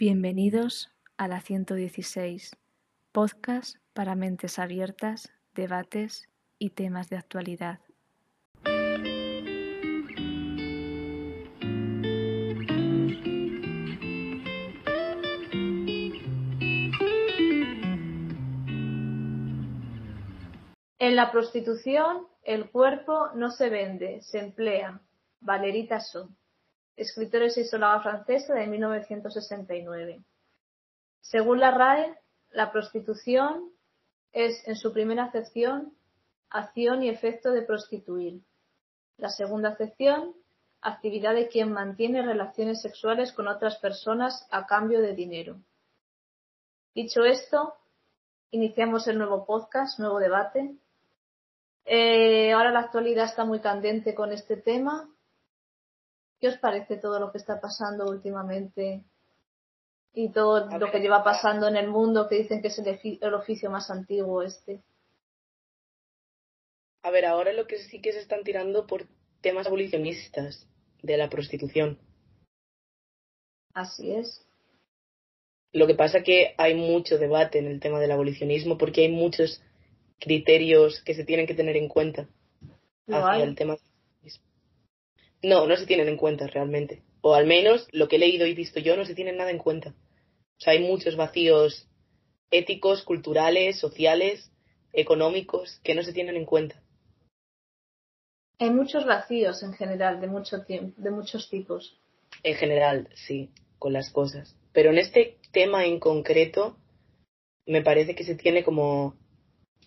Bienvenidos 0.00 0.94
a 1.16 1.26
la 1.26 1.40
116, 1.40 2.56
podcast 3.10 3.78
para 3.94 4.14
mentes 4.14 4.60
abiertas, 4.60 5.32
debates 5.56 6.28
y 6.56 6.70
temas 6.70 7.10
de 7.10 7.16
actualidad. 7.16 7.80
En 21.00 21.16
la 21.16 21.32
prostitución, 21.32 22.28
el 22.44 22.70
cuerpo 22.70 23.30
no 23.34 23.50
se 23.50 23.68
vende, 23.68 24.22
se 24.22 24.38
emplea. 24.38 25.00
Valerita 25.40 25.98
So, 25.98 26.28
escritora 26.98 27.46
y 27.46 27.50
sexóloga 27.50 28.00
francesa 28.00 28.54
de 28.54 28.66
1969. 28.66 30.22
Según 31.20 31.60
la 31.60 31.70
RAE, 31.70 32.18
la 32.50 32.72
prostitución 32.72 33.70
es, 34.32 34.66
en 34.66 34.76
su 34.76 34.92
primera 34.92 35.24
acepción, 35.24 35.94
acción 36.50 37.02
y 37.02 37.08
efecto 37.08 37.52
de 37.52 37.62
prostituir. 37.62 38.40
La 39.16 39.28
segunda 39.28 39.70
acepción, 39.70 40.34
actividad 40.80 41.34
de 41.34 41.48
quien 41.48 41.72
mantiene 41.72 42.22
relaciones 42.22 42.80
sexuales 42.80 43.32
con 43.32 43.48
otras 43.48 43.76
personas 43.78 44.46
a 44.50 44.66
cambio 44.66 45.00
de 45.00 45.14
dinero. 45.14 45.56
Dicho 46.94 47.24
esto, 47.24 47.74
iniciamos 48.50 49.06
el 49.08 49.18
nuevo 49.18 49.44
podcast, 49.46 49.98
nuevo 49.98 50.18
debate. 50.18 50.76
Eh, 51.84 52.52
ahora 52.52 52.70
la 52.70 52.80
actualidad 52.80 53.26
está 53.26 53.44
muy 53.44 53.60
candente 53.60 54.14
con 54.14 54.32
este 54.32 54.56
tema. 54.56 55.08
¿Qué 56.40 56.48
os 56.48 56.58
parece 56.58 56.96
todo 56.96 57.18
lo 57.18 57.32
que 57.32 57.38
está 57.38 57.60
pasando 57.60 58.06
últimamente 58.06 59.02
y 60.12 60.30
todo 60.30 60.66
lo 60.78 60.90
que 60.90 61.00
lleva 61.00 61.24
pasando 61.24 61.66
en 61.66 61.76
el 61.76 61.88
mundo 61.88 62.28
que 62.28 62.36
dicen 62.36 62.62
que 62.62 62.68
es 62.68 62.78
el, 62.78 63.34
oficio 63.34 63.70
más 63.70 63.90
antiguo 63.90 64.42
este? 64.42 64.82
A 67.02 67.10
ver, 67.10 67.26
ahora 67.26 67.52
lo 67.52 67.66
que 67.66 67.78
sí 67.78 68.00
que 68.00 68.12
se 68.12 68.20
están 68.20 68.44
tirando 68.44 68.86
por 68.86 69.06
temas 69.40 69.66
abolicionistas 69.66 70.66
de 71.02 71.16
la 71.16 71.28
prostitución. 71.28 71.98
Así 73.74 74.12
es. 74.12 74.44
Lo 75.72 75.86
que 75.86 75.94
pasa 75.94 76.22
que 76.22 76.54
hay 76.56 76.74
mucho 76.74 77.18
debate 77.18 77.58
en 77.58 77.66
el 77.66 77.80
tema 77.80 78.00
del 78.00 78.12
abolicionismo 78.12 78.78
porque 78.78 79.02
hay 79.02 79.12
muchos 79.12 79.62
criterios 80.18 81.02
que 81.02 81.14
se 81.14 81.24
tienen 81.24 81.46
que 81.46 81.54
tener 81.54 81.76
en 81.76 81.88
cuenta 81.88 82.28
hacia 83.08 83.44
el 83.44 83.54
tema. 83.54 83.76
No, 85.42 85.66
no 85.66 85.76
se 85.76 85.86
tienen 85.86 86.08
en 86.08 86.16
cuenta 86.16 86.46
realmente. 86.46 87.02
O 87.20 87.34
al 87.34 87.46
menos 87.46 87.86
lo 87.92 88.08
que 88.08 88.16
he 88.16 88.18
leído 88.18 88.46
y 88.46 88.54
visto 88.54 88.80
yo 88.80 88.96
no 88.96 89.04
se 89.04 89.14
tienen 89.14 89.36
nada 89.36 89.50
en 89.50 89.58
cuenta. 89.58 89.90
O 89.90 90.60
sea, 90.60 90.72
hay 90.72 90.80
muchos 90.80 91.16
vacíos 91.16 91.86
éticos, 92.50 93.02
culturales, 93.02 93.78
sociales, 93.78 94.50
económicos 94.92 95.80
que 95.84 95.94
no 95.94 96.02
se 96.02 96.12
tienen 96.12 96.36
en 96.36 96.44
cuenta. 96.44 96.82
Hay 98.58 98.70
muchos 98.70 99.04
vacíos 99.04 99.62
en 99.62 99.72
general 99.74 100.20
de 100.20 100.26
mucho 100.26 100.58
de 100.66 101.10
muchos 101.10 101.48
tipos. 101.48 101.96
En 102.42 102.56
general, 102.56 103.08
sí, 103.14 103.50
con 103.78 103.92
las 103.92 104.10
cosas. 104.10 104.56
Pero 104.72 104.90
en 104.90 104.98
este 104.98 105.38
tema 105.52 105.84
en 105.84 106.00
concreto 106.00 106.76
me 107.66 107.82
parece 107.82 108.14
que 108.14 108.24
se 108.24 108.34
tiene 108.34 108.64
como 108.64 109.14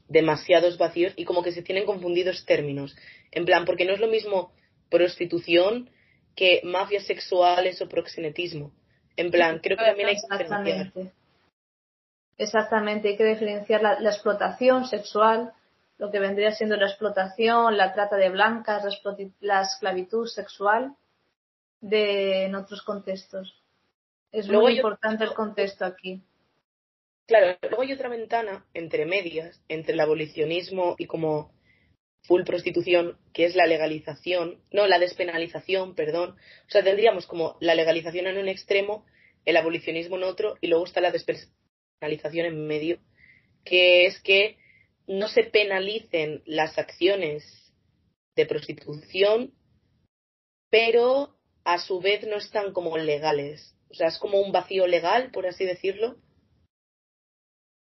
demasiados 0.08 0.78
vacíos 0.78 1.14
y 1.16 1.26
como 1.26 1.44
que 1.44 1.52
se 1.52 1.62
tienen 1.62 1.86
confundidos 1.86 2.46
términos. 2.46 2.96
En 3.32 3.46
plan, 3.46 3.66
porque 3.66 3.86
no 3.86 3.94
es 3.94 4.00
lo 4.00 4.08
mismo 4.08 4.54
prostitución 4.92 5.90
que 6.36 6.62
mafias 6.64 7.06
sexuales 7.06 7.82
o 7.82 7.90
proxenetismo. 7.90 8.72
En 9.18 9.32
plan, 9.32 9.60
creo 9.60 9.78
que 9.78 9.86
también 9.86 10.10
hay 10.10 10.16
que 10.16 10.44
diferenciar. 10.44 11.14
Exactamente, 12.38 13.10
hay 13.10 13.18
que 13.18 13.26
diferenciar 13.26 13.82
la, 13.82 14.10
explotación 14.10 14.86
sexual, 14.86 15.54
lo 15.98 16.10
que 16.12 16.20
vendría 16.20 16.52
siendo 16.52 16.76
la 16.76 16.88
explotación, 16.88 17.78
la 17.78 17.94
trata 17.94 18.16
de 18.16 18.30
blancas, 18.30 18.84
la, 19.40 19.62
esclavitud 19.62 20.28
sexual 20.28 20.96
de 21.82 22.46
en 22.46 22.56
otros 22.56 22.82
contextos. 22.82 23.62
Es 24.32 24.48
muy 24.48 24.78
importante 24.78 25.24
el 25.24 25.34
contexto 25.34 25.86
aquí. 25.86 26.22
Claro, 27.28 27.58
luego 27.62 27.84
hay 27.84 27.94
otra 27.94 28.10
ventana 28.10 28.66
entre 28.74 29.06
medias, 29.06 29.62
entre 29.68 29.94
el 29.94 30.00
abolicionismo 30.00 30.96
y 30.98 31.06
como 31.06 31.52
full 32.24 32.44
prostitución, 32.44 33.18
que 33.34 33.46
es 33.46 33.56
la 33.56 33.66
legalización, 33.66 34.62
no, 34.72 34.88
la 34.88 35.00
despenalización, 35.00 35.96
perdón. 35.96 36.32
O 36.68 36.70
sea, 36.70 36.84
tendríamos 36.84 37.26
como 37.26 37.58
la 37.60 37.76
legalización 37.76 38.28
en 38.28 38.38
un 38.38 38.48
extremo, 38.48 39.06
el 39.46 39.58
abolicionismo 39.58 40.18
en 40.18 40.24
otro, 40.24 40.58
y 40.62 40.68
luego 40.68 40.86
está 40.86 41.02
la 41.02 41.12
despenalización 41.12 42.46
en 42.46 42.68
medio, 42.68 43.00
que 43.64 44.06
es 44.06 44.20
que 44.22 44.58
no 45.08 45.28
se 45.28 45.44
penalicen 45.44 46.44
las 46.46 46.78
acciones 46.78 47.74
de 48.36 48.46
prostitución, 48.46 49.54
pero 50.70 51.36
a 51.64 51.80
su 51.80 52.00
vez 52.00 52.26
no 52.28 52.38
están 52.38 52.72
como 52.72 52.98
legales. 52.98 53.76
O 53.90 53.94
sea, 53.94 54.08
es 54.08 54.18
como 54.18 54.40
un 54.40 54.52
vacío 54.52 54.88
legal, 54.88 55.32
por 55.32 55.46
así 55.48 55.66
decirlo. 55.66 56.18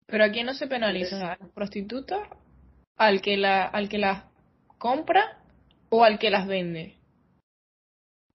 Pero 0.07 0.23
aquí 0.23 0.43
no 0.43 0.53
se 0.53 0.67
penaliza 0.67 1.33
al 1.33 1.51
prostituta 1.51 2.40
al 2.97 3.21
que, 3.21 3.37
la, 3.37 3.65
al 3.65 3.89
que 3.89 3.97
las 3.97 4.23
compra 4.77 5.39
o 5.89 6.03
al 6.03 6.19
que 6.19 6.29
las 6.29 6.47
vende? 6.47 6.95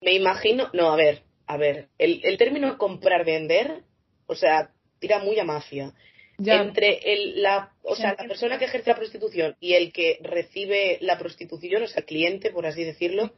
Me 0.01 0.13
imagino, 0.13 0.69
no, 0.73 0.91
a 0.91 0.95
ver, 0.95 1.23
a 1.47 1.57
ver, 1.57 1.89
el, 1.97 2.21
el 2.23 2.37
término 2.37 2.77
comprar-vender, 2.77 3.83
o 4.27 4.35
sea, 4.35 4.71
tira 4.99 5.19
muy 5.19 5.39
a 5.39 5.43
mafia. 5.43 5.93
Entre 6.39 6.99
el, 7.13 7.41
la, 7.41 7.73
o 7.81 7.95
sea, 7.95 8.15
la 8.15 8.27
persona 8.27 8.59
que 8.59 8.65
ejerce 8.65 8.91
la 8.91 8.95
prostitución 8.95 9.55
y 9.59 9.73
el 9.73 9.91
que 9.91 10.19
recibe 10.21 10.99
la 11.01 11.17
prostitución, 11.17 11.81
o 11.81 11.87
sea, 11.87 12.01
el 12.01 12.05
cliente, 12.05 12.51
por 12.51 12.67
así 12.67 12.83
decirlo, 12.83 13.33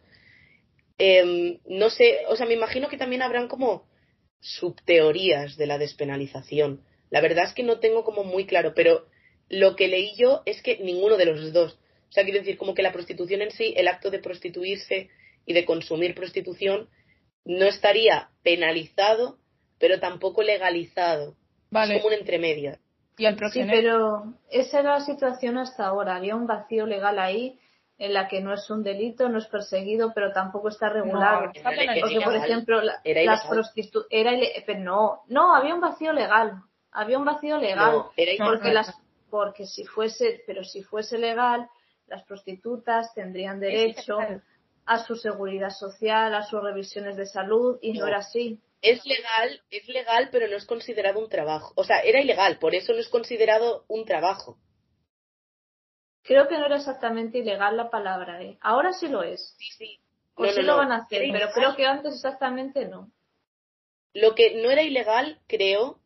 em, 0.97 1.59
no 1.65 1.89
sé, 1.89 2.25
o 2.27 2.35
sea, 2.35 2.45
me 2.45 2.55
imagino 2.55 2.89
que 2.89 2.97
también 2.97 3.21
habrán 3.21 3.47
como 3.47 3.87
subteorías 4.41 5.55
de 5.55 5.67
la 5.67 5.77
despenalización. 5.77 6.83
La 7.09 7.21
verdad 7.21 7.45
es 7.45 7.53
que 7.53 7.63
no 7.63 7.79
tengo 7.79 8.03
como 8.03 8.25
muy 8.25 8.45
claro, 8.45 8.73
pero 8.75 9.05
lo 9.49 9.75
que 9.75 9.87
leí 9.87 10.15
yo 10.15 10.41
es 10.45 10.61
que 10.61 10.77
ninguno 10.77 11.17
de 11.17 11.25
los 11.25 11.53
dos. 11.53 11.77
O 12.09 12.11
sea, 12.11 12.23
quiero 12.23 12.39
decir, 12.39 12.57
como 12.57 12.73
que 12.73 12.81
la 12.81 12.91
prostitución 12.91 13.41
en 13.41 13.51
sí, 13.51 13.73
el 13.75 13.87
acto 13.87 14.09
de 14.09 14.19
prostituirse 14.19 15.09
y 15.45 15.53
de 15.53 15.65
consumir 15.65 16.15
prostitución, 16.15 16.89
no 17.45 17.65
estaría 17.65 18.29
penalizado, 18.43 19.37
pero 19.79 19.99
tampoco 19.99 20.43
legalizado. 20.43 21.35
Es 21.71 22.01
como 22.01 22.07
un 22.07 22.13
entremedia. 22.13 22.79
¿Y 23.17 23.25
el 23.25 23.37
sí, 23.51 23.63
pero 23.69 24.33
esa 24.49 24.79
era 24.79 24.91
la 24.93 25.01
situación 25.01 25.57
hasta 25.57 25.85
ahora. 25.85 26.15
Había 26.15 26.35
un 26.35 26.47
vacío 26.47 26.85
legal 26.85 27.19
ahí 27.19 27.59
en 27.97 28.13
la 28.13 28.29
que 28.29 28.39
no 28.39 28.53
es 28.53 28.69
un 28.69 28.81
delito, 28.81 29.27
no 29.27 29.39
es 29.39 29.47
perseguido, 29.47 30.13
pero 30.15 30.31
tampoco 30.31 30.69
está 30.69 30.89
regulado. 30.89 31.47
No, 31.47 31.51
Porque, 31.51 32.21
por 32.23 32.35
ejemplo, 32.35 32.81
las 32.81 33.45
prostitutas... 33.45 34.09
No, 34.77 35.23
no, 35.27 35.53
había 35.53 35.75
un 35.75 35.81
vacío 35.81 36.13
legal. 36.13 36.63
Había 36.91 37.19
un 37.19 37.25
vacío 37.25 37.57
legal. 37.57 38.05
porque 38.37 38.71
las 38.71 38.95
porque 39.29 39.65
si 39.65 39.85
fuese, 39.85 40.43
pero 40.45 40.63
si 40.63 40.83
fuese 40.83 41.17
legal, 41.17 41.69
las 42.07 42.23
prostitutas 42.23 43.13
tendrían 43.13 43.59
derecho 43.59 44.17
a 44.85 45.05
su 45.05 45.15
seguridad 45.15 45.69
social, 45.69 46.33
a 46.33 46.43
sus 46.43 46.61
revisiones 46.63 47.15
de 47.15 47.25
salud, 47.25 47.77
y 47.81 47.93
no, 47.93 48.07
era 48.07 48.17
así. 48.17 48.59
Es 48.81 49.05
legal, 49.05 49.61
es 49.69 49.87
legal, 49.87 50.29
pero 50.31 50.47
no 50.47 50.55
es 50.55 50.65
considerado 50.65 51.19
un 51.19 51.29
trabajo. 51.29 51.73
O 51.75 51.83
sea, 51.83 51.99
era 51.99 52.21
ilegal, 52.21 52.57
por 52.59 52.73
eso 52.73 52.93
no 52.93 52.99
es 52.99 53.09
considerado 53.09 53.85
un 53.87 54.05
trabajo. 54.05 54.57
Creo 56.23 56.47
que 56.47 56.57
no 56.57 56.65
era 56.65 56.77
exactamente 56.77 57.39
ilegal 57.39 57.77
la 57.77 57.89
palabra, 57.89 58.41
¿eh? 58.41 58.57
Ahora 58.61 58.93
sí 58.93 59.07
lo 59.07 59.23
es. 59.23 59.55
Sí, 59.57 59.69
sí. 59.77 59.99
O 60.35 60.45
sí 60.47 60.61
lo 60.61 60.77
van 60.77 60.91
a 60.91 60.97
hacer, 61.03 61.23
pero 61.31 61.49
creo 61.53 61.75
que 61.75 61.85
antes 61.85 62.13
exactamente 62.15 62.85
no. 62.87 63.11
Lo 64.13 64.35
que 64.35 64.61
no 64.61 64.71
era 64.71 64.81
ilegal, 64.81 65.39
creo, 65.47 65.99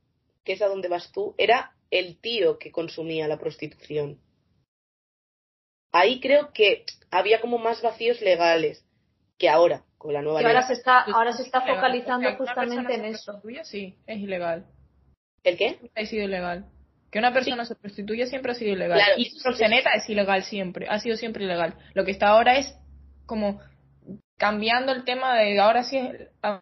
que 0.44 0.53
es 0.53 0.62
a 0.62 0.68
donde 0.68 0.89
vas 0.89 1.12
tú, 1.12 1.36
era 1.38 1.73
el 1.94 2.18
tío 2.19 2.57
que 2.57 2.72
consumía 2.72 3.28
la 3.28 3.38
prostitución. 3.38 4.19
Ahí 5.92 6.19
creo 6.19 6.51
que 6.51 6.86
había 7.12 7.40
como 7.40 7.60
más 7.60 7.84
vacíos 7.84 8.19
legales 8.22 8.84
que 9.38 9.48
ahora, 9.48 9.84
con 10.00 10.13
la 10.13 10.24
nueva 10.24 10.42
ley. 10.42 10.48
Ahora 10.48 10.66
se 10.66 10.74
está, 10.74 11.01
ahora 11.01 11.34
se 11.34 11.44
está 11.44 11.62
focalizando 11.62 12.36
justamente 12.36 12.95
en 12.95 13.06
eso. 13.06 13.40
Sí, 13.63 13.95
es 14.07 14.18
ilegal. 14.18 14.66
¿El 15.44 15.56
qué? 15.56 15.78
Ha 15.95 16.06
sido 16.06 16.25
ilegal. 16.25 16.66
Que 17.12 17.19
una 17.19 17.31
persona 17.31 17.63
se 17.63 17.75
prostituya 17.75 18.25
siempre 18.25 18.54
ha 18.54 18.56
sido 18.56 18.74
ilegal. 18.74 19.00
y 19.18 19.25
su 19.25 19.44
proxeneta 19.44 19.92
es 19.94 20.10
ilegal 20.10 20.44
siempre, 20.44 20.88
ha 20.89 21.00
sido 21.00 21.16
siempre 21.16 21.44
ilegal. 21.44 21.75
Lo 21.94 22.06
que 22.06 22.12
está 22.12 22.30
ahora 22.30 22.57
es 22.57 22.75
como 23.28 23.60
cambiando 24.38 24.92
el 24.92 25.04
tema 25.04 25.36
de 25.36 25.60
ahora 25.60 25.84
sí 25.84 26.10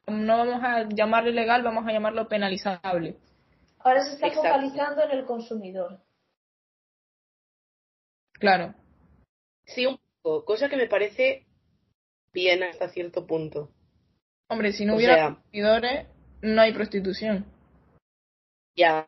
no 0.08 0.38
vamos 0.38 0.62
a 0.62 0.90
llamarlo 0.90 1.30
ilegal, 1.30 1.64
vamos 1.64 1.88
a 1.88 1.94
llamarlo 1.94 2.28
penalizable. 2.28 3.16
Ahora 3.84 4.04
se 4.04 4.14
está 4.14 4.32
focalizando 4.32 5.04
en 5.04 5.12
el 5.12 5.26
consumidor. 5.26 6.00
Claro. 8.34 8.74
Sí, 9.66 9.86
un 9.86 10.00
poco. 10.22 10.46
Cosa 10.46 10.70
que 10.70 10.78
me 10.78 10.88
parece 10.88 11.46
bien 12.34 12.64
hasta 12.64 12.90
cierto 12.90 13.26
punto. 13.26 13.72
Hombre, 14.50 14.74
si 14.74 14.86
no 14.86 14.96
hubiera 14.96 15.36
consumidores, 15.36 16.08
no 16.42 16.62
hay 16.62 16.74
prostitución. 16.74 17.46
Ya, 18.76 19.08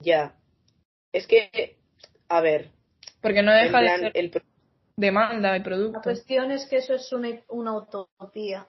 ya. 0.00 0.36
Es 1.12 1.26
que, 1.26 1.78
a 2.28 2.40
ver. 2.40 2.72
Porque 3.20 3.42
no 3.42 3.52
deja 3.52 3.80
de 3.80 3.98
ser 3.98 4.12
el... 4.14 4.42
demanda 4.96 5.52
de 5.52 5.60
producto. 5.60 5.98
La 5.98 6.02
cuestión 6.02 6.50
es 6.50 6.66
que 6.66 6.76
eso 6.76 6.94
es 6.94 7.12
una, 7.12 7.28
una 7.48 7.76
utopía. 7.76 8.68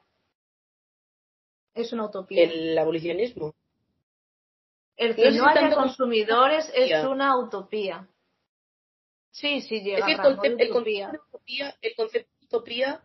Es 1.73 1.94
una 1.94 2.06
utopía. 2.06 2.44
El 2.44 2.77
abolicionismo. 2.77 3.53
El 4.97 5.15
que 5.15 5.31
no, 5.31 5.47
haya 5.47 5.73
consumidores 5.75 6.71
es 6.75 7.05
una 7.05 7.38
utopía. 7.38 8.07
Sí, 9.31 9.61
sí, 9.61 9.81
llega 9.81 9.99
es 9.99 10.05
que 10.05 10.11
el, 10.13 10.17
concepto, 10.17 10.63
el, 10.63 10.69
concepto 10.69 11.11
de 11.11 11.19
utopía, 11.27 11.75
el 11.81 11.95
concepto 11.95 12.31
de 12.39 12.45
utopía 12.45 13.03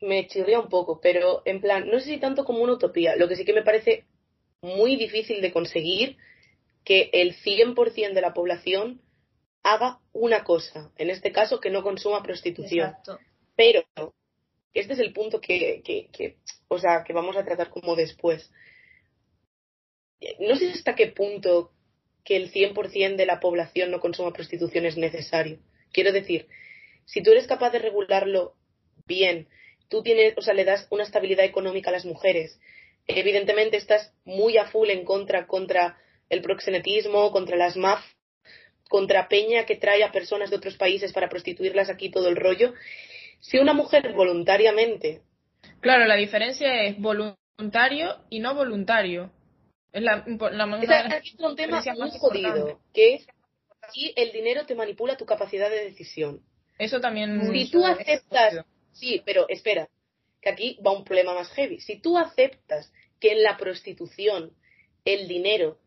me 0.00 0.26
chirría 0.26 0.60
un 0.60 0.68
poco, 0.68 1.00
pero 1.00 1.42
en 1.44 1.60
plan, 1.60 1.88
no 1.88 1.98
sé 1.98 2.06
si 2.06 2.18
tanto 2.18 2.44
como 2.44 2.62
una 2.62 2.72
utopía, 2.72 3.16
lo 3.16 3.28
que 3.28 3.36
sí 3.36 3.44
que 3.44 3.52
me 3.52 3.62
parece 3.62 4.06
muy 4.62 4.96
difícil 4.96 5.42
de 5.42 5.52
conseguir 5.52 6.16
que 6.84 7.10
el 7.12 7.36
100% 7.36 8.14
de 8.14 8.20
la 8.20 8.32
población 8.32 9.02
haga 9.62 10.00
una 10.12 10.44
cosa, 10.44 10.90
en 10.96 11.10
este 11.10 11.32
caso 11.32 11.60
que 11.60 11.70
no 11.70 11.82
consuma 11.82 12.22
prostitución. 12.22 12.88
Exacto. 12.88 13.18
Pero 13.54 13.84
este 14.72 14.94
es 14.94 14.98
el 14.98 15.12
punto 15.12 15.40
que, 15.40 15.82
que, 15.84 16.08
que, 16.12 16.38
o 16.68 16.78
sea, 16.78 17.04
que 17.04 17.12
vamos 17.12 17.36
a 17.36 17.44
tratar 17.44 17.68
como 17.68 17.96
después. 17.96 18.50
No 20.40 20.56
sé 20.56 20.70
hasta 20.70 20.94
qué 20.94 21.08
punto 21.08 21.72
que 22.24 22.36
el 22.36 22.52
100% 22.52 23.16
de 23.16 23.26
la 23.26 23.40
población 23.40 23.90
no 23.90 24.00
consuma 24.00 24.32
prostitución 24.32 24.84
es 24.84 24.96
necesario. 24.96 25.58
Quiero 25.92 26.12
decir, 26.12 26.46
si 27.04 27.22
tú 27.22 27.30
eres 27.30 27.46
capaz 27.46 27.70
de 27.70 27.78
regularlo 27.78 28.54
bien, 29.06 29.48
tú 29.88 30.02
tienes, 30.02 30.36
o 30.36 30.42
sea, 30.42 30.54
le 30.54 30.64
das 30.64 30.86
una 30.90 31.04
estabilidad 31.04 31.44
económica 31.44 31.90
a 31.90 31.92
las 31.92 32.04
mujeres, 32.04 32.60
evidentemente 33.06 33.76
estás 33.76 34.12
muy 34.24 34.58
a 34.58 34.66
full 34.66 34.90
en 34.90 35.04
contra 35.04 35.46
contra 35.46 35.98
el 36.28 36.42
proxenetismo, 36.42 37.32
contra 37.32 37.56
las 37.56 37.76
MAF, 37.76 38.04
contra 38.88 39.28
Peña 39.28 39.64
que 39.64 39.76
trae 39.76 40.04
a 40.04 40.12
personas 40.12 40.50
de 40.50 40.56
otros 40.56 40.76
países 40.76 41.12
para 41.12 41.28
prostituirlas 41.28 41.88
aquí 41.90 42.10
todo 42.10 42.28
el 42.28 42.36
rollo. 42.36 42.74
Si 43.40 43.58
una 43.58 43.72
mujer 43.72 44.12
voluntariamente. 44.12 45.22
Claro, 45.80 46.04
la 46.06 46.16
diferencia 46.16 46.82
es 46.84 46.98
voluntario 46.98 48.16
y 48.28 48.40
no 48.40 48.54
voluntario. 48.54 49.30
Es 49.92 50.02
la, 50.02 50.24
la 50.26 51.18
es 51.18 51.34
un 51.38 51.56
tema 51.56 51.82
muy 51.96 52.10
jodido, 52.18 52.80
que 52.92 53.14
es 53.14 53.26
si 53.92 54.12
el 54.16 54.32
dinero 54.32 54.66
te 54.66 54.74
manipula 54.74 55.16
tu 55.16 55.24
capacidad 55.24 55.70
de 55.70 55.84
decisión. 55.84 56.42
Eso 56.78 57.00
también. 57.00 57.50
Si 57.52 57.70
tú 57.70 57.84
aceptas. 57.84 58.64
Sí, 58.92 59.22
pero 59.24 59.48
espera, 59.48 59.88
que 60.40 60.50
aquí 60.50 60.78
va 60.84 60.92
un 60.92 61.04
problema 61.04 61.34
más 61.34 61.50
heavy. 61.50 61.80
Si 61.80 62.00
tú 62.00 62.18
aceptas 62.18 62.92
que 63.20 63.32
en 63.32 63.42
la 63.42 63.56
prostitución 63.56 64.52
el 65.04 65.28
dinero 65.28 65.78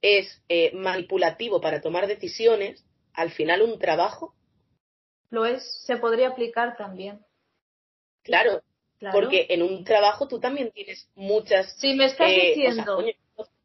es 0.00 0.42
eh, 0.48 0.72
manipulativo 0.74 1.60
para 1.60 1.80
tomar 1.80 2.06
decisiones, 2.06 2.84
al 3.12 3.30
final 3.30 3.62
un 3.62 3.78
trabajo. 3.78 4.34
Lo 5.30 5.44
es, 5.44 5.84
se 5.86 5.96
podría 5.96 6.28
aplicar 6.28 6.76
también. 6.76 7.20
Claro, 8.22 8.62
porque 9.12 9.46
en 9.50 9.62
un 9.62 9.84
trabajo 9.84 10.28
tú 10.28 10.38
también 10.38 10.70
tienes 10.70 11.08
muchas. 11.14 11.74
Si 11.78 11.94
me 11.94 12.06
estás 12.06 12.30
eh, 12.30 12.52
diciendo 12.54 13.02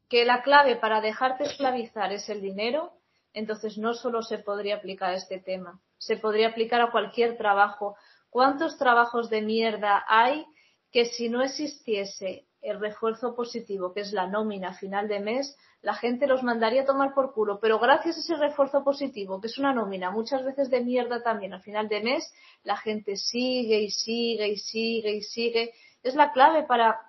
que 0.10 0.26
la 0.26 0.42
clave 0.42 0.76
para 0.76 1.02
dejarte 1.02 1.44
esclavizar 1.44 2.12
es 2.14 2.30
el 2.30 2.42
dinero, 2.42 2.94
entonces 3.34 3.78
no 3.78 3.94
solo 3.94 4.22
se 4.22 4.40
podría 4.40 4.78
aplicar 4.78 5.12
a 5.12 5.16
este 5.16 5.40
tema, 5.40 5.80
se 5.98 6.18
podría 6.18 6.50
aplicar 6.50 6.82
a 6.82 6.92
cualquier 6.92 7.38
trabajo. 7.38 7.96
¿Cuántos 8.30 8.78
trabajos 8.78 9.30
de 9.30 9.42
mierda 9.42 10.06
hay 10.08 10.46
que 10.92 11.06
si 11.06 11.30
no 11.30 11.42
existiese 11.42 12.48
el 12.62 12.80
refuerzo 12.80 13.36
positivo, 13.36 13.94
que 13.94 14.02
es 14.02 14.14
la 14.14 14.28
nómina 14.28 14.74
final 14.74 15.08
de 15.08 15.20
mes, 15.20 15.58
la 15.82 15.94
gente 15.94 16.28
los 16.28 16.44
mandaría 16.44 16.82
a 16.82 16.86
tomar 16.86 17.14
por 17.14 17.34
culo. 17.34 17.60
Pero 17.60 17.80
gracias 17.80 18.18
a 18.18 18.20
ese 18.20 18.36
refuerzo 18.36 18.84
positivo, 18.84 19.40
que 19.40 19.48
es 19.48 19.58
una 19.58 19.74
nómina 19.74 20.12
muchas 20.12 20.44
veces 20.44 20.70
de 20.70 20.82
mierda 20.82 21.22
también 21.22 21.54
al 21.54 21.62
final 21.62 21.88
de 21.88 22.02
mes, 22.02 22.34
la 22.64 22.78
gente 22.78 23.16
sigue 23.16 23.82
y 23.82 23.92
sigue 23.92 24.48
y 24.50 24.58
sigue 24.58 25.12
y 25.16 25.22
sigue. 25.22 25.74
Es 26.04 26.16
la 26.16 26.32
clave 26.32 26.64
para, 26.64 27.00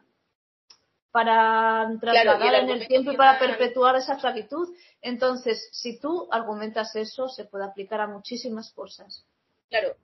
para 1.18 1.98
trasladar 2.00 2.62
en 2.62 2.70
el 2.70 2.86
tiempo 2.86 3.10
y 3.10 3.16
para 3.16 3.40
perpetuar 3.40 3.96
esa 3.96 4.14
esclavitud. 4.14 4.68
Entonces, 5.02 5.68
si 5.72 5.98
tú 5.98 6.28
argumentas 6.30 6.94
eso, 6.94 7.28
se 7.28 7.44
puede 7.44 7.64
aplicar 7.64 8.00
a 8.00 8.06
muchísimas 8.06 8.72
cosas. 8.72 9.26
Claro, 9.68 9.96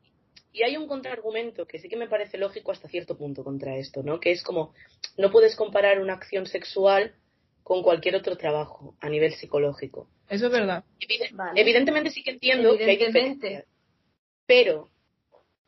y 0.53 0.65
hay 0.65 0.77
un 0.77 0.89
contraargumento 0.89 1.67
que 1.67 1.79
sí 1.79 1.89
que 1.89 1.97
me 1.97 2.09
parece 2.09 2.37
lógico 2.37 2.73
hasta 2.73 2.89
cierto 2.89 3.17
punto 3.17 3.45
contra 3.45 3.77
esto, 3.77 4.03
¿no? 4.03 4.19
Que 4.19 4.33
es 4.33 4.43
como, 4.43 4.75
no 5.17 5.31
puedes 5.31 5.55
comparar 5.55 6.01
una 6.01 6.15
acción 6.15 6.47
sexual 6.47 7.15
con 7.63 7.85
cualquier 7.85 8.17
otro 8.17 8.37
trabajo 8.37 8.97
a 9.01 9.09
nivel 9.09 9.35
psicológico. 9.35 10.09
Eso 10.29 10.47
es 10.47 10.53
verdad. 10.53 10.85
Evidentemente 11.55 12.11
sí 12.11 12.25
que 12.25 12.33
entiendo 12.33 12.77
que 12.77 12.91
hay 12.91 12.97
diferencias. 12.97 13.67
Pero, 14.47 14.89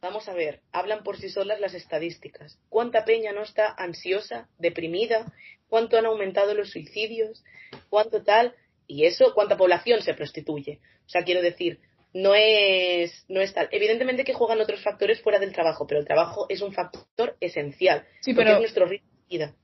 vamos 0.07 0.29
a 0.29 0.35
ver, 0.35 0.61
hablan 0.73 1.03
por 1.03 1.19
sí 1.19 1.29
solas 1.29 1.61
las 1.61 1.75
estadísticas. 1.75 2.59
¿Cuánta 2.69 3.05
peña 3.05 3.33
no 3.33 3.43
está 3.43 3.75
ansiosa, 3.77 4.49
deprimida? 4.59 5.33
¿Cuánto 5.69 5.99
han 5.99 6.07
aumentado 6.07 6.55
los 6.55 6.71
suicidios? 6.71 7.45
¿Cuánto 7.91 8.23
tal? 8.23 8.55
Y 8.87 9.05
eso, 9.07 9.35
¿cuánta 9.35 9.57
población 9.57 10.03
se 10.03 10.15
prostituye? 10.15 10.81
O 11.07 11.09
sea, 11.09 11.25
quiero 11.25 11.43
decir, 11.43 11.81
no 12.15 12.35
es, 12.35 13.25
no 13.29 13.41
es 13.41 13.53
tal. 13.53 13.69
Evidentemente 13.73 14.25
que 14.25 14.33
juegan 14.33 14.61
otros 14.61 14.83
factores 14.83 15.21
fuera 15.21 15.39
del 15.39 15.53
trabajo, 15.53 15.87
pero 15.87 16.01
el 16.01 16.07
trabajo 16.07 16.47
es 16.49 16.63
un 16.63 16.73
factor 16.73 17.37
esencial. 17.41 18.07
Sí, 18.21 18.33
pero 18.33 18.53
es 18.53 18.59
nuestro 18.61 18.87
ritmo 18.87 19.11
de 19.11 19.39
vida. 19.39 19.55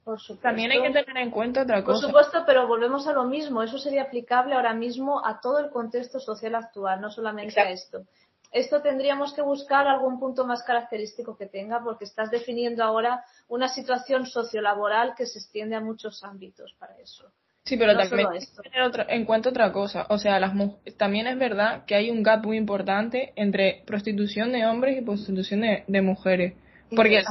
También 0.43 0.73
hay 0.73 0.83
que 0.83 1.05
tener 1.05 1.23
en 1.23 1.31
cuenta 1.31 1.63
otra 1.63 1.85
cosa. 1.85 2.01
Por 2.01 2.09
supuesto, 2.09 2.45
pero 2.45 2.67
volvemos 2.67 3.07
a 3.07 3.13
lo 3.13 3.25
mismo. 3.25 3.63
Eso 3.63 3.79
sería 3.79 4.03
aplicable 4.03 4.55
ahora 4.55 4.75
mismo 4.75 5.25
a 5.25 5.41
todo 5.41 5.61
el 5.61 5.71
contexto 5.71 6.19
social 6.19 6.57
actual, 6.57 7.01
no 7.01 7.11
solamente 7.11 7.61
a 7.61 7.71
esto. 7.71 8.05
Esto 8.53 8.83
tendríamos 8.83 9.33
que 9.33 9.41
buscar 9.41 9.89
algún 9.89 10.21
punto 10.21 10.47
más 10.47 10.63
característico 10.63 11.37
que 11.37 11.47
tenga, 11.47 11.83
porque 11.83 12.05
estás 12.05 12.31
definiendo 12.31 12.85
ahora 12.85 13.25
una 13.49 13.69
situación 13.69 14.27
sociolaboral 14.27 15.15
que 15.17 15.25
se 15.25 15.39
extiende 15.39 15.75
a 15.75 15.81
muchos 15.81 16.23
ámbitos 16.23 16.75
para 16.79 16.99
eso. 16.99 17.33
Sí, 17.65 17.77
pero 17.77 17.97
también 17.97 18.29
hay 18.29 18.41
que 18.41 18.71
tener 18.71 19.07
en 19.09 19.25
cuenta 19.25 19.49
otra 19.49 19.73
cosa. 19.73 20.07
O 20.11 20.19
sea, 20.19 20.39
las 20.41 20.53
también 20.97 21.29
es 21.29 21.39
verdad 21.39 21.85
que 21.87 21.95
hay 21.95 22.11
un 22.11 22.23
gap 22.23 22.45
muy 22.45 22.57
importante 22.57 23.33
entre 23.37 23.85
prostitución 23.87 24.53
de 24.53 24.67
hombres 24.67 24.99
y 24.99 25.03
prostitución 25.03 25.63
de, 25.87 26.03
mujeres. 26.03 26.55
Porque 26.95 27.23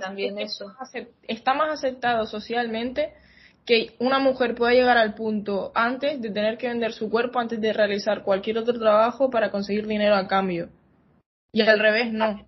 también 0.00 0.38
eso. 0.38 0.72
está 1.28 1.54
más 1.54 1.74
aceptado 1.74 2.24
socialmente 2.26 3.12
que 3.64 3.94
una 3.98 4.18
mujer 4.18 4.54
pueda 4.54 4.72
llegar 4.72 4.96
al 4.96 5.14
punto 5.14 5.70
antes 5.74 6.20
de 6.20 6.30
tener 6.30 6.58
que 6.58 6.68
vender 6.68 6.92
su 6.92 7.10
cuerpo 7.10 7.38
antes 7.38 7.60
de 7.60 7.72
realizar 7.72 8.22
cualquier 8.22 8.58
otro 8.58 8.78
trabajo 8.78 9.30
para 9.30 9.50
conseguir 9.50 9.86
dinero 9.86 10.16
a 10.16 10.26
cambio. 10.26 10.70
Y 11.52 11.62
al 11.62 11.78
revés, 11.78 12.12
no. 12.12 12.46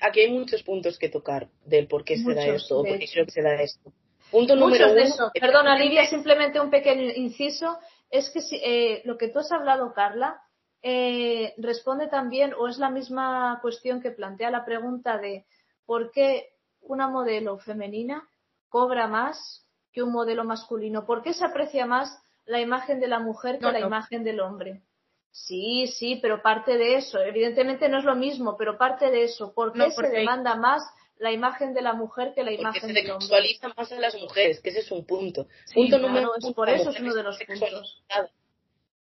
Aquí 0.00 0.20
hay 0.20 0.30
muchos 0.30 0.62
puntos 0.62 0.98
que 0.98 1.08
tocar 1.08 1.48
del 1.64 1.86
por 1.86 2.04
qué 2.04 2.16
se 2.16 2.34
da 2.34 2.46
esto 2.46 2.78
o 2.78 2.84
por 2.84 2.98
qué 2.98 3.06
creo 3.12 3.24
que 3.26 3.32
se 3.32 3.42
da 3.42 3.54
esto. 3.54 3.92
Punto 4.30 4.56
número 4.56 4.92
uno. 4.92 5.30
Perdona, 5.38 5.78
Lidia, 5.78 6.06
simplemente 6.06 6.60
un 6.60 6.70
pequeño 6.70 7.10
inciso. 7.14 7.78
Es 8.10 8.30
que 8.30 8.40
si, 8.40 8.56
eh, 8.56 9.02
lo 9.04 9.18
que 9.18 9.28
tú 9.28 9.40
has 9.40 9.52
hablado, 9.52 9.92
Carla, 9.92 10.40
eh, 10.82 11.54
responde 11.58 12.08
también, 12.08 12.52
o 12.58 12.68
es 12.68 12.78
la 12.78 12.90
misma 12.90 13.58
cuestión 13.60 14.00
que 14.00 14.10
plantea 14.10 14.50
la 14.50 14.64
pregunta 14.64 15.18
de 15.18 15.46
por 15.86 16.10
qué 16.10 16.48
una 16.80 17.08
modelo 17.08 17.58
femenina 17.58 18.28
cobra 18.68 19.06
más 19.06 19.63
que 19.94 20.02
un 20.02 20.12
modelo 20.12 20.44
masculino. 20.44 21.06
¿Por 21.06 21.22
qué 21.22 21.32
se 21.32 21.44
aprecia 21.44 21.86
más 21.86 22.20
la 22.44 22.60
imagen 22.60 23.00
de 23.00 23.08
la 23.08 23.20
mujer 23.20 23.58
que 23.58 23.72
la 23.72 23.80
imagen 23.80 24.24
del 24.24 24.40
hombre? 24.40 24.82
Sí, 25.30 25.86
sí, 25.86 26.18
pero 26.20 26.42
parte 26.42 26.76
de 26.76 26.96
eso. 26.96 27.18
Evidentemente 27.20 27.88
no 27.88 27.98
es 27.98 28.04
lo 28.04 28.14
mismo, 28.14 28.56
pero 28.56 28.76
parte 28.76 29.10
de 29.10 29.24
eso. 29.24 29.54
¿Por 29.54 29.72
qué 29.72 29.90
se 29.90 30.08
demanda 30.08 30.56
más 30.56 30.82
la 31.18 31.32
imagen 31.32 31.74
de 31.74 31.82
la 31.82 31.92
mujer 31.92 32.32
que 32.34 32.42
la 32.42 32.52
imagen 32.52 32.92
del 32.92 33.10
hombre. 33.10 33.26
se 33.26 33.34
sexualiza 33.34 33.68
más 33.76 33.92
a 33.92 34.00
las 34.00 34.14
mujeres, 34.20 34.60
que 34.60 34.70
ese 34.70 34.80
es 34.80 34.90
un 34.90 35.06
punto. 35.06 35.46
punto 35.72 35.98
número 35.98 36.32
por 36.54 36.68
eso 36.68 36.90
es 36.90 37.00
uno 37.00 37.14
de 37.14 37.22
los 37.22 37.38
puntos. 37.38 38.04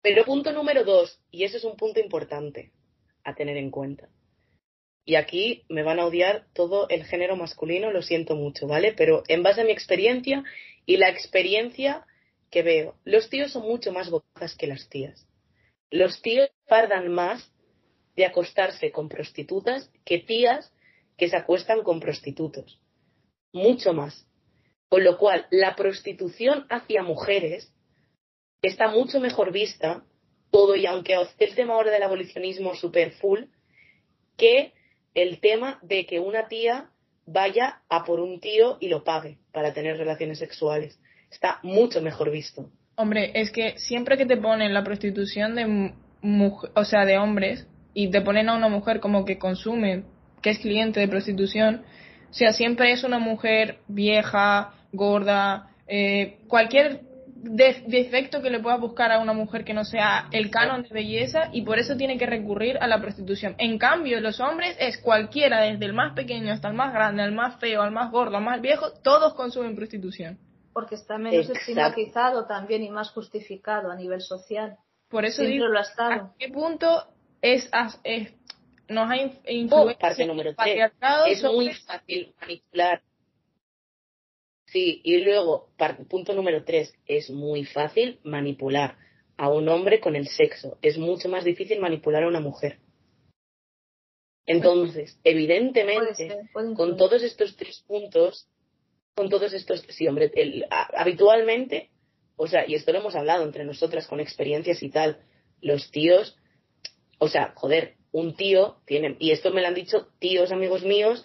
Pero 0.03 0.25
punto 0.25 0.53
número 0.53 0.85
dos, 0.85 1.21
y 1.31 1.45
ese 1.45 1.59
es 1.59 1.65
un 1.65 1.77
punto 1.77 2.01
importante 2.01 2.73
a 3.23 3.35
tener 3.35 3.57
en 3.57 3.71
cuenta. 3.71 4.09
Y 5.05 5.15
aquí 5.15 5.65
me 5.69 5.83
van 5.83 5.99
a 5.99 6.07
odiar 6.07 6.47
todo 6.53 6.89
el 6.89 7.05
género 7.05 7.37
masculino, 7.37 7.91
lo 7.91 8.03
siento 8.03 8.37
mucho, 8.37 8.67
¿vale? 8.67 8.93
Pero 8.93 9.23
en 9.29 9.43
base 9.43 9.63
a 9.63 9.65
mi 9.65 9.73
experiencia 9.73 10.45
y 10.87 10.97
la 10.99 11.09
experiencia 11.09 12.07
que 12.51 12.63
veo, 12.63 12.97
los 13.05 13.31
tíos 13.31 13.53
son 13.53 13.63
mucho 13.63 13.93
más 13.93 14.11
bocas 14.11 14.55
que 14.57 14.67
las 14.67 14.89
tías. 14.89 15.27
Los 15.91 16.21
tíos 16.23 16.51
tardan 16.67 17.09
más 17.09 17.53
de 18.17 18.27
acostarse 18.27 18.93
con 18.93 19.09
prostitutas 19.09 19.91
que 20.05 20.19
tías 20.19 20.73
que 21.17 21.29
se 21.29 21.37
acuestan 21.37 21.83
con 21.83 22.01
prostitutos. 22.01 22.81
Mucho 23.53 23.93
más. 23.93 24.27
Con 24.89 25.05
lo 25.05 25.19
cual, 25.19 25.47
la 25.51 25.77
prostitución 25.77 26.67
hacia 26.69 27.03
mujeres 27.03 27.73
está 28.63 28.89
mucho 28.89 29.21
mejor 29.21 29.53
vista, 29.53 30.05
todo 30.51 30.75
y 30.77 30.87
aunque 30.87 31.17
el 31.39 31.55
tema 31.55 31.75
ahora 31.75 31.91
del 31.91 32.03
abolicionismo 32.03 32.75
super 32.75 33.13
full, 33.13 33.45
que 34.37 34.73
el 35.15 35.41
tema 35.41 35.79
de 35.83 36.07
que 36.07 36.21
una 36.21 36.49
tía 36.49 36.91
vaya 37.27 37.83
a 37.89 38.05
por 38.05 38.21
un 38.21 38.41
tío 38.41 38.77
y 38.81 38.89
lo 38.89 39.05
pague 39.05 39.39
para 39.53 39.73
tener 39.73 39.97
relaciones 39.97 40.39
sexuales. 40.39 40.99
Está 41.31 41.61
mucho 41.63 42.03
mejor 42.03 42.31
visto. 42.31 42.71
Hombre, 42.97 43.33
es 43.35 43.51
que 43.51 43.79
siempre 43.79 44.17
que 44.17 44.27
te 44.27 44.37
ponen 44.37 44.75
la 44.75 44.85
prostitución 44.85 45.55
de 45.55 45.95
mujer, 46.23 46.71
o 46.75 46.85
sea, 46.85 47.05
de 47.05 47.19
hombres, 47.19 47.67
y 47.95 48.11
te 48.11 48.21
ponen 48.21 48.49
a 48.49 48.57
una 48.57 48.69
mujer 48.69 49.01
como 49.01 49.25
que 49.25 49.39
consume, 49.39 50.05
que 50.43 50.51
es 50.51 50.59
cliente 50.59 51.01
de 51.01 51.09
prostitución, 51.09 51.83
o 52.31 52.35
sea, 52.35 52.53
siempre 52.53 52.93
es 52.93 53.03
una 53.05 53.19
mujer 53.19 53.79
vieja, 53.89 54.75
gorda, 54.93 55.71
eh, 55.87 56.39
cualquier 56.47 57.01
defecto 57.43 58.43
que 58.43 58.51
le 58.51 58.61
pueda 58.61 58.77
buscar 58.77 59.11
a 59.13 59.19
una 59.19 59.33
mujer 59.33 59.65
que 59.65 59.73
no 59.73 59.85
sea 59.85 60.29
el 60.31 60.51
canon 60.51 60.83
de 60.83 60.89
belleza 60.91 61.49
y 61.53 61.63
por 61.63 61.79
eso 61.79 61.97
tiene 61.97 62.19
que 62.19 62.27
recurrir 62.27 62.77
a 62.81 62.87
la 62.87 63.01
prostitución. 63.01 63.55
En 63.59 63.79
cambio, 63.79 64.21
los 64.21 64.41
hombres 64.41 64.77
es 64.79 64.99
cualquiera, 64.99 65.61
desde 65.63 65.87
el 65.87 65.95
más 65.95 66.15
pequeño 66.15 66.53
hasta 66.53 66.69
el 66.69 66.75
más 66.75 66.93
grande, 66.93 67.23
al 67.23 67.33
más 67.33 67.59
feo, 67.59 67.83
al 67.83 67.93
más 67.93 68.11
gordo, 68.11 68.37
al 68.37 68.45
más 68.45 68.61
viejo, 68.61 68.93
todos 69.03 69.35
consumen 69.35 69.75
prostitución. 69.75 70.39
Porque 70.73 70.95
está 70.95 71.19
menos 71.19 71.49
estigmatizado 71.49 72.47
también 72.47 72.83
y 72.83 72.91
más 72.91 73.11
justificado 73.11 73.91
a 73.91 73.97
nivel 73.97 74.21
social. 74.21 74.77
Por 75.09 75.25
eso 75.25 75.43
digo, 75.43 75.67
lo 75.67 75.81
¿a 75.81 76.33
qué 76.39 76.49
punto 76.49 77.07
es, 77.43 77.69
es 78.05 78.33
nos 78.89 79.11
ha 79.11 79.17
influenciado 79.17 80.27
número 80.27 80.51
es 81.27 81.43
muy 81.43 81.73
fácil 81.75 82.35
manipular 82.41 83.03
Sí, 84.73 85.01
y 85.03 85.19
luego, 85.19 85.69
punto 86.09 86.33
número 86.33 86.65
tres, 86.65 86.95
es 87.07 87.29
muy 87.31 87.65
fácil 87.65 88.21
manipular 88.23 88.97
a 89.37 89.49
un 89.49 89.69
hombre 89.69 89.99
con 89.99 90.15
el 90.15 90.29
sexo. 90.29 90.79
Es 90.81 90.97
mucho 90.97 91.29
más 91.29 91.45
difícil 91.45 91.81
manipular 91.81 92.23
a 92.23 92.29
una 92.29 92.41
mujer. 92.41 92.79
Entonces, 94.47 95.19
evidentemente, 95.25 96.49
con 96.53 96.97
todos 96.97 97.23
estos 97.23 97.57
tres 97.57 97.85
puntos, 97.87 98.49
con 99.15 99.29
todos 99.29 99.53
estos, 99.53 99.81
sí, 99.89 100.07
hombre, 100.07 100.31
habitualmente, 100.71 101.91
o 102.37 102.47
sea, 102.47 102.65
y 102.67 102.75
esto 102.75 102.93
lo 102.93 103.01
hemos 103.01 103.17
hablado 103.17 103.45
entre 103.45 103.65
nosotras 103.65 104.07
con 104.07 104.21
experiencias 104.21 104.83
y 104.83 104.91
tal, 104.91 105.21
los 105.61 105.91
tíos, 105.91 106.39
o 107.19 107.29
sea, 107.29 107.53
joder, 107.57 107.97
un 108.13 108.35
tío 108.35 108.77
tiene, 108.87 109.17
y 109.19 109.33
esto 109.33 109.51
me 109.51 109.63
lo 109.63 109.69
han 109.69 109.75
dicho 109.75 110.09
tíos 110.21 110.53
amigos 110.53 110.85
míos, 110.85 111.25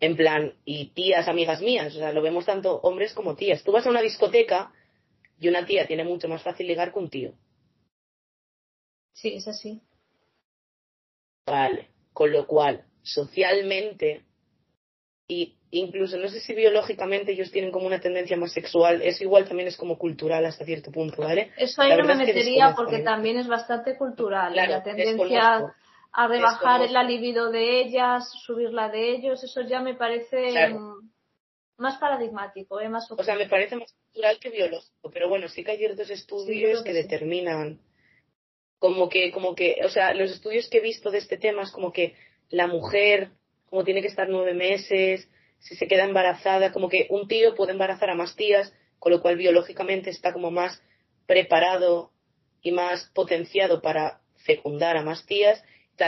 en 0.00 0.16
plan, 0.16 0.54
y 0.64 0.90
tías 0.90 1.28
amigas 1.28 1.60
mías, 1.60 1.94
o 1.94 1.98
sea, 1.98 2.12
lo 2.12 2.22
vemos 2.22 2.46
tanto 2.46 2.80
hombres 2.82 3.12
como 3.14 3.34
tías. 3.34 3.62
Tú 3.64 3.72
vas 3.72 3.86
a 3.86 3.90
una 3.90 4.00
discoteca 4.00 4.72
y 5.40 5.48
una 5.48 5.66
tía 5.66 5.86
tiene 5.86 6.04
mucho 6.04 6.28
más 6.28 6.42
fácil 6.42 6.66
ligar 6.66 6.92
que 6.92 6.98
un 6.98 7.10
tío. 7.10 7.32
Sí, 9.12 9.34
es 9.34 9.48
así. 9.48 9.80
Vale, 11.46 11.88
con 12.12 12.30
lo 12.30 12.46
cual, 12.46 12.84
socialmente, 13.02 14.22
y 15.26 15.56
incluso 15.70 16.16
no 16.16 16.28
sé 16.28 16.40
si 16.40 16.54
biológicamente 16.54 17.32
ellos 17.32 17.50
tienen 17.50 17.72
como 17.72 17.86
una 17.86 18.00
tendencia 18.00 18.36
más 18.36 18.52
sexual, 18.52 19.02
eso 19.02 19.24
igual 19.24 19.48
también 19.48 19.68
es 19.68 19.76
como 19.76 19.98
cultural 19.98 20.44
hasta 20.46 20.64
cierto 20.64 20.92
punto, 20.92 21.22
¿vale? 21.22 21.50
Eso 21.56 21.82
ahí 21.82 21.96
no 21.96 22.04
me 22.04 22.14
metería 22.14 22.74
porque 22.76 23.00
también 23.00 23.38
es 23.38 23.48
bastante 23.48 23.96
cultural. 23.96 24.54
la 24.54 24.82
tendencia 24.82 25.74
a 26.12 26.26
rebajar 26.26 26.90
la 26.90 27.02
libido 27.02 27.50
de 27.50 27.80
ellas, 27.80 28.30
subirla 28.44 28.88
de 28.88 29.10
ellos, 29.12 29.42
eso 29.44 29.62
ya 29.62 29.80
me 29.80 29.94
parece 29.94 30.70
mm, 30.70 31.10
más 31.76 31.98
paradigmático, 31.98 32.80
¿eh? 32.80 32.88
más 32.88 33.10
O 33.10 33.22
sea, 33.22 33.36
me 33.36 33.48
parece 33.48 33.76
más 33.76 33.92
cultural 33.92 34.38
que 34.40 34.50
biológico, 34.50 35.10
pero 35.12 35.28
bueno, 35.28 35.48
sí 35.48 35.62
que 35.62 35.72
hay 35.72 35.78
ciertos 35.78 36.10
estudios 36.10 36.82
que, 36.82 36.92
determinan 36.92 37.80
como 38.78 39.08
que, 39.08 39.32
como 39.32 39.54
que, 39.54 39.76
o 39.84 39.88
sea, 39.88 40.14
los 40.14 40.30
estudios 40.30 40.68
que 40.68 40.78
he 40.78 40.82
visto 40.82 41.10
de 41.10 41.18
este 41.18 41.36
tema 41.36 41.62
es 41.62 41.72
como 41.72 41.92
que 41.92 42.14
la 42.48 42.66
mujer, 42.66 43.30
como 43.66 43.84
tiene 43.84 44.00
que 44.00 44.08
estar 44.08 44.28
nueve 44.28 44.54
meses, 44.54 45.28
si 45.58 45.74
se 45.74 45.88
queda 45.88 46.04
embarazada, 46.04 46.72
como 46.72 46.88
que 46.88 47.06
un 47.10 47.28
tío 47.28 47.54
puede 47.54 47.72
embarazar 47.72 48.10
a 48.10 48.14
más 48.14 48.36
tías, 48.36 48.72
con 48.98 49.12
lo 49.12 49.20
cual 49.20 49.36
biológicamente 49.36 50.10
está 50.10 50.32
como 50.32 50.50
más 50.50 50.82
preparado 51.26 52.12
y 52.62 52.72
más 52.72 53.10
potenciado 53.14 53.82
para 53.82 54.20
fecundar 54.36 54.96
a 54.96 55.02
más 55.02 55.26
tías 55.26 55.62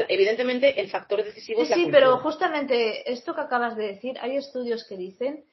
Evidentemente, 0.08 0.80
el 0.80 0.90
factor 0.90 1.24
decisivo 1.24 1.64
sí, 1.64 1.72
es 1.72 1.74
Sí, 1.74 1.88
pero 1.90 2.18
justamente 2.18 3.10
esto 3.10 3.34
que 3.34 3.40
acabas 3.40 3.76
de 3.76 3.88
decir, 3.88 4.18
hay 4.20 4.36
estudios 4.36 4.86
que 4.88 4.96
dicen 4.96 5.44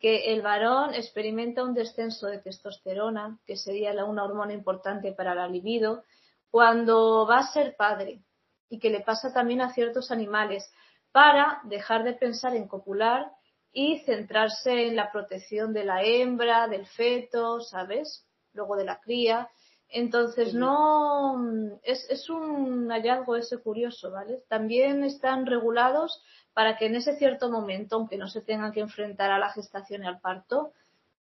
que 0.00 0.32
el 0.32 0.42
varón 0.42 0.94
experimenta 0.94 1.62
un 1.62 1.74
descenso 1.74 2.26
de 2.26 2.38
testosterona, 2.38 3.38
que 3.46 3.56
sería 3.56 4.04
una 4.04 4.24
hormona 4.24 4.52
importante 4.52 5.12
para 5.12 5.34
la 5.34 5.48
libido, 5.48 6.04
cuando 6.50 7.26
va 7.26 7.38
a 7.38 7.52
ser 7.52 7.74
padre 7.76 8.20
y 8.68 8.78
que 8.78 8.90
le 8.90 9.00
pasa 9.00 9.32
también 9.32 9.60
a 9.60 9.72
ciertos 9.72 10.10
animales 10.10 10.70
para 11.12 11.60
dejar 11.64 12.04
de 12.04 12.14
pensar 12.14 12.54
en 12.56 12.68
copular 12.68 13.30
y 13.72 14.00
centrarse 14.00 14.88
en 14.88 14.96
la 14.96 15.10
protección 15.10 15.72
de 15.72 15.84
la 15.84 16.02
hembra, 16.02 16.68
del 16.68 16.86
feto, 16.86 17.60
¿sabes? 17.60 18.26
Luego 18.52 18.76
de 18.76 18.84
la 18.84 19.00
cría. 19.00 19.48
Entonces, 19.88 20.54
no 20.54 21.78
es, 21.82 22.08
es 22.10 22.28
un 22.28 22.88
hallazgo 22.90 23.36
ese 23.36 23.58
curioso, 23.58 24.10
¿vale? 24.10 24.40
También 24.48 25.04
están 25.04 25.46
regulados 25.46 26.22
para 26.52 26.76
que 26.76 26.86
en 26.86 26.96
ese 26.96 27.16
cierto 27.16 27.50
momento, 27.50 27.96
aunque 27.96 28.16
no 28.16 28.28
se 28.28 28.40
tengan 28.40 28.72
que 28.72 28.80
enfrentar 28.80 29.30
a 29.30 29.38
la 29.38 29.50
gestación 29.50 30.02
y 30.02 30.06
al 30.06 30.20
parto, 30.20 30.72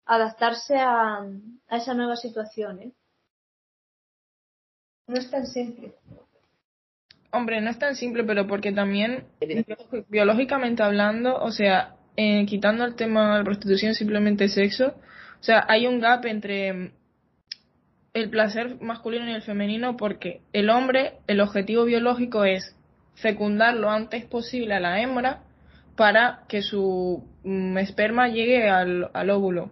adaptarse 0.06 0.76
a, 0.76 1.18
a 1.68 1.76
esa 1.76 1.94
nueva 1.94 2.16
situación, 2.16 2.80
¿eh? 2.80 2.92
No 5.06 5.18
es 5.18 5.30
tan 5.30 5.46
simple. 5.46 5.94
Hombre, 7.32 7.60
no 7.60 7.70
es 7.70 7.78
tan 7.78 7.96
simple, 7.96 8.24
pero 8.24 8.46
porque 8.46 8.72
también, 8.72 9.26
biológicamente 10.08 10.82
hablando, 10.82 11.36
o 11.36 11.50
sea, 11.50 11.96
eh, 12.16 12.44
quitando 12.46 12.84
el 12.84 12.94
tema 12.94 13.32
de 13.32 13.38
la 13.38 13.44
prostitución, 13.44 13.94
simplemente 13.94 14.48
sexo, 14.48 14.88
o 14.88 15.42
sea, 15.42 15.64
hay 15.66 15.86
un 15.86 15.98
gap 15.98 16.26
entre 16.26 16.92
el 18.14 18.30
placer 18.30 18.80
masculino 18.80 19.28
y 19.28 19.32
el 19.32 19.42
femenino 19.42 19.96
porque 19.96 20.42
el 20.52 20.70
hombre, 20.70 21.14
el 21.26 21.40
objetivo 21.40 21.84
biológico 21.84 22.44
es 22.44 22.76
fecundar 23.14 23.74
lo 23.74 23.90
antes 23.90 24.24
posible 24.24 24.74
a 24.74 24.80
la 24.80 25.00
hembra 25.00 25.42
para 25.96 26.44
que 26.48 26.62
su 26.62 27.24
mm, 27.44 27.78
esperma 27.78 28.28
llegue 28.28 28.68
al, 28.68 29.30
óvulo. 29.30 29.70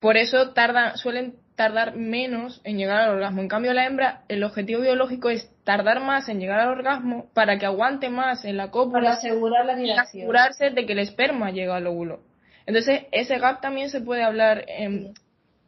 Por 0.00 0.16
eso 0.16 0.50
tarda, 0.52 0.96
suelen 0.96 1.34
tardar 1.56 1.94
menos 1.94 2.60
en 2.64 2.78
llegar 2.78 3.02
al 3.02 3.16
orgasmo. 3.16 3.42
En 3.42 3.48
cambio, 3.48 3.74
la 3.74 3.84
hembra, 3.84 4.22
el 4.28 4.42
objetivo 4.44 4.80
biológico 4.80 5.28
es 5.28 5.50
tardar 5.64 6.00
más 6.00 6.28
en 6.28 6.40
llegar 6.40 6.60
al 6.60 6.70
orgasmo 6.70 7.30
para 7.34 7.58
que 7.58 7.66
aguante 7.66 8.08
más 8.08 8.44
en 8.44 8.56
la 8.56 8.70
cópula 8.70 9.00
para 9.00 9.12
asegurar 9.12 9.66
la 9.66 9.80
y 9.80 9.90
asegurarse 9.90 10.70
de 10.70 10.86
que 10.86 10.92
el 10.92 11.00
esperma 11.00 11.50
llegue 11.50 11.70
al 11.70 11.86
óvulo. 11.86 12.22
Entonces, 12.66 13.02
ese 13.12 13.38
gap 13.38 13.60
también 13.60 13.90
se 13.90 14.00
puede 14.00 14.22
hablar 14.22 14.64
en, 14.68 15.12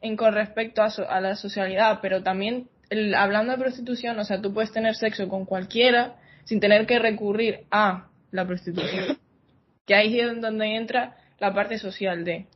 en 0.02 0.16
con 0.16 0.34
respecto 0.34 0.82
a, 0.82 1.20
la 1.20 1.36
socialidad, 1.36 2.00
pero 2.02 2.22
también 2.22 2.68
hablando 3.16 3.52
de 3.52 3.58
prostitución, 3.58 4.18
o 4.18 4.24
sea, 4.24 4.42
tú 4.42 4.52
puedes 4.52 4.72
tener 4.72 4.94
sexo 4.94 5.28
con 5.28 5.46
cualquiera 5.46 6.20
sin 6.44 6.60
tener 6.60 6.86
que 6.86 6.98
recurrir 6.98 7.64
a 7.70 8.08
la 8.30 8.46
prostitución. 8.46 9.18
que 9.86 9.94
ahí 9.94 10.20
es 10.20 10.40
donde 10.40 10.76
entra 10.76 11.16
la 11.38 11.54
parte 11.54 11.78
social 11.78 12.24
de. 12.24 12.46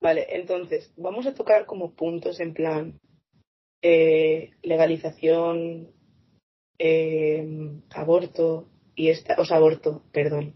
Vale, 0.00 0.26
entonces, 0.30 0.92
vamos 0.96 1.26
a 1.26 1.34
tocar 1.34 1.66
como 1.66 1.94
puntos 1.94 2.40
en 2.40 2.54
plan 2.54 2.98
eh, 3.82 4.50
legalización, 4.62 5.92
eh, 6.78 7.46
aborto 7.90 8.68
y 8.94 9.08
esta, 9.08 9.36
o 9.38 9.44
sea, 9.44 9.58
aborto, 9.58 10.02
perdón, 10.12 10.54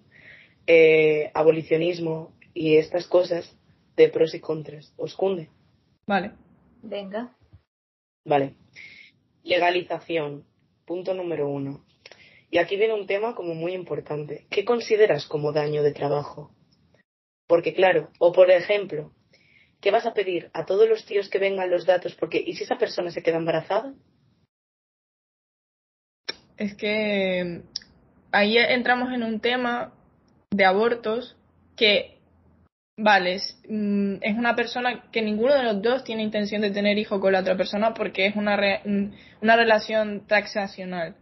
eh, 0.66 1.30
abolicionismo 1.34 2.32
y 2.54 2.76
estas 2.76 3.06
cosas 3.06 3.56
de 3.96 4.08
pros 4.08 4.34
y 4.34 4.40
contras. 4.40 4.92
¿Os 4.96 5.14
cunde? 5.14 5.48
Vale. 6.06 6.32
Venga. 6.82 7.34
Vale. 8.24 8.54
Legalización. 9.42 10.44
Punto 10.84 11.14
número 11.14 11.48
uno. 11.48 11.84
Y 12.50 12.58
aquí 12.58 12.76
viene 12.76 12.94
un 12.94 13.06
tema 13.06 13.34
como 13.34 13.54
muy 13.54 13.72
importante. 13.72 14.46
¿Qué 14.50 14.64
consideras 14.64 15.26
como 15.26 15.52
daño 15.52 15.82
de 15.82 15.92
trabajo? 15.92 16.52
Porque 17.46 17.74
claro, 17.74 18.10
o 18.18 18.32
por 18.32 18.50
ejemplo, 18.50 19.12
¿qué 19.80 19.90
vas 19.90 20.06
a 20.06 20.14
pedir 20.14 20.50
a 20.52 20.64
todos 20.64 20.88
los 20.88 21.04
tíos 21.06 21.28
que 21.28 21.38
vengan 21.38 21.70
los 21.70 21.86
datos? 21.86 22.14
Porque 22.14 22.42
¿y 22.44 22.54
si 22.54 22.64
esa 22.64 22.78
persona 22.78 23.10
se 23.10 23.22
queda 23.22 23.36
embarazada? 23.36 23.94
Es 26.56 26.74
que 26.74 27.62
ahí 28.32 28.58
entramos 28.58 29.12
en 29.12 29.22
un 29.22 29.40
tema 29.40 29.92
de 30.50 30.64
abortos 30.64 31.36
que 31.76 32.15
Vale, 32.98 33.36
mm, 33.68 34.14
es, 34.22 34.36
una 34.38 34.56
persona 34.56 35.10
que 35.12 35.20
ninguno 35.20 35.54
de 35.54 35.64
los 35.64 35.82
dos 35.82 36.02
tiene 36.02 36.22
intención 36.22 36.62
de 36.62 36.70
tener 36.70 36.96
hijo 36.96 37.20
con 37.20 37.32
la 37.32 37.40
otra 37.40 37.56
persona 37.56 37.92
porque 37.92 38.26
es 38.26 38.36
una, 38.36 38.56
mm, 38.56 39.12
una 39.42 39.56
relación 39.56 40.26
transaccional. 40.26 41.14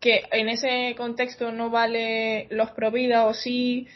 Que 0.00 0.22
en 0.32 0.48
ese 0.48 0.94
contexto 0.96 1.52
no 1.52 1.70
vale 1.70 2.48
los 2.50 2.72
pro 2.72 2.90
vida 2.90 3.26
o 3.26 3.34
sí. 3.34 3.86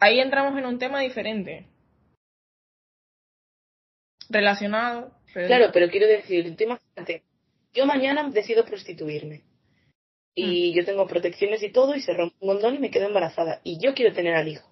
Ahí 0.00 0.20
entramos 0.20 0.58
en 0.58 0.64
un 0.66 0.78
tema 0.78 1.00
diferente. 1.00 1.66
Relacionado. 4.30 5.12
Claro, 5.34 5.70
pero 5.72 5.90
quiero 5.90 6.06
decir, 6.06 6.56
tú 6.56 6.64
imagínate, 6.64 7.24
yo 7.74 7.86
mañana 7.86 8.28
decido 8.30 8.64
prostituirme. 8.64 9.42
Y 10.34 10.72
mm. 10.72 10.74
yo 10.76 10.84
tengo 10.86 11.06
protecciones 11.06 11.62
y 11.62 11.70
todo, 11.70 11.94
y 11.94 12.00
se 12.00 12.14
rompe 12.14 12.36
un 12.40 12.48
condón 12.48 12.76
y 12.76 12.78
me 12.78 12.90
quedo 12.90 13.06
embarazada. 13.06 13.60
Y 13.64 13.78
yo 13.78 13.94
quiero 13.94 14.14
tener 14.14 14.34
al 14.34 14.48
hijo 14.48 14.71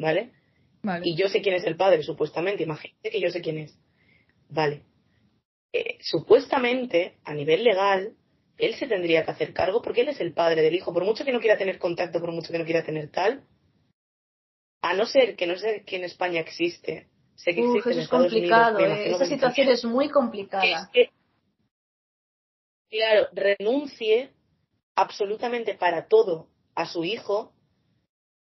¿vale? 0.00 0.32
Y 1.02 1.14
yo 1.14 1.28
sé 1.28 1.42
quién 1.42 1.54
es 1.54 1.64
el 1.64 1.76
padre, 1.76 2.02
supuestamente. 2.02 2.62
Imagínate 2.62 3.10
que 3.10 3.20
yo 3.20 3.30
sé 3.30 3.40
quién 3.40 3.58
es. 3.58 3.78
Vale. 4.48 4.82
Eh, 5.72 5.98
supuestamente, 6.00 7.18
a 7.24 7.34
nivel 7.34 7.62
legal, 7.62 8.14
él 8.56 8.74
se 8.74 8.86
tendría 8.86 9.24
que 9.24 9.30
hacer 9.30 9.52
cargo 9.52 9.82
porque 9.82 10.00
él 10.00 10.08
es 10.08 10.20
el 10.20 10.32
padre 10.32 10.62
del 10.62 10.74
hijo. 10.74 10.92
Por 10.92 11.04
mucho 11.04 11.24
que 11.24 11.32
no 11.32 11.40
quiera 11.40 11.58
tener 11.58 11.78
contacto, 11.78 12.20
por 12.20 12.32
mucho 12.32 12.50
que 12.50 12.58
no 12.58 12.64
quiera 12.64 12.84
tener 12.84 13.10
tal, 13.10 13.44
a 14.82 14.94
no 14.94 15.06
ser 15.06 15.36
que 15.36 15.46
no 15.46 15.56
sé 15.56 15.84
que 15.84 15.96
en 15.96 16.04
España 16.04 16.40
existe. 16.40 17.08
Sé 17.36 17.54
que 17.54 17.60
existe 17.60 17.90
eso 17.90 18.00
es 18.00 18.08
complicado. 18.08 18.78
Eh. 18.78 19.10
Esa 19.10 19.26
situación 19.26 19.68
es 19.68 19.84
muy 19.84 20.08
complicada. 20.08 20.90
claro, 22.90 23.28
renuncie 23.32 24.30
absolutamente 24.96 25.74
para 25.74 26.08
todo 26.08 26.48
a 26.74 26.86
su 26.86 27.04
hijo, 27.04 27.52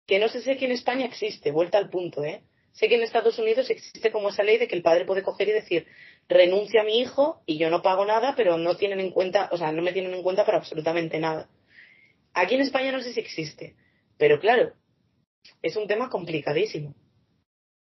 que 0.06 0.20
no 0.20 0.28
sé 0.28 0.42
si 0.42 0.56
que 0.58 0.66
en 0.66 0.72
España 0.72 1.06
existe, 1.06 1.52
vuelta 1.52 1.78
al 1.78 1.90
punto, 1.90 2.24
¿eh? 2.24 2.44
Sé 2.74 2.90
que 2.90 2.96
en 2.96 3.04
Estados 3.04 3.40
Unidos 3.40 3.70
existe 3.70 4.12
como 4.12 4.30
esa 4.30 4.44
ley 4.44 4.58
de 4.58 4.68
que 4.68 4.76
el 4.76 4.82
padre 4.82 5.06
puede 5.06 5.24
coger 5.24 5.48
y 5.48 5.54
decir, 5.54 5.88
renuncia 6.28 6.82
a 6.82 6.84
mi 6.84 7.00
hijo 7.00 7.42
y 7.46 7.58
yo 7.58 7.70
no 7.70 7.82
pago 7.82 8.06
nada, 8.06 8.34
pero 8.36 8.58
no 8.58 8.76
tienen 8.76 9.00
en 9.00 9.12
cuenta, 9.12 9.50
o 9.52 9.58
sea, 9.58 9.72
no 9.72 9.82
me 9.82 9.94
tienen 9.94 10.14
en 10.14 10.24
cuenta 10.24 10.46
para 10.46 10.58
absolutamente 10.58 11.18
nada. 11.20 11.48
Aquí 12.34 12.56
en 12.56 12.62
España 12.62 12.92
no 12.92 13.02
sé 13.02 13.14
si 13.14 13.20
existe, 13.22 13.76
pero 14.18 14.40
claro, 14.40 14.74
es 15.62 15.76
un 15.78 15.88
tema 15.88 16.10
complicadísimo. 16.10 16.94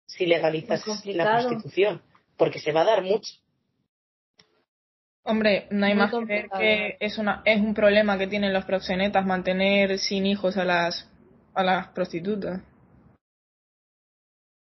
Si 0.08 0.25
legalizas 0.25 0.86
la 1.05 1.39
prostitución, 1.39 2.01
porque 2.38 2.60
se 2.60 2.72
va 2.72 2.82
a 2.82 2.86
dar 2.86 3.03
mucho. 3.03 3.34
Hombre, 5.24 5.67
no 5.72 5.88
hay 5.88 5.96
más 5.96 6.12
que 6.12 6.24
ver 6.24 6.50
que 6.55 6.98
es 7.00 7.17
una 7.17 7.41
es 7.46 7.60
un 7.60 7.74
problema 7.74 8.17
que 8.17 8.27
tienen 8.27 8.53
los 8.53 8.63
proxenetas 8.65 9.25
mantener 9.25 9.98
sin 9.98 10.27
hijos 10.27 10.55
a 10.55 10.63
las 10.63 11.10
a 11.55 11.63
las 11.63 11.88
prostitutas. 11.89 12.62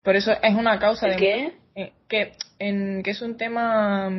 Por 0.03 0.17
eso 0.17 0.33
es 0.43 0.55
una 0.55 0.79
causa 0.79 1.07
de 1.07 1.17
qué? 1.17 1.53
Eh, 1.75 1.93
que 2.09 2.33
en 2.59 3.03
que 3.03 3.13
es 3.13 3.23
un 3.23 3.37
tema 3.37 4.11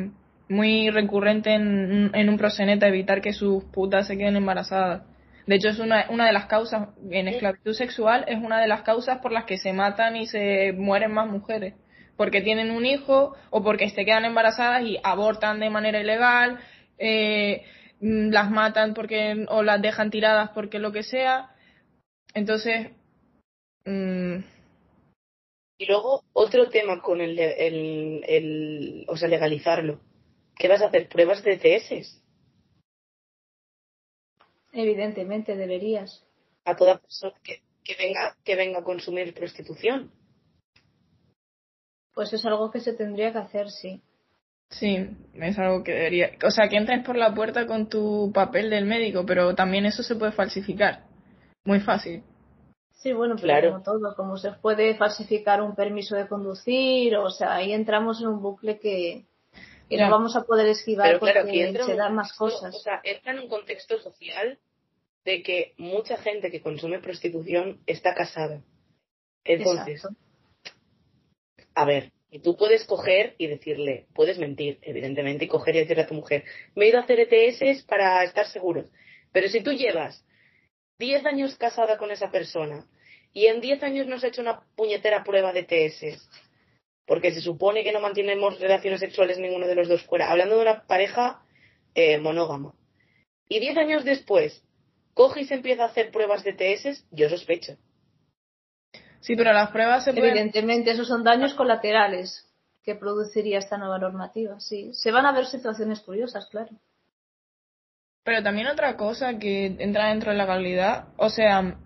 muy 0.48 0.90
recurrente 0.90 1.54
en, 1.54 2.10
en 2.14 2.28
un 2.28 2.38
proxeneta 2.38 2.88
evitar 2.88 3.20
que 3.20 3.32
sus 3.32 3.64
putas 3.64 4.06
se 4.06 4.16
queden 4.16 4.36
embarazadas. 4.36 5.02
De 5.46 5.56
hecho, 5.56 5.68
es 5.68 5.78
una, 5.78 6.06
una 6.08 6.26
de 6.26 6.32
las 6.32 6.46
causas, 6.46 6.88
en 7.10 7.28
esclavitud 7.28 7.74
sexual, 7.74 8.24
es 8.28 8.42
una 8.42 8.60
de 8.60 8.66
las 8.66 8.82
causas 8.82 9.18
por 9.18 9.30
las 9.30 9.44
que 9.44 9.58
se 9.58 9.72
matan 9.72 10.16
y 10.16 10.26
se 10.26 10.72
mueren 10.72 11.12
más 11.12 11.28
mujeres. 11.28 11.74
Porque 12.16 12.40
tienen 12.40 12.70
un 12.70 12.86
hijo 12.86 13.34
o 13.50 13.62
porque 13.62 13.90
se 13.90 14.04
quedan 14.04 14.24
embarazadas 14.24 14.82
y 14.84 14.98
abortan 15.02 15.60
de 15.60 15.68
manera 15.68 16.00
ilegal, 16.00 16.60
eh, 16.98 17.64
las 18.00 18.50
matan 18.50 18.94
porque 18.94 19.44
o 19.48 19.62
las 19.62 19.82
dejan 19.82 20.10
tiradas 20.10 20.50
porque 20.50 20.78
lo 20.78 20.92
que 20.92 21.02
sea. 21.02 21.50
Entonces. 22.34 22.90
Mm, 23.86 24.44
y 25.78 25.86
luego, 25.86 26.22
otro 26.32 26.68
tema 26.68 27.00
con 27.02 27.20
el, 27.20 27.38
el, 27.38 28.24
el, 28.26 29.04
o 29.08 29.16
sea, 29.16 29.28
legalizarlo. 29.28 30.00
¿Qué 30.56 30.68
vas 30.68 30.82
a 30.82 30.86
hacer? 30.86 31.08
¿Pruebas 31.08 31.42
de 31.42 31.56
TS? 31.56 32.22
Evidentemente, 34.72 35.56
deberías. 35.56 36.24
A 36.64 36.76
toda 36.76 36.98
persona 36.98 37.34
que, 37.42 37.60
venga, 37.98 38.36
que 38.44 38.56
venga 38.56 38.80
a 38.80 38.84
consumir 38.84 39.34
prostitución. 39.34 40.12
Pues 42.14 42.32
es 42.32 42.44
algo 42.46 42.70
que 42.70 42.80
se 42.80 42.94
tendría 42.94 43.32
que 43.32 43.38
hacer, 43.38 43.70
sí. 43.70 44.00
Sí, 44.70 45.08
es 45.34 45.58
algo 45.58 45.82
que 45.82 45.92
debería. 45.92 46.30
O 46.44 46.50
sea, 46.50 46.68
que 46.68 46.76
entres 46.76 47.04
por 47.04 47.16
la 47.16 47.34
puerta 47.34 47.66
con 47.66 47.88
tu 47.88 48.30
papel 48.32 48.70
del 48.70 48.86
médico, 48.86 49.26
pero 49.26 49.54
también 49.54 49.86
eso 49.86 50.02
se 50.02 50.14
puede 50.14 50.32
falsificar. 50.32 51.04
Muy 51.64 51.80
fácil. 51.80 52.22
Sí, 52.92 53.12
bueno, 53.12 53.36
pero 53.36 53.46
claro. 53.46 53.70
como 53.72 53.82
todo, 53.82 54.16
como 54.16 54.36
se 54.38 54.52
puede 54.52 54.96
falsificar 54.96 55.60
un 55.60 55.74
permiso 55.74 56.16
de 56.16 56.26
conducir, 56.26 57.16
o 57.16 57.30
sea, 57.30 57.54
ahí 57.54 57.72
entramos 57.72 58.20
en 58.20 58.28
un 58.28 58.40
bucle 58.40 58.78
que, 58.78 59.26
no 59.90 60.10
vamos 60.10 60.36
a 60.36 60.44
poder 60.44 60.66
esquivar 60.68 61.18
porque 61.18 61.72
se 61.84 61.94
dan 61.94 62.14
más 62.14 62.32
cosas. 62.32 62.74
O 62.74 62.78
sea, 62.78 63.00
entra 63.04 63.32
en 63.32 63.40
un 63.40 63.48
contexto 63.48 63.98
social 63.98 64.58
de 65.24 65.42
que 65.42 65.74
mucha 65.76 66.16
gente 66.16 66.50
que 66.50 66.62
consume 66.62 66.98
prostitución 66.98 67.80
está 67.86 68.14
casada. 68.14 68.62
Entonces, 69.44 70.06
a 71.74 71.84
ver, 71.84 72.12
y 72.30 72.40
tú 72.40 72.56
puedes 72.56 72.84
coger 72.84 73.34
y 73.38 73.46
decirle, 73.46 74.06
puedes 74.14 74.38
mentir, 74.38 74.78
evidentemente, 74.82 75.44
y 75.44 75.48
coger 75.48 75.76
y 75.76 75.80
decirle 75.80 76.04
a 76.04 76.06
tu 76.06 76.14
mujer, 76.14 76.44
me 76.74 76.86
he 76.86 76.88
ido 76.88 76.98
a 76.98 77.02
hacer 77.02 77.20
ETS 77.20 77.84
para 77.84 78.24
estar 78.24 78.46
seguros. 78.46 78.90
Pero 79.32 79.48
si 79.48 79.62
tú 79.62 79.72
llevas 79.72 80.24
10 80.98 81.26
años 81.26 81.56
casada 81.56 81.98
con 81.98 82.10
esa 82.10 82.30
persona 82.30 82.86
y 83.32 83.46
en 83.46 83.60
10 83.60 83.82
años 83.82 84.06
no 84.06 84.16
has 84.16 84.24
hecho 84.24 84.42
una 84.42 84.60
puñetera 84.76 85.24
prueba 85.24 85.52
de 85.52 85.66
ETS, 85.68 86.28
porque 87.06 87.32
se 87.32 87.40
supone 87.40 87.82
que 87.82 87.92
no 87.92 88.00
mantenemos 88.00 88.60
relaciones 88.60 89.00
sexuales 89.00 89.38
ninguno 89.38 89.66
de 89.66 89.74
los 89.74 89.88
dos 89.88 90.02
fuera, 90.04 90.30
hablando 90.30 90.56
de 90.56 90.62
una 90.62 90.86
pareja 90.86 91.42
eh, 91.94 92.18
monógama. 92.18 92.74
Y 93.48 93.60
diez 93.60 93.76
años 93.76 94.04
después, 94.04 94.62
coge 95.14 95.42
y 95.42 95.46
se 95.46 95.54
empieza 95.54 95.82
a 95.82 95.88
hacer 95.88 96.10
pruebas 96.10 96.44
de 96.44 96.52
TS, 96.52 97.04
yo 97.10 97.28
sospecho. 97.28 97.76
Sí, 99.20 99.36
pero 99.36 99.52
las 99.52 99.70
pruebas 99.70 100.04
se 100.04 100.10
Evidentemente, 100.10 100.92
esos 100.92 101.08
son 101.08 101.24
daños 101.24 101.54
colaterales 101.54 102.46
que 102.84 102.94
produciría 102.94 103.58
esta 103.58 103.78
nueva 103.78 103.98
normativa, 103.98 104.60
sí. 104.60 104.92
Se 104.92 105.10
van 105.10 105.26
a 105.26 105.32
ver 105.32 105.46
situaciones 105.46 106.00
curiosas, 106.00 106.46
claro. 106.46 106.70
Pero 108.24 108.42
también 108.42 108.66
otra 108.66 108.96
cosa 108.96 109.38
que 109.38 109.66
entra 109.78 110.08
dentro 110.08 110.32
de 110.32 110.38
la 110.38 110.44
legalidad, 110.44 111.08
o 111.16 111.28
sea, 111.28 111.76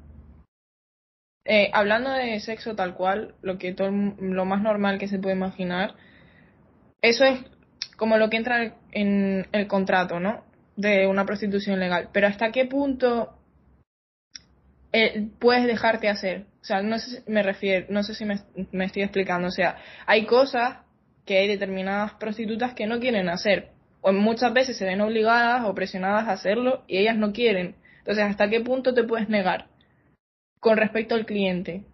eh, 1.44 1.70
hablando 1.72 2.10
de 2.10 2.38
sexo 2.40 2.76
tal 2.76 2.94
cual, 2.94 3.34
lo 3.42 3.58
que 3.58 3.74
todo 3.74 3.90
lo 3.90 4.44
más 4.44 4.62
normal 4.62 4.98
que 4.98 5.08
se 5.08 5.18
puede 5.18 5.34
imaginar, 5.34 5.94
eso 7.02 7.24
es 7.24 7.40
como 7.96 8.18
lo 8.18 8.30
que 8.30 8.36
entra 8.36 8.76
en 8.92 9.48
el 9.50 9.66
contrato, 9.66 10.20
¿no? 10.20 10.44
De 10.76 11.08
una 11.08 11.26
prostitución 11.26 11.80
legal. 11.80 12.10
Pero 12.12 12.28
hasta 12.28 12.52
qué 12.52 12.66
punto 12.66 13.34
eh, 14.92 15.28
puedes 15.40 15.66
dejarte 15.66 16.08
hacer. 16.08 16.46
O 16.60 16.64
sea, 16.64 16.82
no 16.82 16.98
sé 16.98 17.22
me 17.26 17.42
refiero, 17.42 17.86
no 17.90 18.02
sé 18.04 18.14
si 18.14 18.24
me 18.24 18.84
estoy 18.84 19.02
explicando. 19.02 19.48
O 19.48 19.50
sea, 19.50 19.76
hay 20.06 20.26
cosas 20.26 20.78
que 21.24 21.38
hay 21.38 21.48
determinadas 21.48 22.14
prostitutas 22.14 22.74
que 22.74 22.86
no 22.86 23.00
quieren 23.00 23.28
hacer. 23.28 23.77
O 24.00 24.12
muchas 24.12 24.52
veces 24.52 24.76
se 24.76 24.84
ven 24.84 25.00
obligadas 25.00 25.64
o 25.66 25.74
presionadas 25.74 26.28
a 26.28 26.32
hacerlo 26.32 26.84
y 26.86 26.98
ellas 26.98 27.16
no 27.16 27.32
quieren. 27.32 27.76
Entonces, 27.98 28.24
¿hasta 28.24 28.48
qué 28.48 28.60
punto 28.60 28.94
te 28.94 29.04
puedes 29.04 29.28
negar? 29.28 29.68
con 30.60 30.76
respecto 30.76 31.14
al 31.14 31.26
cliente? 31.26 31.84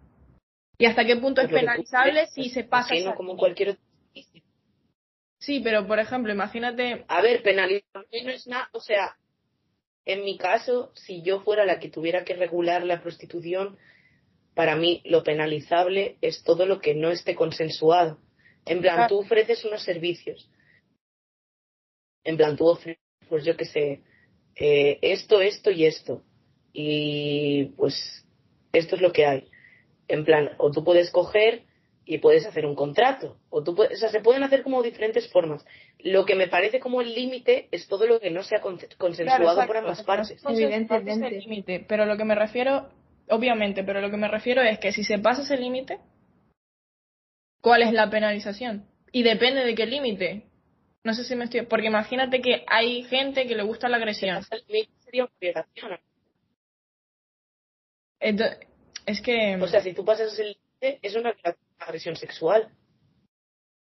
¿Y 0.77 0.85
hasta 0.85 1.05
qué 1.05 1.15
punto 1.15 1.41
es 1.41 1.49
penalizable 1.49 2.27
si 2.27 2.49
se 2.49 2.63
pasa? 2.63 2.93
como 3.15 3.37
cualquier 3.37 3.69
otro 3.69 3.83
Sí, 5.39 5.59
pero 5.59 5.85
por 5.85 5.99
ejemplo, 5.99 6.33
imagínate. 6.33 7.05
A 7.07 7.21
ver, 7.21 7.43
penalizable 7.43 8.23
no 8.23 8.31
es 8.31 8.47
nada. 8.47 8.67
O 8.73 8.79
sea, 8.79 9.15
en 10.05 10.23
mi 10.23 10.37
caso, 10.37 10.91
si 10.95 11.21
yo 11.21 11.41
fuera 11.41 11.65
la 11.65 11.79
que 11.79 11.89
tuviera 11.89 12.23
que 12.23 12.33
regular 12.33 12.83
la 12.83 13.01
prostitución, 13.01 13.77
para 14.55 14.75
mí 14.75 15.01
lo 15.05 15.23
penalizable 15.23 16.17
es 16.21 16.43
todo 16.43 16.65
lo 16.65 16.81
que 16.81 16.95
no 16.95 17.11
esté 17.11 17.35
consensuado. 17.35 18.17
En 18.65 18.81
plan, 18.81 19.07
tú 19.07 19.19
ofreces 19.19 19.63
unos 19.65 19.83
servicios. 19.83 20.49
En 22.25 22.35
plan, 22.35 22.57
tú 22.57 22.67
ofreces, 22.67 23.01
pues 23.29 23.45
yo 23.45 23.55
qué 23.55 23.65
sé, 23.65 24.01
eh, 24.55 24.99
esto, 25.01 25.39
esto 25.39 25.71
y 25.71 25.85
esto. 25.85 26.23
Y 26.73 27.65
pues 27.77 28.25
esto 28.73 28.95
es 28.95 29.01
lo 29.01 29.13
que 29.13 29.25
hay. 29.25 29.47
En 30.09 30.25
plan, 30.25 30.51
o 30.57 30.71
tú 30.71 30.83
puedes 30.83 31.09
coger 31.11 31.63
y 32.05 32.19
puedes 32.19 32.45
hacer 32.45 32.65
un 32.65 32.75
contrato, 32.75 33.37
o 33.49 33.63
tú 33.63 33.75
puedes, 33.75 33.97
o 33.97 33.99
sea, 33.99 34.09
se 34.09 34.19
pueden 34.19 34.43
hacer 34.43 34.61
como 34.61 34.83
diferentes 34.83 35.27
formas. 35.31 35.65
Lo 35.99 36.25
que 36.25 36.35
me 36.35 36.47
parece 36.47 36.79
como 36.79 37.01
el 37.01 37.15
límite 37.15 37.67
es 37.71 37.87
todo 37.87 38.05
lo 38.05 38.19
que 38.19 38.29
no 38.29 38.43
sea 38.43 38.61
consensuado 38.61 39.65
por 39.65 39.77
ambas 39.77 40.03
partes. 40.03 40.39
Evidentemente. 40.47 41.83
pero 41.87 42.05
lo 42.05 42.15
que 42.15 42.25
me 42.25 42.35
refiero, 42.35 42.89
obviamente, 43.29 43.83
pero 43.83 44.01
lo 44.01 44.11
que 44.11 44.17
me 44.17 44.27
refiero 44.27 44.61
es 44.61 44.77
que 44.77 44.91
si 44.91 45.03
se 45.03 45.17
pasa 45.17 45.41
ese 45.41 45.57
límite, 45.57 45.99
¿cuál 47.59 47.81
es 47.81 47.91
la 47.91 48.09
penalización? 48.11 48.85
Y 49.11 49.23
depende 49.23 49.63
de 49.63 49.73
qué 49.73 49.87
límite. 49.87 50.43
No 51.05 51.13
sé 51.13 51.23
si 51.23 51.35
me 51.35 51.45
estoy. 51.45 51.61
Porque 51.61 51.87
imagínate 51.87 52.41
que 52.41 52.65
hay 52.67 53.03
gente 53.03 53.47
que 53.47 53.55
le 53.55 53.63
gusta 53.63 53.87
la 53.87 53.97
agresión. 53.97 54.43
Sería 54.43 55.23
obligación 55.25 55.99
es 59.05 59.21
que. 59.21 59.55
O 59.61 59.67
sea, 59.67 59.81
si 59.81 59.93
tú 59.93 60.03
pasas 60.03 60.37
el 60.39 60.47
límite, 60.47 60.99
es 61.01 61.15
una 61.15 61.33
agresión 61.79 62.15
sexual. 62.15 62.69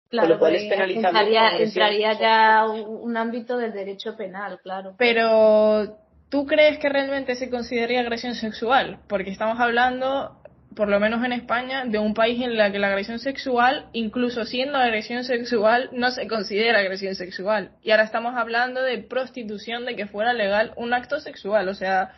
Claro, 0.09 0.29
lo 0.29 0.39
cual 0.39 0.55
es 0.55 0.71
entraría, 0.71 1.57
entraría 1.57 2.19
ya 2.19 2.65
un, 2.67 3.17
ámbito 3.17 3.57
del 3.57 3.73
derecho 3.73 4.15
penal, 4.15 4.59
claro. 4.61 4.93
Pero, 4.99 5.97
¿tú 6.29 6.45
crees 6.45 6.77
que 6.77 6.87
realmente 6.87 7.33
se 7.33 7.49
consideraría 7.49 8.01
agresión 8.01 8.35
sexual? 8.35 8.99
Porque 9.09 9.31
estamos 9.31 9.59
hablando, 9.59 10.42
por 10.75 10.89
lo 10.89 10.99
menos 10.99 11.23
en 11.23 11.33
España, 11.33 11.85
de 11.85 11.99
un 11.99 12.13
país 12.13 12.41
en 12.41 12.51
el 12.51 12.71
que 12.71 12.79
la 12.79 12.87
agresión 12.87 13.19
sexual, 13.19 13.89
incluso 13.93 14.45
siendo 14.45 14.77
agresión 14.77 15.23
sexual, 15.23 15.89
no 15.91 16.11
se 16.11 16.27
considera 16.27 16.79
agresión 16.79 17.15
sexual. 17.15 17.71
Y 17.81 17.91
ahora 17.91 18.03
estamos 18.03 18.35
hablando 18.35 18.81
de 18.81 18.99
prostitución, 18.99 19.85
de 19.85 19.95
que 19.95 20.07
fuera 20.07 20.33
legal 20.33 20.73
un 20.75 20.93
acto 20.93 21.19
sexual. 21.19 21.67
O 21.67 21.73
sea, 21.73 22.13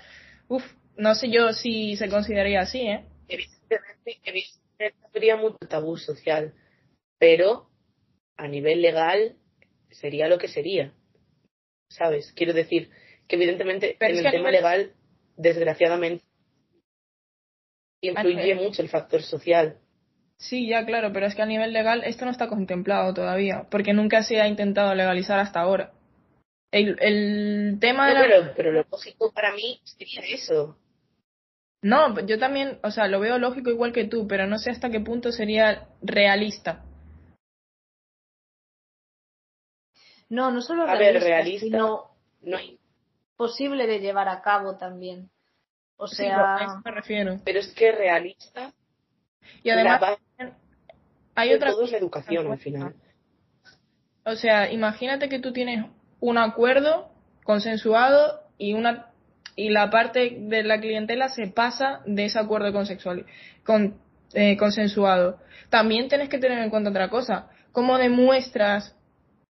uff, 0.47 0.63
no 0.97 1.15
sé 1.15 1.29
yo 1.29 1.53
si 1.53 1.95
se 1.97 2.09
consideraría 2.09 2.61
así, 2.61 2.81
¿eh? 2.81 3.05
Evidentemente, 3.27 4.95
habría 5.07 5.35
mucho 5.37 5.57
tabú 5.69 5.97
social, 5.97 6.53
pero 7.17 7.69
a 8.37 8.47
nivel 8.47 8.81
legal 8.81 9.35
sería 9.89 10.27
lo 10.27 10.37
que 10.37 10.47
sería. 10.47 10.91
¿Sabes? 11.89 12.33
Quiero 12.33 12.53
decir 12.53 12.89
que 13.27 13.35
evidentemente 13.35 13.97
en 13.99 14.17
el 14.17 14.31
tema 14.31 14.51
legal, 14.51 14.91
desgraciadamente, 15.37 16.24
influye 18.01 18.55
mucho 18.55 18.81
el 18.81 18.89
factor 18.89 19.21
social. 19.21 19.77
Sí, 20.37 20.67
ya 20.67 20.85
claro, 20.85 21.13
pero 21.13 21.25
es 21.25 21.35
que 21.35 21.41
a 21.41 21.45
nivel 21.45 21.71
legal 21.71 22.03
esto 22.03 22.25
no 22.25 22.31
está 22.31 22.47
contemplado 22.47 23.13
todavía, 23.13 23.67
porque 23.71 23.93
nunca 23.93 24.21
se 24.21 24.41
ha 24.41 24.47
intentado 24.47 24.93
legalizar 24.93 25.39
hasta 25.39 25.61
ahora. 25.61 25.93
El, 26.71 26.97
el 26.99 27.77
tema 27.79 28.09
de 28.09 28.15
pero, 28.15 28.53
pero 28.55 28.71
lo 28.71 28.85
lógico 28.91 29.31
para 29.31 29.53
mí 29.53 29.79
sería 29.83 30.21
eso. 30.21 30.77
No, 31.81 32.19
yo 32.25 32.39
también, 32.39 32.79
o 32.83 32.91
sea, 32.91 33.07
lo 33.07 33.19
veo 33.19 33.37
lógico 33.37 33.69
igual 33.69 33.93
que 33.93 34.05
tú, 34.05 34.27
pero 34.27 34.47
no 34.47 34.57
sé 34.57 34.71
hasta 34.71 34.89
qué 34.89 34.99
punto 34.99 35.31
sería 35.31 35.87
realista. 36.01 36.83
No, 40.27 40.51
no 40.51 40.61
solo 40.61 40.85
realista, 40.87 41.59
sino 41.59 42.11
no 42.41 42.57
posible 43.37 43.85
de 43.85 43.99
llevar 43.99 44.27
a 44.29 44.41
cabo 44.41 44.77
también. 44.77 45.29
O 45.97 46.07
sea, 46.07 46.57
a 46.57 46.63
eso 46.63 46.81
me 46.83 46.91
refiero. 46.91 47.39
Pero 47.43 47.59
es 47.59 47.73
que 47.73 47.91
realista. 47.91 48.73
Y 49.63 49.69
además, 49.69 50.01
hay 51.35 51.53
otra 51.53 51.71
todo 51.71 51.83
es 51.83 51.91
la 51.91 51.97
educación 51.97 52.51
al 52.51 52.59
final. 52.59 52.95
O 54.25 54.35
sea, 54.35 54.71
imagínate 54.71 55.29
que 55.29 55.39
tú 55.39 55.53
tienes 55.53 55.85
un 56.19 56.37
acuerdo 56.37 57.11
consensuado 57.43 58.41
y 58.57 58.73
una 58.73 59.11
y 59.55 59.69
la 59.69 59.89
parte 59.89 60.37
de 60.37 60.63
la 60.63 60.81
clientela 60.81 61.29
se 61.29 61.47
pasa 61.47 62.01
de 62.05 62.25
ese 62.25 62.39
acuerdo 62.39 62.73
consexual, 62.73 63.25
con, 63.63 63.97
eh, 64.33 64.57
consensuado. 64.57 65.39
También 65.69 66.09
tienes 66.09 66.27
que 66.29 66.39
tener 66.39 66.59
en 66.59 66.69
cuenta 66.69 66.89
otra 66.89 67.09
cosa. 67.09 67.49
¿Cómo 67.71 67.97
demuestras 67.97 68.95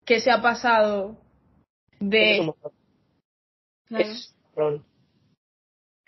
que 0.06 0.20
se 0.20 0.32
ha 0.32 0.42
pasado 0.42 1.18
de... 2.00 2.52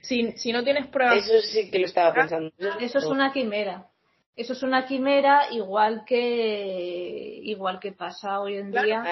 Si, 0.04 0.34
si 0.34 0.52
no 0.52 0.64
tienes 0.64 0.88
pruebas... 0.88 1.18
Eso 1.18 1.42
sí 1.42 1.72
que 1.72 1.80
lo 1.80 1.86
estaba 1.86 2.14
pensando. 2.14 2.52
Eso 2.80 3.00
es 3.00 3.06
una 3.06 3.32
quimera. 3.32 3.88
Eso 4.36 4.54
es 4.54 4.64
una 4.64 4.86
quimera 4.86 5.52
igual 5.52 6.04
que 6.06 7.40
igual 7.44 7.80
que 7.80 7.92
pasa 7.92 8.40
hoy 8.40 8.58
en 8.58 8.72
día 8.72 9.04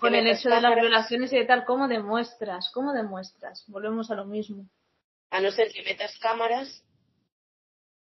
con 0.00 0.14
el 0.14 0.26
hecho 0.26 0.48
de 0.48 0.60
las 0.60 0.74
violaciones 0.74 1.32
y 1.32 1.38
de 1.38 1.44
tal. 1.44 1.64
¿Cómo 1.64 1.86
demuestras? 1.86 2.70
¿Cómo 2.72 2.92
demuestras? 2.92 3.64
Volvemos 3.68 4.10
a 4.10 4.14
lo 4.14 4.24
mismo. 4.24 4.66
A 5.30 5.40
no 5.40 5.50
ser 5.50 5.70
que 5.70 5.82
metas 5.82 6.18
cámaras. 6.18 6.82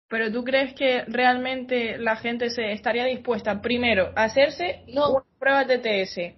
Pero 0.09 0.31
tú 0.31 0.45
crees 0.45 0.75
que 0.75 1.05
realmente 1.07 1.99
la 1.99 2.17
gente 2.17 2.51
se 2.51 2.73
estaría 2.73 3.05
dispuesta 3.05 3.61
primero 3.61 4.13
a 4.15 4.25
hacerse 4.25 4.85
no. 4.89 5.25
pruebas 5.39 5.67
de 5.69 5.79
TS, 5.79 6.35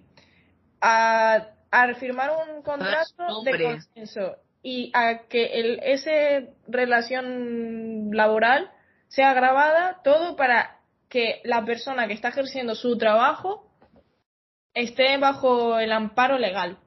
a, 0.81 1.47
a 1.71 1.93
firmar 1.95 2.31
un 2.47 2.61
contrato 2.63 3.13
ah, 3.19 3.33
de 3.43 3.63
consenso 3.63 4.37
y 4.63 4.91
a 4.93 5.27
que 5.27 5.59
el, 5.59 5.79
ese 5.83 6.53
relación 6.67 8.09
laboral 8.11 8.71
sea 9.07 9.33
grabada, 9.33 10.01
todo 10.03 10.35
para 10.35 10.79
que 11.09 11.41
la 11.43 11.65
persona 11.65 12.07
que 12.07 12.13
está 12.13 12.29
ejerciendo 12.29 12.75
su 12.75 12.97
trabajo 12.97 13.67
esté 14.73 15.17
bajo 15.17 15.77
el 15.79 15.91
amparo 15.91 16.37
legal. 16.37 16.77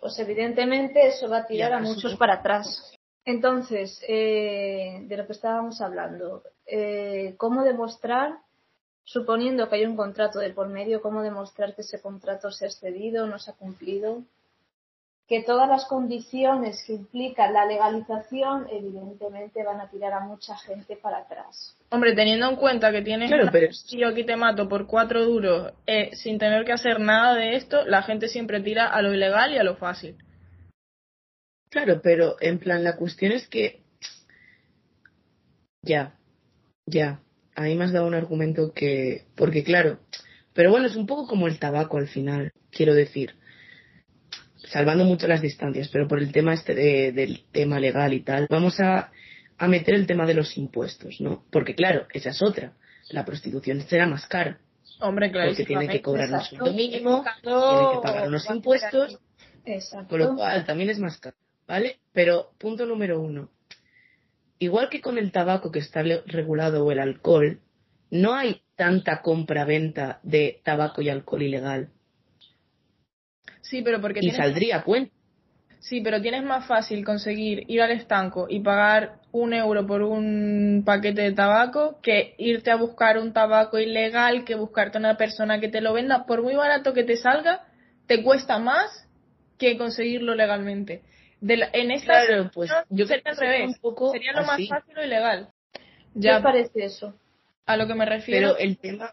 Pues 0.00 0.18
evidentemente 0.18 1.08
eso 1.08 1.28
va 1.28 1.38
a 1.38 1.46
tirar 1.46 1.72
a 1.72 1.80
muchos 1.80 2.16
para 2.16 2.34
atrás. 2.34 2.92
Entonces, 3.24 4.04
eh, 4.06 5.00
de 5.02 5.16
lo 5.16 5.26
que 5.26 5.32
estábamos 5.32 5.80
hablando, 5.80 6.42
eh, 6.66 7.34
¿cómo 7.38 7.64
demostrar, 7.64 8.38
suponiendo 9.02 9.68
que 9.68 9.76
hay 9.76 9.86
un 9.86 9.96
contrato 9.96 10.38
de 10.38 10.50
por 10.50 10.68
medio, 10.68 11.00
cómo 11.00 11.22
demostrar 11.22 11.74
que 11.74 11.80
ese 11.80 12.02
contrato 12.02 12.50
se 12.50 12.66
ha 12.66 12.68
excedido, 12.68 13.26
no 13.26 13.38
se 13.38 13.50
ha 13.50 13.54
cumplido? 13.54 14.22
Que 15.26 15.42
todas 15.42 15.68
las 15.68 15.86
condiciones 15.86 16.84
que 16.86 16.92
implican 16.92 17.54
la 17.54 17.64
legalización 17.64 18.66
evidentemente 18.70 19.64
van 19.64 19.80
a 19.80 19.88
tirar 19.88 20.12
a 20.12 20.20
mucha 20.20 20.56
gente 20.58 20.96
para 20.96 21.18
atrás. 21.18 21.74
Hombre, 21.90 22.14
teniendo 22.14 22.48
en 22.50 22.56
cuenta 22.56 22.92
que 22.92 23.00
tienes 23.00 23.30
claro, 23.30 23.48
pero... 23.50 23.72
si 23.72 23.98
yo 23.98 24.08
aquí 24.08 24.24
te 24.24 24.36
mato 24.36 24.68
por 24.68 24.86
cuatro 24.86 25.24
duros 25.24 25.72
eh, 25.86 26.14
sin 26.14 26.38
tener 26.38 26.64
que 26.64 26.72
hacer 26.72 27.00
nada 27.00 27.34
de 27.36 27.56
esto, 27.56 27.84
la 27.86 28.02
gente 28.02 28.28
siempre 28.28 28.60
tira 28.60 28.86
a 28.86 29.00
lo 29.00 29.14
ilegal 29.14 29.52
y 29.52 29.58
a 29.58 29.64
lo 29.64 29.76
fácil. 29.76 30.16
Claro, 31.70 32.00
pero 32.02 32.36
en 32.40 32.58
plan 32.58 32.84
la 32.84 32.96
cuestión 32.96 33.32
es 33.32 33.48
que 33.48 33.82
ya, 35.80 36.14
ya, 36.86 37.20
a 37.56 37.62
mí 37.62 37.74
me 37.74 37.84
has 37.84 37.92
dado 37.92 38.06
un 38.06 38.14
argumento 38.14 38.72
que, 38.72 39.24
porque 39.36 39.64
claro, 39.64 39.98
pero 40.52 40.70
bueno, 40.70 40.86
es 40.86 40.96
un 40.96 41.06
poco 41.06 41.26
como 41.26 41.46
el 41.46 41.58
tabaco 41.58 41.96
al 41.96 42.08
final, 42.08 42.52
quiero 42.70 42.94
decir 42.94 43.34
salvando 44.74 45.04
mucho 45.04 45.28
las 45.28 45.40
distancias, 45.40 45.88
pero 45.92 46.08
por 46.08 46.18
el 46.18 46.32
tema 46.32 46.52
este 46.52 46.74
del 46.74 47.44
tema 47.52 47.78
legal 47.78 48.12
y 48.12 48.22
tal, 48.22 48.48
vamos 48.50 48.80
a, 48.80 49.12
a 49.56 49.68
meter 49.68 49.94
el 49.94 50.04
tema 50.04 50.26
de 50.26 50.34
los 50.34 50.58
impuestos, 50.58 51.20
¿no? 51.20 51.44
Porque 51.52 51.76
claro, 51.76 52.08
esa 52.12 52.30
es 52.30 52.42
otra. 52.42 52.72
La 53.10 53.24
prostitución 53.24 53.82
será 53.82 54.08
más 54.08 54.26
cara. 54.26 54.58
Hombre, 55.00 55.30
claro. 55.30 55.50
Porque 55.50 55.64
tiene 55.64 55.86
que 55.86 56.02
cobrar 56.02 56.28
un 56.28 56.40
sueldo 56.40 56.72
mínimo, 56.72 57.22
tiene 57.40 57.92
que 57.92 58.00
pagar 58.02 58.26
unos 58.26 58.50
impuestos, 58.50 59.20
Exacto. 59.64 60.08
con 60.08 60.18
lo 60.18 60.34
cual 60.34 60.66
también 60.66 60.90
es 60.90 60.98
más 60.98 61.18
caro, 61.18 61.36
¿vale? 61.68 61.98
Pero 62.12 62.50
punto 62.58 62.84
número 62.84 63.20
uno. 63.20 63.50
Igual 64.58 64.88
que 64.88 65.00
con 65.00 65.18
el 65.18 65.30
tabaco 65.30 65.70
que 65.70 65.78
está 65.78 66.02
regulado 66.02 66.84
o 66.84 66.90
el 66.90 66.98
alcohol, 66.98 67.60
no 68.10 68.34
hay 68.34 68.62
tanta 68.74 69.22
compra-venta 69.22 70.18
de 70.24 70.60
tabaco 70.64 71.00
y 71.00 71.10
alcohol 71.10 71.42
ilegal. 71.42 71.90
Sí, 73.64 73.82
pero 73.82 74.00
porque 74.00 74.20
y 74.22 74.30
saldría 74.30 74.82
cuenta. 74.82 75.12
Sí, 75.80 76.00
pero 76.00 76.22
tienes 76.22 76.42
más 76.44 76.66
fácil 76.66 77.04
conseguir 77.04 77.64
ir 77.68 77.82
al 77.82 77.90
estanco 77.90 78.46
y 78.48 78.60
pagar 78.60 79.20
un 79.32 79.52
euro 79.52 79.86
por 79.86 80.02
un 80.02 80.82
paquete 80.84 81.22
de 81.22 81.32
tabaco 81.32 81.98
que 82.02 82.34
irte 82.38 82.70
a 82.70 82.76
buscar 82.76 83.18
un 83.18 83.34
tabaco 83.34 83.78
ilegal, 83.78 84.44
que 84.44 84.54
buscarte 84.54 84.96
una 84.96 85.16
persona 85.16 85.60
que 85.60 85.68
te 85.68 85.82
lo 85.82 85.92
venda. 85.92 86.24
Por 86.24 86.42
muy 86.42 86.54
barato 86.54 86.94
que 86.94 87.04
te 87.04 87.16
salga, 87.16 87.66
te 88.06 88.22
cuesta 88.22 88.58
más 88.58 89.08
que 89.58 89.76
conseguirlo 89.76 90.34
legalmente. 90.34 91.02
en 91.42 91.90
esta 91.90 92.24
claro, 92.24 92.50
pues 92.54 92.70
yo 92.88 93.06
sería 93.06 93.32
al 93.32 93.36
revés. 93.36 93.68
Un 93.68 93.74
poco 93.80 94.12
sería 94.12 94.32
lo 94.32 94.46
más 94.46 94.60
fácil 94.66 94.98
o 94.98 95.04
ilegal. 95.04 95.50
Ya 96.14 96.40
parece 96.40 96.84
eso. 96.84 97.14
A 97.66 97.76
lo 97.76 97.86
que 97.86 97.94
me 97.94 98.06
refiero. 98.06 98.54
Pero 98.54 98.58
el 98.58 98.78
tema. 98.78 99.12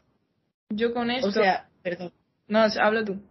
Yo 0.70 0.94
con 0.94 1.12
esto. 1.12 1.28
O 1.28 1.32
sea, 1.32 1.68
perdón. 1.84 2.14
No, 2.48 2.60
habla 2.60 3.04
tú. 3.04 3.22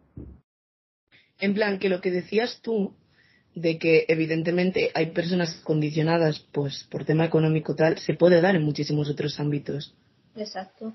En 1.40 1.54
plan, 1.54 1.78
que 1.78 1.88
lo 1.88 2.00
que 2.00 2.10
decías 2.10 2.60
tú, 2.62 2.94
de 3.54 3.78
que 3.78 4.04
evidentemente 4.08 4.90
hay 4.94 5.06
personas 5.06 5.54
condicionadas 5.64 6.46
pues 6.52 6.86
por 6.90 7.04
tema 7.04 7.24
económico 7.24 7.74
tal, 7.74 7.98
se 7.98 8.14
puede 8.14 8.40
dar 8.40 8.54
en 8.54 8.62
muchísimos 8.62 9.08
otros 9.08 9.40
ámbitos. 9.40 9.94
Exacto. 10.36 10.94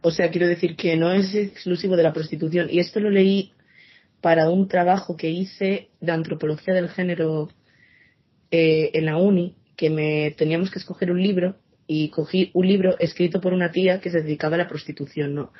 O 0.00 0.10
sea, 0.10 0.30
quiero 0.30 0.48
decir 0.48 0.74
que 0.74 0.96
no 0.96 1.12
es 1.12 1.34
exclusivo 1.34 1.96
de 1.96 2.02
la 2.02 2.12
prostitución. 2.12 2.68
Y 2.70 2.80
esto 2.80 2.98
lo 2.98 3.10
leí 3.10 3.52
para 4.20 4.50
un 4.50 4.68
trabajo 4.68 5.16
que 5.16 5.30
hice 5.30 5.90
de 6.00 6.12
antropología 6.12 6.74
del 6.74 6.88
género 6.88 7.50
eh, 8.50 8.90
en 8.94 9.06
la 9.06 9.16
uni, 9.16 9.54
que 9.76 9.90
me 9.90 10.32
teníamos 10.32 10.70
que 10.70 10.78
escoger 10.78 11.10
un 11.10 11.22
libro 11.22 11.56
y 11.86 12.08
cogí 12.08 12.50
un 12.54 12.66
libro 12.66 12.98
escrito 12.98 13.40
por 13.40 13.52
una 13.52 13.70
tía 13.70 14.00
que 14.00 14.10
se 14.10 14.22
dedicaba 14.22 14.56
a 14.56 14.58
la 14.58 14.68
prostitución, 14.68 15.34
¿no? 15.34 15.52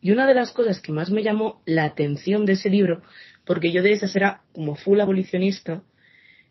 Y 0.00 0.12
una 0.12 0.26
de 0.26 0.34
las 0.34 0.52
cosas 0.52 0.80
que 0.80 0.92
más 0.92 1.10
me 1.10 1.22
llamó 1.22 1.62
la 1.66 1.84
atención 1.84 2.46
de 2.46 2.54
ese 2.54 2.70
libro, 2.70 3.02
porque 3.44 3.72
yo 3.72 3.82
de 3.82 3.92
esas 3.92 4.14
era 4.16 4.42
como 4.52 4.76
full 4.76 5.00
abolicionista, 5.00 5.82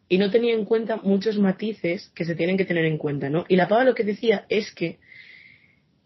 y 0.08 0.18
no 0.18 0.32
tenía 0.32 0.56
en 0.56 0.66
cuenta 0.66 0.98
muchos 0.98 1.38
matices 1.38 2.12
que 2.16 2.26
se 2.26 2.36
tienen 2.36 2.58
que 2.58 2.66
tener 2.66 2.86
en 2.86 2.98
cuenta, 2.98 3.30
¿no? 3.30 3.46
Y 3.48 3.56
la 3.56 3.68
pava 3.68 3.84
lo 3.84 3.94
que 3.94 4.04
decía 4.04 4.46
es 4.50 4.74
que 4.74 4.98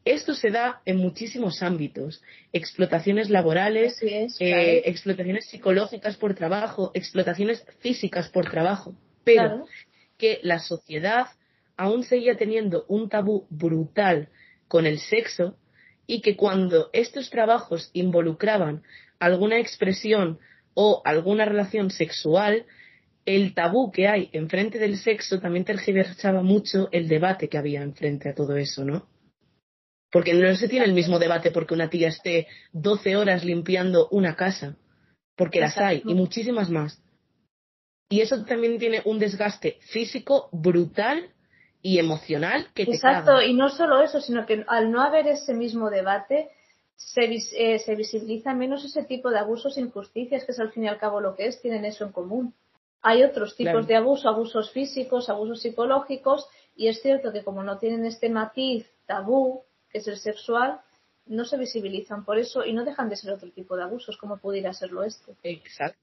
esto 0.06 0.34
se 0.34 0.52
da 0.52 0.82
en 0.86 0.98
muchísimos 0.98 1.64
ámbitos. 1.64 2.22
Explotaciones 2.52 3.30
laborales, 3.30 3.98
eh, 4.04 4.82
explotaciones 4.86 5.46
psicológicas 5.46 6.18
por 6.18 6.36
trabajo, 6.36 6.92
explotaciones 6.94 7.66
físicas 7.80 8.28
por 8.30 8.50
trabajo. 8.52 8.96
Pero 9.24 9.66
que 10.18 10.40
la 10.44 10.60
sociedad 10.60 11.28
aún 11.78 12.04
seguía 12.04 12.36
teniendo 12.36 12.86
un 12.90 13.08
tabú 13.08 13.48
brutal 13.50 14.28
con 14.68 14.86
el 14.86 15.00
sexo 15.00 15.56
y 16.08 16.22
que 16.22 16.36
cuando 16.36 16.90
estos 16.94 17.30
trabajos 17.30 17.90
involucraban 17.94 18.84
alguna 19.20 19.60
expresión 19.60 20.40
o 20.74 21.02
alguna 21.06 21.46
relación 21.46 21.92
sexual, 21.92 22.66
el 23.26 23.54
tabú 23.54 23.92
que 23.92 24.08
hay 24.08 24.30
enfrente 24.34 24.80
del 24.80 24.98
sexo 24.98 25.40
también 25.40 25.66
tergiversaba 25.66 26.42
mucho 26.42 26.90
el 26.92 27.08
debate 27.08 27.48
que 27.48 27.58
había 27.58 27.82
enfrente 27.82 28.30
a 28.30 28.36
todo 28.36 28.58
eso, 28.58 28.84
¿no? 28.84 29.08
Porque 30.12 30.34
no 30.34 30.56
se 30.56 30.68
tiene 30.68 30.86
el 30.86 30.94
mismo 30.94 31.20
debate 31.20 31.52
porque 31.52 31.74
una 31.74 31.90
tía 31.90 32.10
esté 32.10 32.48
12 32.74 33.16
horas 33.16 33.44
limpiando 33.44 34.08
una 34.10 34.36
casa, 34.36 34.78
porque 35.36 35.60
las 35.60 35.78
hay 35.78 36.04
y 36.06 36.14
muchísimas 36.14 36.70
más. 36.70 37.02
Y 38.10 38.22
eso 38.22 38.44
también 38.46 38.78
tiene 38.78 39.02
un 39.06 39.18
desgaste 39.18 39.80
físico 39.92 40.50
brutal 40.52 41.34
y 41.84 42.00
emocional 42.00 42.70
que 42.74 42.86
te 42.86 42.96
Exacto, 42.96 43.42
y 43.42 43.54
no 43.54 43.70
solo 43.70 44.02
eso, 44.02 44.22
sino 44.22 44.46
que 44.46 44.64
al 44.68 44.90
no 44.90 45.02
haber 45.02 45.28
ese 45.28 45.54
mismo 45.54 45.90
debate, 45.90 46.50
se, 46.96 47.26
eh, 47.26 47.80
se 47.80 47.96
visibiliza 47.96 48.54
menos 48.54 48.86
ese 48.86 49.04
tipo 49.04 49.30
de 49.30 49.40
abusos 49.40 49.78
e 49.78 49.82
injusticias, 49.82 50.46
que 50.46 50.54
es 50.54 50.60
al 50.60 50.72
fin 50.72 50.86
y 50.86 50.88
al 50.88 50.98
cabo 50.98 51.20
lo 51.20 51.36
que 51.36 51.46
es, 51.46 51.62
tienen 51.62 51.84
eso 51.84 52.06
en 52.06 52.14
común. 52.14 52.54
Hay 53.02 53.22
otros 53.22 53.58
tipos 53.58 53.86
de 53.86 53.98
abuso, 53.98 54.30
abusos 54.30 54.72
físicos, 54.72 55.30
abusos 55.30 55.62
psicológicos, 55.62 56.48
y 56.74 56.88
es 56.88 57.02
cierto 57.02 57.34
que 57.34 57.44
como 57.44 57.62
no 57.62 57.78
tienen 57.78 58.06
este 58.06 58.30
matiz 58.30 58.88
tabú, 59.06 59.64
que 59.90 59.98
es 59.98 60.08
el 60.08 60.18
sexual, 60.18 60.80
no 61.26 61.44
se 61.44 61.58
visibilizan 61.58 62.24
por 62.24 62.40
eso 62.40 62.66
y 62.66 62.72
no 62.72 62.86
dejan 62.86 63.10
de 63.10 63.18
ser 63.18 63.32
otro 63.34 63.52
tipo 63.52 63.76
de 63.76 63.84
abusos, 63.84 64.16
como 64.18 64.38
pudiera 64.38 64.72
serlo 64.72 65.04
este. 65.04 65.36
Exacto. 65.44 66.00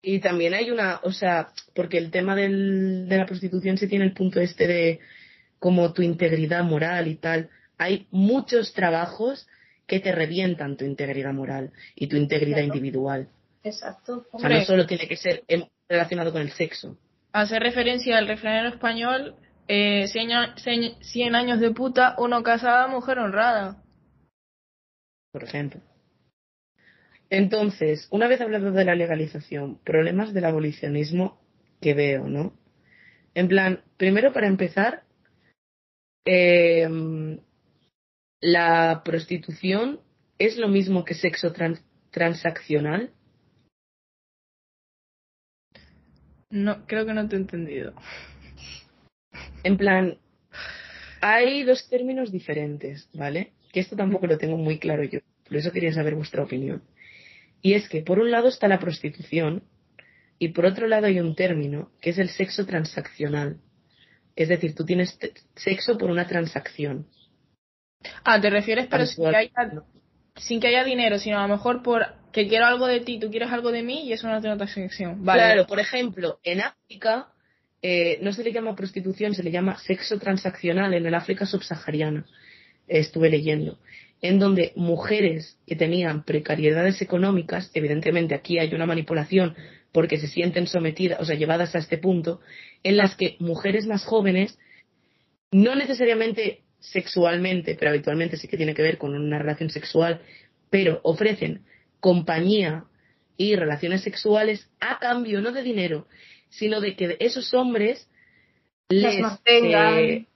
Y 0.00 0.20
también 0.20 0.54
hay 0.54 0.70
una, 0.70 1.00
o 1.02 1.12
sea, 1.12 1.48
porque 1.74 1.98
el 1.98 2.10
tema 2.10 2.36
del, 2.36 3.08
de 3.08 3.16
la 3.16 3.26
prostitución 3.26 3.78
se 3.78 3.88
tiene 3.88 4.04
el 4.04 4.12
punto 4.12 4.40
este 4.40 4.66
de 4.66 5.00
como 5.58 5.92
tu 5.92 6.02
integridad 6.02 6.62
moral 6.62 7.08
y 7.08 7.16
tal. 7.16 7.50
Hay 7.78 8.06
muchos 8.10 8.72
trabajos 8.72 9.48
que 9.86 10.00
te 10.00 10.12
revientan 10.12 10.76
tu 10.76 10.84
integridad 10.84 11.32
moral 11.32 11.72
y 11.94 12.06
tu 12.06 12.16
integridad 12.16 12.62
individual. 12.62 13.28
Exacto. 13.64 14.26
O 14.30 14.38
sea, 14.38 14.48
no 14.48 14.60
solo 14.64 14.86
tiene 14.86 15.08
que 15.08 15.16
ser 15.16 15.44
relacionado 15.88 16.32
con 16.32 16.42
el 16.42 16.52
sexo. 16.52 16.96
Hace 17.32 17.58
referencia 17.58 18.18
al 18.18 18.28
refrán 18.28 18.66
español, 18.66 19.36
eh, 19.66 20.06
100, 20.08 21.34
años 21.34 21.60
de 21.60 21.70
puta, 21.70 22.14
uno 22.18 22.42
casada, 22.42 22.86
mujer 22.88 23.18
honrada. 23.18 23.82
Por 25.32 25.44
ejemplo. 25.44 25.80
Entonces, 27.30 28.08
una 28.10 28.26
vez 28.26 28.40
hablado 28.40 28.72
de 28.72 28.84
la 28.84 28.94
legalización, 28.94 29.78
problemas 29.84 30.32
del 30.32 30.46
abolicionismo 30.46 31.38
que 31.80 31.94
veo, 31.94 32.26
¿no? 32.26 32.54
En 33.34 33.48
plan, 33.48 33.84
primero 33.96 34.32
para 34.32 34.46
empezar, 34.46 35.04
em, 36.24 37.38
la 38.40 39.02
prostitución 39.04 40.00
es 40.38 40.56
lo 40.56 40.68
mismo 40.68 41.04
que 41.04 41.14
sexo 41.14 41.52
transaccional. 42.10 43.12
No, 46.50 46.86
creo 46.86 47.04
que 47.04 47.12
no 47.12 47.28
te 47.28 47.36
he 47.36 47.38
entendido. 47.38 47.94
En 49.64 49.76
plan, 49.76 50.18
hay 51.20 51.64
dos 51.64 51.88
términos 51.90 52.32
diferentes, 52.32 53.08
¿vale? 53.12 53.52
Que 53.72 53.80
esto 53.80 53.96
tampoco 53.96 54.26
lo 54.26 54.38
tengo 54.38 54.56
muy 54.56 54.78
claro 54.78 55.02
yo, 55.04 55.20
por 55.46 55.56
eso 55.56 55.72
quería 55.72 55.92
saber 55.92 56.14
vuestra 56.14 56.42
opinión. 56.42 56.82
Y 57.62 57.74
es 57.74 57.88
que 57.88 58.02
por 58.02 58.18
un 58.18 58.30
lado 58.30 58.48
está 58.48 58.68
la 58.68 58.78
prostitución 58.78 59.64
y 60.38 60.48
por 60.48 60.66
otro 60.66 60.86
lado 60.86 61.06
hay 61.06 61.20
un 61.20 61.34
término 61.34 61.90
que 62.00 62.10
es 62.10 62.18
el 62.18 62.28
sexo 62.28 62.64
transaccional. 62.66 63.58
Es 64.36 64.48
decir, 64.48 64.74
tú 64.74 64.84
tienes 64.84 65.18
sexo 65.56 65.98
por 65.98 66.10
una 66.10 66.28
transacción. 66.28 67.08
Ah, 68.22 68.40
te 68.40 68.48
refieres, 68.50 68.86
pero 68.86 69.04
sin 69.04 69.28
que, 69.28 69.36
haya, 69.36 69.50
sin 70.36 70.60
que 70.60 70.68
haya 70.68 70.84
dinero, 70.84 71.18
sino 71.18 71.38
a 71.38 71.48
lo 71.48 71.54
mejor 71.54 71.82
por 71.82 72.06
que 72.32 72.46
quiero 72.46 72.66
algo 72.66 72.86
de 72.86 73.00
ti, 73.00 73.18
tú 73.18 73.30
quieres 73.30 73.50
algo 73.50 73.72
de 73.72 73.82
mí 73.82 74.06
y 74.06 74.12
eso 74.12 74.28
no 74.28 74.40
tiene 74.40 74.56
transacción. 74.56 75.24
Vale. 75.24 75.40
Claro, 75.40 75.66
por 75.66 75.80
ejemplo, 75.80 76.38
en 76.44 76.60
África 76.60 77.32
eh, 77.82 78.20
no 78.22 78.32
se 78.32 78.44
le 78.44 78.52
llama 78.52 78.76
prostitución, 78.76 79.34
se 79.34 79.42
le 79.42 79.50
llama 79.50 79.76
sexo 79.78 80.18
transaccional 80.20 80.94
en 80.94 81.04
el 81.04 81.14
África 81.14 81.46
subsahariana. 81.46 82.24
estuve 82.86 83.30
leyendo 83.30 83.78
en 84.20 84.38
donde 84.38 84.72
mujeres 84.74 85.58
que 85.66 85.76
tenían 85.76 86.24
precariedades 86.24 87.00
económicas, 87.02 87.70
evidentemente 87.74 88.34
aquí 88.34 88.58
hay 88.58 88.74
una 88.74 88.86
manipulación 88.86 89.54
porque 89.92 90.18
se 90.18 90.28
sienten 90.28 90.66
sometidas, 90.66 91.20
o 91.20 91.24
sea, 91.24 91.36
llevadas 91.36 91.74
a 91.74 91.78
este 91.78 91.98
punto, 91.98 92.40
en 92.82 92.96
las 92.96 93.14
que 93.14 93.36
mujeres 93.38 93.86
más 93.86 94.04
jóvenes, 94.04 94.58
no 95.50 95.74
necesariamente 95.74 96.62
sexualmente, 96.80 97.74
pero 97.74 97.90
habitualmente 97.90 98.36
sí 98.36 98.48
que 98.48 98.56
tiene 98.56 98.74
que 98.74 98.82
ver 98.82 98.98
con 98.98 99.14
una 99.14 99.38
relación 99.38 99.70
sexual, 99.70 100.20
pero 100.70 101.00
ofrecen 101.02 101.64
compañía 102.00 102.84
y 103.36 103.56
relaciones 103.56 104.02
sexuales 104.02 104.68
a 104.80 104.98
cambio 104.98 105.40
no 105.40 105.52
de 105.52 105.62
dinero, 105.62 106.06
sino 106.50 106.80
de 106.80 106.96
que 106.96 107.16
esos 107.20 107.54
hombres 107.54 108.08
les 108.88 109.20
mantengan. 109.20 109.98
Eh, 109.98 110.26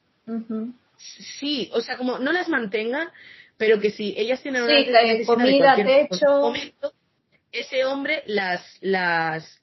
sí, 0.96 1.70
o 1.72 1.80
sea, 1.80 1.96
como 1.96 2.18
no 2.18 2.32
las 2.32 2.48
mantengan, 2.48 3.08
pero 3.56 3.80
que 3.80 3.90
si 3.90 4.14
ellas 4.16 4.42
tienen 4.42 4.62
una 4.62 4.78
sí, 4.78 5.24
comida, 5.24 5.76
techo, 5.76 6.26
momento, 6.40 6.92
ese 7.50 7.84
hombre 7.84 8.22
las 8.26 8.62
las 8.80 9.60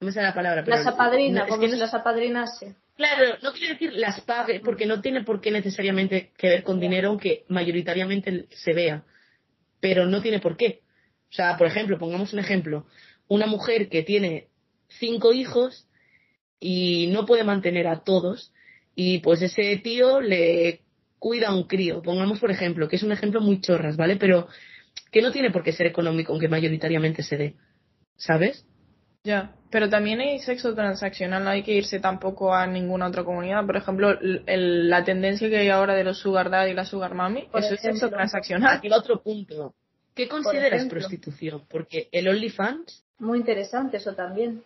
no 0.00 0.06
me 0.06 0.12
sale 0.12 0.26
la 0.26 0.34
palabra, 0.34 0.64
pero 0.64 0.76
las 0.76 0.86
apadrina, 0.86 1.46
como 1.46 1.68
si 1.68 1.76
las 1.76 1.94
apadrinase. 1.94 2.74
Claro, 2.96 3.36
no 3.42 3.52
quiere 3.52 3.74
decir 3.74 3.92
las 3.92 4.20
pague, 4.20 4.60
porque 4.60 4.84
no 4.84 5.00
tiene 5.00 5.22
por 5.22 5.40
qué 5.40 5.50
necesariamente 5.50 6.32
que 6.36 6.48
ver 6.48 6.62
con 6.64 6.80
dinero, 6.80 7.08
aunque 7.08 7.44
mayoritariamente 7.48 8.46
se 8.50 8.72
vea, 8.72 9.04
pero 9.80 10.06
no 10.06 10.20
tiene 10.20 10.40
por 10.40 10.56
qué. 10.56 10.80
O 11.30 11.34
sea, 11.34 11.56
por 11.56 11.66
ejemplo, 11.66 11.98
pongamos 11.98 12.32
un 12.32 12.40
ejemplo, 12.40 12.86
una 13.28 13.46
mujer 13.46 13.88
que 13.88 14.02
tiene 14.02 14.48
cinco 14.88 15.32
hijos 15.32 15.86
y 16.60 17.06
no 17.12 17.24
puede 17.24 17.44
mantener 17.44 17.86
a 17.86 18.04
todos, 18.04 18.52
y 18.94 19.20
pues 19.20 19.40
ese 19.40 19.78
tío 19.78 20.20
le 20.20 20.81
cuida 21.22 21.50
a 21.50 21.54
un 21.54 21.68
crío, 21.68 22.02
pongamos 22.02 22.40
por 22.40 22.50
ejemplo, 22.50 22.88
que 22.88 22.96
es 22.96 23.02
un 23.04 23.12
ejemplo 23.12 23.40
muy 23.40 23.60
chorras, 23.60 23.96
¿vale? 23.96 24.16
Pero 24.16 24.48
que 25.12 25.22
no 25.22 25.30
tiene 25.30 25.52
por 25.52 25.62
qué 25.62 25.72
ser 25.72 25.86
económico, 25.86 26.32
aunque 26.32 26.48
mayoritariamente 26.48 27.22
se 27.22 27.36
dé, 27.36 27.54
¿sabes? 28.16 28.66
Ya, 29.22 29.54
pero 29.70 29.88
también 29.88 30.18
hay 30.18 30.40
sexo 30.40 30.74
transaccional, 30.74 31.44
no 31.44 31.50
hay 31.50 31.62
que 31.62 31.74
irse 31.74 32.00
tampoco 32.00 32.52
a 32.52 32.66
ninguna 32.66 33.06
otra 33.06 33.22
comunidad. 33.22 33.64
Por 33.64 33.76
ejemplo, 33.76 34.18
la 34.20 35.04
tendencia 35.04 35.48
que 35.48 35.58
hay 35.58 35.68
ahora 35.68 35.94
de 35.94 36.02
los 36.02 36.18
sugar 36.18 36.50
daddy 36.50 36.72
y 36.72 36.74
la 36.74 36.84
sugar 36.84 37.14
mami, 37.14 37.48
eso 37.54 37.74
es 37.74 37.80
sexo 37.80 38.10
transaccional. 38.10 38.78
Aquí 38.78 38.90
otro 38.90 39.22
punto. 39.22 39.76
¿Qué 40.16 40.26
consideras 40.26 40.86
prostitución? 40.86 41.62
Porque 41.70 42.08
el 42.10 42.26
OnlyFans... 42.26 43.04
Muy 43.20 43.38
interesante 43.38 43.98
eso 43.98 44.12
también. 44.16 44.64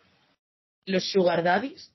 ¿Los 0.87 1.05
sugar 1.13 1.43
daddies? 1.43 1.93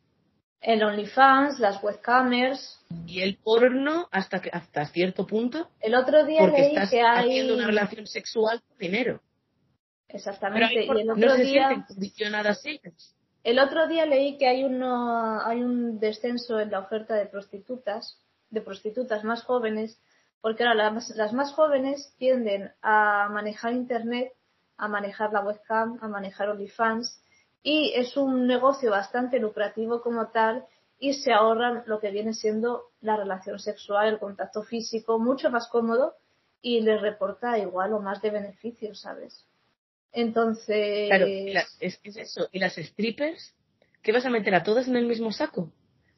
El 0.62 0.84
OnlyFans, 0.84 1.60
las 1.60 1.84
webcamers. 1.84 2.80
Y 3.08 3.22
el 3.22 3.38
porno 3.38 4.08
hasta 4.12 4.42
que 4.42 4.50
hasta 4.52 4.86
cierto 4.86 5.26
punto. 5.26 5.70
El 5.80 5.96
otro 5.96 6.24
día 6.26 6.42
porque 6.42 6.62
leí 6.62 6.76
estás 6.76 6.92
que 6.92 7.02
hay 7.02 7.30
haciendo 7.30 7.56
una 7.56 7.68
relación 7.68 8.08
sexual 8.08 8.62
con 8.62 8.78
dinero. 8.78 9.22
Exactamente. 10.08 10.86
y 10.86 10.90
el 10.90 11.10
otro 11.10 11.28
no 11.28 11.36
se 11.36 11.44
día 11.44 11.86
condicionadas 11.88 12.66
ellas. 12.66 13.16
El 13.44 13.58
otro 13.58 13.88
día 13.88 14.06
leí 14.06 14.38
que 14.38 14.48
hay 14.48 14.64
uno 14.64 15.42
hay 15.44 15.64
un 15.64 16.00
descenso 16.00 16.60
en 16.60 16.70
la 16.70 16.80
oferta 16.80 17.16
de 17.16 17.26
prostitutas, 17.26 18.20
de 18.52 18.62
prostitutas 18.62 19.24
más 19.24 19.44
jóvenes, 19.44 20.00
porque 20.42 20.64
ahora 20.64 20.92
las, 20.92 21.10
las 21.16 21.34
más 21.34 21.54
jóvenes 21.54 22.14
tienden 22.18 22.72
a 22.84 23.30
manejar 23.32 23.74
internet, 23.74 24.34
a 24.78 24.88
manejar 24.88 25.34
la 25.34 25.42
webcam, 25.42 25.98
a 26.02 26.08
manejar 26.08 26.50
OnlyFans 26.50 27.22
y 27.64 27.94
es 27.96 28.18
un 28.18 28.48
negocio 28.48 28.92
bastante 28.92 29.40
lucrativo 29.40 30.02
como 30.02 30.30
tal 30.30 30.66
y 31.00 31.14
se 31.14 31.32
ahorran 31.34 31.84
lo 31.88 32.00
que 32.00 32.12
viene 32.12 32.34
siendo 32.34 32.92
la 33.02 33.18
relación 33.18 33.60
sexual, 33.60 34.08
el 34.08 34.20
contacto 34.20 34.64
físico, 34.64 35.20
mucho 35.20 35.50
más 35.50 35.68
cómodo 35.68 36.16
y 36.62 36.82
les 36.82 37.02
reporta 37.02 37.58
igual 37.58 37.94
o 37.94 38.00
más 38.00 38.22
de 38.22 38.30
beneficios, 38.30 39.02
¿sabes? 39.02 39.46
Entonces. 40.12 41.08
Claro, 41.08 41.26
es, 41.28 42.00
es, 42.04 42.18
eso. 42.18 42.48
¿Y 42.52 42.60
las 42.60 42.76
strippers? 42.76 43.56
¿Qué 44.04 44.12
vas 44.12 44.26
a 44.26 44.30
meter 44.30 44.54
a 44.56 44.64
todas 44.64 44.88
en 44.88 44.96
el 44.96 45.08
mismo 45.08 45.32
saco? 45.32 45.72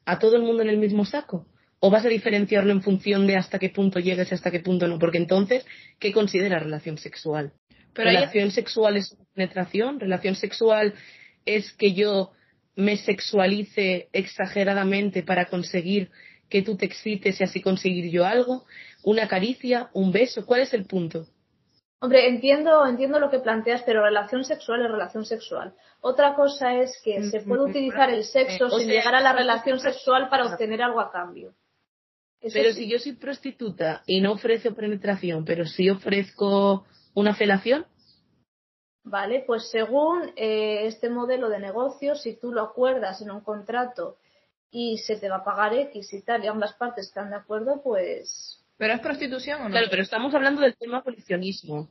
¿A 0.04 0.18
todo 0.18 0.36
el 0.36 0.42
mundo 0.42 0.62
en 0.62 0.68
el 0.68 0.78
mismo 0.78 1.04
saco? 1.04 1.46
¿O 1.80 1.90
vas 1.90 2.04
a 2.04 2.08
diferenciarlo 2.08 2.72
en 2.72 2.82
función 2.82 3.26
de 3.26 3.36
hasta 3.36 3.58
qué 3.58 3.68
punto 3.68 4.00
llegues 4.00 4.30
y 4.30 4.34
hasta 4.34 4.50
qué 4.50 4.60
punto 4.60 4.86
no? 4.86 4.98
Porque 4.98 5.18
entonces, 5.18 5.66
¿qué 5.98 6.12
considera 6.12 6.58
relación 6.58 6.98
sexual? 6.98 7.52
¿Relación 7.94 8.50
sexual 8.50 8.96
es 8.96 9.16
penetración? 9.34 10.00
¿Relación 10.00 10.34
sexual 10.34 10.94
es 11.44 11.72
que 11.72 11.94
yo 11.94 12.32
me 12.76 12.96
sexualice 12.96 14.08
exageradamente 14.12 15.22
para 15.22 15.46
conseguir 15.46 16.10
que 16.48 16.62
tú 16.62 16.76
te 16.76 16.86
excites 16.86 17.40
y 17.40 17.44
así 17.44 17.60
conseguir 17.60 18.10
yo 18.10 18.24
algo? 18.24 18.64
¿Una 19.02 19.28
caricia? 19.28 19.90
¿Un 19.92 20.12
beso? 20.12 20.44
¿Cuál 20.46 20.62
es 20.62 20.74
el 20.74 20.86
punto? 20.86 21.26
Hombre, 22.00 22.28
entiendo, 22.28 22.86
entiendo 22.86 23.18
lo 23.18 23.30
que 23.30 23.38
planteas, 23.38 23.82
pero 23.86 24.04
relación 24.04 24.44
sexual 24.44 24.84
es 24.84 24.90
relación 24.90 25.24
sexual. 25.24 25.74
Otra 26.00 26.34
cosa 26.34 26.78
es 26.78 27.00
que 27.02 27.22
se 27.30 27.40
puede 27.40 27.62
utilizar 27.62 28.10
el 28.10 28.24
sexo 28.24 28.68
sin 28.68 28.88
llegar 28.88 29.14
a 29.14 29.22
la 29.22 29.32
relación 29.32 29.80
sexual 29.80 30.28
para 30.28 30.46
obtener 30.46 30.82
algo 30.82 31.00
a 31.00 31.10
cambio. 31.10 31.54
pero 32.52 32.74
si 32.74 32.90
yo 32.90 32.98
soy 32.98 33.12
prostituta 33.12 34.02
y 34.06 34.20
no 34.20 34.32
ofrezco 34.32 34.74
penetración, 34.74 35.46
pero 35.46 35.64
sí 35.64 35.88
ofrezco 35.88 36.84
una 37.14 37.34
felación. 37.34 37.86
Vale, 39.04 39.44
pues 39.46 39.70
según 39.70 40.32
eh, 40.34 40.86
este 40.86 41.10
modelo 41.10 41.50
de 41.50 41.58
negocio, 41.58 42.14
si 42.14 42.34
tú 42.34 42.52
lo 42.52 42.62
acuerdas 42.62 43.20
en 43.20 43.30
un 43.30 43.42
contrato 43.42 44.16
y 44.70 44.96
se 44.98 45.16
te 45.16 45.28
va 45.28 45.36
a 45.36 45.44
pagar 45.44 45.74
X 45.74 46.14
y 46.14 46.22
tal, 46.22 46.42
y 46.42 46.46
ambas 46.46 46.72
partes 46.74 47.06
están 47.06 47.28
de 47.30 47.36
acuerdo, 47.36 47.82
pues. 47.82 48.64
¿Pero 48.78 48.94
es 48.94 49.00
prostitución 49.00 49.60
o 49.60 49.64
no? 49.64 49.70
Claro, 49.70 49.88
pero 49.90 50.02
estamos 50.02 50.34
hablando 50.34 50.62
del 50.62 50.74
tema 50.76 50.98
abolicionismo. 50.98 51.88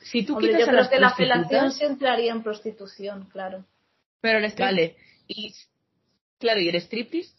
Si 0.00 0.24
tú 0.24 0.34
Hombre, 0.34 0.48
quitas 0.52 0.66
yo 0.66 0.72
creo 0.72 0.88
que 0.88 0.98
la 0.98 1.14
felación 1.14 1.70
se 1.70 1.84
entraría 1.84 2.32
en 2.32 2.42
prostitución, 2.42 3.28
claro. 3.30 3.64
Pero 4.20 4.38
el 4.38 4.44
striptease. 4.46 4.74
Vale. 4.74 4.96
Y, 5.28 5.54
claro, 6.38 6.60
¿y 6.60 6.68
el 6.70 6.76
striptease? 6.76 7.34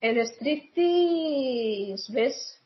El 0.00 0.18
striptease, 0.18 2.12
¿ves? 2.12 2.61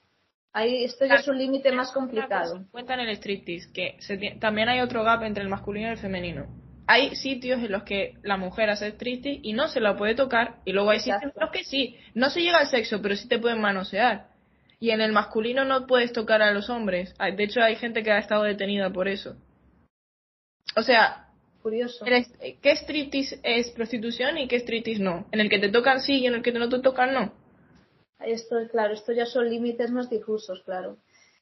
Ahí, 0.56 0.84
esto 0.84 1.04
ya 1.04 1.16
es 1.16 1.28
un 1.28 1.36
límite 1.36 1.70
más 1.70 1.92
complicado. 1.92 2.64
Cuenta 2.70 2.94
en 2.94 3.00
el 3.00 3.10
striptease 3.10 3.70
que 3.74 3.98
también 4.40 4.70
hay 4.70 4.80
otro 4.80 5.04
gap 5.04 5.22
entre 5.22 5.42
el 5.42 5.50
masculino 5.50 5.88
y 5.88 5.90
el 5.90 5.98
femenino. 5.98 6.46
Hay 6.86 7.14
sitios 7.14 7.58
en 7.58 7.70
los 7.70 7.82
que 7.82 8.14
la 8.22 8.38
mujer 8.38 8.70
hace 8.70 8.88
striptease 8.92 9.40
y 9.42 9.52
no 9.52 9.68
se 9.68 9.80
la 9.80 9.98
puede 9.98 10.14
tocar, 10.14 10.60
y 10.64 10.72
luego 10.72 10.88
hay 10.88 11.00
sitios 11.00 11.24
en 11.24 11.32
los 11.38 11.50
que 11.50 11.62
sí, 11.62 11.98
no 12.14 12.30
se 12.30 12.40
llega 12.40 12.60
al 12.60 12.68
sexo, 12.68 13.02
pero 13.02 13.14
sí 13.16 13.28
te 13.28 13.38
pueden 13.38 13.60
manosear. 13.60 14.28
Y 14.80 14.92
en 14.92 15.02
el 15.02 15.12
masculino 15.12 15.66
no 15.66 15.86
puedes 15.86 16.14
tocar 16.14 16.40
a 16.40 16.52
los 16.52 16.70
hombres. 16.70 17.14
De 17.18 17.44
hecho, 17.44 17.60
hay 17.62 17.76
gente 17.76 18.02
que 18.02 18.12
ha 18.12 18.18
estado 18.18 18.44
detenida 18.44 18.88
por 18.88 19.08
eso. 19.08 19.36
O 20.74 20.80
sea, 20.80 21.28
Curioso. 21.60 22.02
¿qué 22.06 22.76
striptease 22.76 23.40
es 23.42 23.72
prostitución 23.72 24.38
y 24.38 24.48
qué 24.48 24.56
striptease 24.56 25.02
no? 25.02 25.26
En 25.32 25.40
el 25.40 25.50
que 25.50 25.58
te 25.58 25.68
tocan 25.68 26.00
sí 26.00 26.20
y 26.20 26.26
en 26.26 26.36
el 26.36 26.42
que 26.42 26.52
no 26.52 26.70
te 26.70 26.78
tocan 26.78 27.12
no. 27.12 27.45
Esto, 28.20 28.56
claro, 28.70 28.94
esto 28.94 29.12
ya 29.12 29.26
son 29.26 29.48
límites 29.50 29.90
más 29.90 30.08
difusos, 30.08 30.62
claro. 30.64 30.98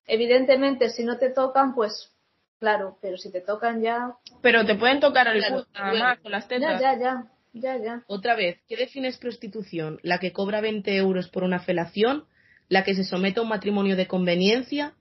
Evidentemente, 0.07 0.91
si 0.91 1.05
no 1.05 1.19
te 1.19 1.31
tocan, 1.31 1.75
pues 1.75 2.13
claro, 2.59 2.99
pero 3.01 3.17
si 3.17 3.31
te 3.31 3.41
tocan 3.41 3.83
ya. 3.83 4.15
Pero 4.43 4.65
te 4.65 4.75
pueden 4.75 5.01
tocar 5.01 5.29
al 5.29 5.39
claro, 5.39 5.67
nada 5.73 5.95
más, 5.95 6.21
con 6.21 6.33
las 6.33 6.49
tetas. 6.49 6.81
Ya, 6.81 6.95
ya, 6.95 7.01
ya, 7.01 7.25
ya, 7.53 7.83
ya. 7.83 8.03
Otra 8.07 8.35
vez, 8.35 8.59
¿qué 8.69 8.77
defines 8.77 9.19
prostitución? 9.19 9.99
¿La 10.03 10.19
que 10.19 10.33
cobra 10.33 10.61
20 10.61 10.95
euros 10.97 11.29
por 11.29 11.45
una 11.45 11.61
felación? 11.61 12.25
¿La 12.69 12.85
que 12.85 12.95
se 12.95 13.05
somete 13.05 13.41
a 13.41 13.43
un 13.43 13.49
matrimonio 13.49 13.97
de 13.97 14.07
conveniencia? 14.07 14.95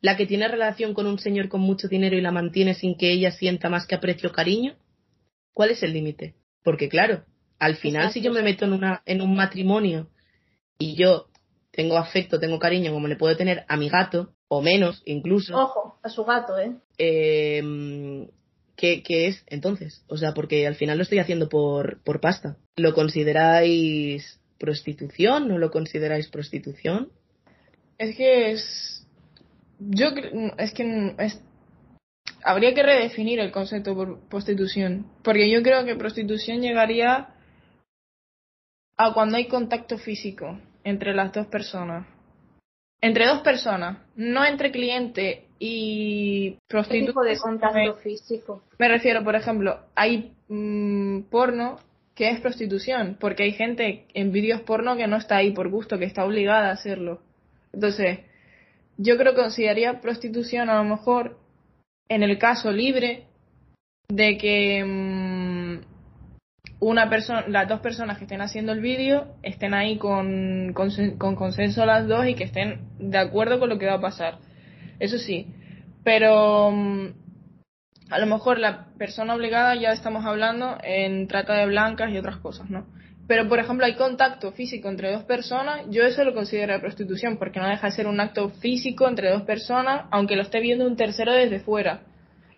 ¿La 0.00 0.16
que 0.16 0.26
tiene 0.26 0.48
relación 0.48 0.94
con 0.94 1.06
un 1.06 1.18
señor 1.18 1.48
con 1.48 1.60
mucho 1.60 1.88
dinero 1.88 2.16
y 2.16 2.22
la 2.22 2.32
mantiene 2.32 2.74
sin 2.74 2.96
que 2.96 3.12
ella 3.12 3.30
sienta 3.30 3.68
más 3.68 3.86
que 3.86 3.94
aprecio 3.94 4.30
o 4.30 4.32
cariño? 4.32 4.76
¿Cuál 5.52 5.70
es 5.70 5.82
el 5.82 5.92
límite? 5.92 6.34
Porque 6.64 6.88
claro, 6.88 7.24
al 7.58 7.76
final 7.76 8.12
si 8.12 8.22
yo 8.22 8.32
me 8.32 8.42
meto 8.42 8.64
en, 8.64 8.72
una, 8.72 9.02
en 9.04 9.20
un 9.20 9.34
matrimonio 9.34 10.08
y 10.80 10.96
yo 10.96 11.26
tengo 11.70 11.96
afecto, 11.96 12.40
tengo 12.40 12.58
cariño 12.58 12.92
como 12.92 13.06
le 13.06 13.16
puedo 13.16 13.36
tener 13.36 13.64
a 13.68 13.76
mi 13.76 13.88
gato, 13.88 14.32
o 14.48 14.60
menos 14.62 15.02
incluso. 15.04 15.56
Ojo, 15.56 15.98
a 16.02 16.08
su 16.08 16.24
gato, 16.24 16.58
¿eh? 16.58 16.72
eh 16.98 18.26
¿qué, 18.76 19.02
¿Qué 19.02 19.28
es 19.28 19.44
entonces? 19.46 20.04
O 20.08 20.16
sea, 20.16 20.32
porque 20.32 20.66
al 20.66 20.74
final 20.74 20.96
lo 20.96 21.04
estoy 21.04 21.20
haciendo 21.20 21.48
por, 21.48 22.02
por 22.02 22.20
pasta. 22.20 22.56
¿Lo 22.76 22.94
consideráis 22.94 24.40
prostitución? 24.58 25.48
¿No 25.48 25.58
lo 25.58 25.70
consideráis 25.70 26.28
prostitución? 26.28 27.12
Es 27.98 28.16
que 28.16 28.52
es. 28.52 29.06
Yo 29.78 30.08
es 30.58 30.72
que 30.72 31.14
es... 31.18 31.40
habría 32.42 32.74
que 32.74 32.82
redefinir 32.82 33.38
el 33.38 33.52
concepto 33.52 33.94
de 33.94 34.16
prostitución. 34.28 35.06
Porque 35.22 35.50
yo 35.50 35.62
creo 35.62 35.84
que 35.84 35.94
prostitución 35.94 36.62
llegaría 36.62 37.34
a 38.96 39.12
cuando 39.12 39.36
hay 39.36 39.46
contacto 39.46 39.98
físico 39.98 40.58
entre 40.84 41.14
las 41.14 41.32
dos 41.32 41.46
personas. 41.46 42.06
Entre 43.00 43.26
dos 43.26 43.40
personas, 43.40 43.98
no 44.14 44.44
entre 44.44 44.70
cliente 44.70 45.46
y 45.58 46.56
prostituta. 46.68 47.12
tipo 47.12 47.22
de 47.22 47.38
contacto 47.38 47.96
físico? 47.96 48.62
Me 48.78 48.88
refiero, 48.88 49.24
por 49.24 49.36
ejemplo, 49.36 49.80
hay 49.94 50.32
mm, 50.48 51.22
porno 51.30 51.78
que 52.14 52.28
es 52.28 52.40
prostitución, 52.40 53.16
porque 53.18 53.44
hay 53.44 53.52
gente 53.52 54.04
en 54.12 54.32
vídeos 54.32 54.60
porno 54.60 54.96
que 54.96 55.06
no 55.06 55.16
está 55.16 55.36
ahí 55.36 55.52
por 55.52 55.70
gusto, 55.70 55.98
que 55.98 56.04
está 56.04 56.24
obligada 56.24 56.68
a 56.68 56.72
hacerlo. 56.72 57.22
Entonces, 57.72 58.20
yo 58.98 59.16
creo 59.16 59.34
que 59.34 59.40
consideraría 59.40 60.00
prostitución 60.02 60.68
a 60.68 60.82
lo 60.82 60.84
mejor 60.84 61.38
en 62.10 62.22
el 62.22 62.38
caso 62.38 62.70
libre 62.70 63.24
de 64.08 64.36
que 64.36 64.84
mm, 64.84 65.39
una 66.80 67.10
persona, 67.10 67.44
las 67.46 67.68
dos 67.68 67.80
personas 67.80 68.18
que 68.18 68.24
estén 68.24 68.40
haciendo 68.40 68.72
el 68.72 68.80
vídeo 68.80 69.36
estén 69.42 69.74
ahí 69.74 69.98
con, 69.98 70.72
con, 70.72 71.36
consenso 71.36 71.84
las 71.84 72.08
dos 72.08 72.26
y 72.26 72.34
que 72.34 72.44
estén 72.44 72.80
de 72.98 73.18
acuerdo 73.18 73.60
con 73.60 73.68
lo 73.68 73.78
que 73.78 73.86
va 73.86 73.94
a 73.94 74.00
pasar. 74.00 74.38
Eso 74.98 75.18
sí. 75.18 75.46
Pero 76.02 76.70
mm, 76.72 77.06
a 78.10 78.18
lo 78.18 78.26
mejor 78.26 78.58
la 78.58 78.86
persona 78.98 79.34
obligada 79.34 79.74
ya 79.74 79.92
estamos 79.92 80.24
hablando 80.24 80.78
en 80.82 81.28
trata 81.28 81.54
de 81.54 81.66
blancas 81.66 82.10
y 82.10 82.18
otras 82.18 82.38
cosas, 82.38 82.70
¿no? 82.70 82.86
Pero, 83.28 83.48
por 83.48 83.60
ejemplo, 83.60 83.86
hay 83.86 83.94
contacto 83.94 84.50
físico 84.50 84.88
entre 84.88 85.12
dos 85.12 85.22
personas, 85.22 85.82
yo 85.88 86.02
eso 86.02 86.24
lo 86.24 86.34
considero 86.34 86.80
prostitución, 86.80 87.36
porque 87.36 87.60
no 87.60 87.68
deja 87.68 87.86
de 87.86 87.92
ser 87.92 88.08
un 88.08 88.18
acto 88.18 88.50
físico 88.50 89.06
entre 89.06 89.30
dos 89.30 89.42
personas, 89.42 90.06
aunque 90.10 90.34
lo 90.34 90.42
esté 90.42 90.58
viendo 90.58 90.84
un 90.84 90.96
tercero 90.96 91.32
desde 91.32 91.60
fuera. 91.60 92.00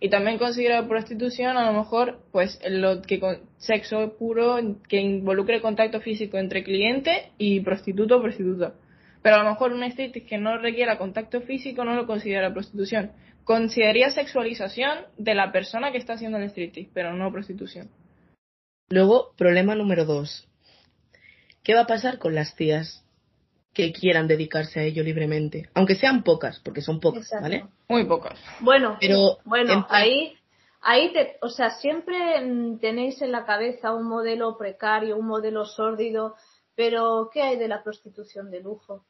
Y 0.04 0.08
también 0.10 0.36
considero 0.36 0.88
prostitución 0.88 1.56
a 1.56 1.70
lo 1.70 1.78
mejor 1.78 2.18
pues 2.32 2.58
lo 2.68 3.02
que 3.02 3.20
con 3.20 3.38
sexo 3.58 4.16
puro 4.18 4.56
que 4.88 5.00
involucre 5.00 5.60
contacto 5.60 6.00
físico 6.00 6.38
entre 6.38 6.64
cliente 6.64 7.30
y 7.38 7.60
prostituto 7.60 8.16
o 8.16 8.20
prostituta. 8.20 8.74
Pero 9.22 9.36
a 9.36 9.44
lo 9.44 9.50
mejor 9.50 9.72
un 9.72 9.84
striptease 9.84 10.26
que 10.26 10.38
no 10.38 10.58
requiera 10.58 10.98
contacto 10.98 11.40
físico 11.42 11.84
no 11.84 11.94
lo 11.94 12.08
considera 12.08 12.52
prostitución. 12.52 13.12
Consideraría 13.44 14.10
sexualización 14.10 15.06
de 15.18 15.36
la 15.36 15.52
persona 15.52 15.92
que 15.92 15.98
está 15.98 16.14
haciendo 16.14 16.38
el 16.38 16.50
striptease, 16.50 16.90
pero 16.92 17.14
no 17.14 17.30
prostitución. 17.30 17.88
Luego, 18.88 19.34
problema 19.36 19.76
número 19.76 20.04
dos. 20.04 20.48
¿Qué 21.62 21.74
va 21.74 21.82
a 21.82 21.86
pasar 21.86 22.18
con 22.18 22.34
las 22.34 22.56
tías 22.56 23.01
que 23.72 23.92
quieran 23.92 24.28
dedicarse 24.28 24.80
a 24.80 24.82
ello 24.82 25.02
libremente, 25.02 25.68
aunque 25.74 25.94
sean 25.94 26.22
pocas, 26.22 26.60
porque 26.60 26.82
son 26.82 27.00
pocas, 27.00 27.30
¿vale? 27.40 27.66
Muy 27.88 28.04
pocas. 28.04 28.38
Bueno, 28.60 28.98
pero 29.00 29.38
bueno, 29.44 29.86
ahí 29.88 30.36
ahí 30.82 31.12
te, 31.12 31.38
o 31.40 31.48
sea, 31.48 31.70
siempre 31.70 32.40
mm, 32.40 32.78
tenéis 32.80 33.22
en 33.22 33.32
la 33.32 33.46
cabeza 33.46 33.94
un 33.94 34.06
modelo 34.06 34.58
precario, 34.58 35.16
un 35.16 35.26
modelo 35.26 35.64
sórdido, 35.64 36.36
pero 36.74 37.30
¿qué 37.32 37.42
hay 37.42 37.56
de 37.56 37.68
la 37.68 37.82
prostitución 37.82 38.50
de 38.50 38.60
lujo? 38.60 39.06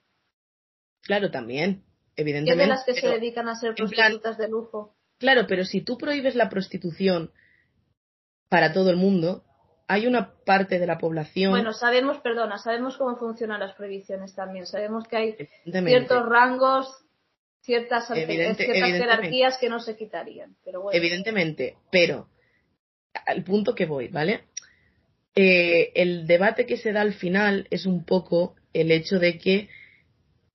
Claro, 1.02 1.30
también, 1.30 1.82
evidentemente. 2.14 2.52
¿Qué 2.52 2.62
de 2.62 2.66
las 2.68 2.84
que 2.84 2.94
se 2.94 3.08
dedican 3.08 3.48
a 3.48 3.56
ser 3.56 3.74
prostitutas 3.74 4.38
de 4.38 4.48
lujo? 4.48 4.94
Claro, 5.18 5.46
pero 5.48 5.64
si 5.64 5.80
tú 5.80 5.98
prohíbes 5.98 6.34
la 6.34 6.48
prostitución 6.48 7.32
para 8.48 8.72
todo 8.72 8.90
el 8.90 8.96
mundo, 8.96 9.44
hay 9.92 10.06
una 10.06 10.32
parte 10.46 10.78
de 10.78 10.86
la 10.86 10.96
población. 10.96 11.50
Bueno, 11.50 11.74
sabemos, 11.74 12.18
perdona, 12.18 12.56
sabemos 12.56 12.96
cómo 12.96 13.16
funcionan 13.16 13.60
las 13.60 13.74
prohibiciones 13.74 14.34
también. 14.34 14.66
Sabemos 14.66 15.06
que 15.06 15.16
hay 15.16 15.36
ciertos 15.64 16.26
rangos, 16.26 17.04
ciertas, 17.60 18.08
jerarquías 18.08 19.58
que 19.58 19.68
no 19.68 19.80
se 19.80 19.94
quitarían. 19.94 20.56
Pero 20.64 20.90
Evidentemente, 20.92 21.76
pero 21.90 22.28
al 23.26 23.44
punto 23.44 23.74
que 23.74 23.84
voy, 23.84 24.08
¿vale? 24.08 24.44
Eh, 25.34 25.92
el 25.94 26.26
debate 26.26 26.64
que 26.64 26.78
se 26.78 26.92
da 26.92 27.02
al 27.02 27.12
final 27.12 27.66
es 27.70 27.84
un 27.84 28.06
poco 28.06 28.56
el 28.72 28.90
hecho 28.92 29.18
de 29.18 29.36
que, 29.36 29.68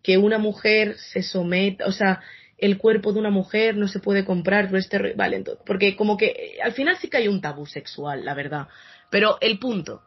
que 0.01 0.17
una 0.17 0.39
mujer 0.39 0.97
se 0.97 1.21
someta, 1.21 1.85
o 1.85 1.91
sea, 1.91 2.21
el 2.57 2.79
cuerpo 2.79 3.13
de 3.13 3.19
una 3.19 3.29
mujer 3.29 3.77
no 3.77 3.87
se 3.87 3.99
puede 3.99 4.25
comprar 4.25 4.69
por 4.69 4.79
este 4.79 5.13
vale 5.13 5.37
entonces, 5.37 5.63
porque 5.63 5.95
como 5.95 6.17
que 6.17 6.57
al 6.63 6.73
final 6.73 6.97
sí 6.97 7.07
que 7.07 7.17
hay 7.17 7.27
un 7.27 7.39
tabú 7.39 7.67
sexual 7.67 8.25
la 8.25 8.33
verdad 8.33 8.67
pero 9.09 9.37
el 9.41 9.59
punto, 9.59 10.01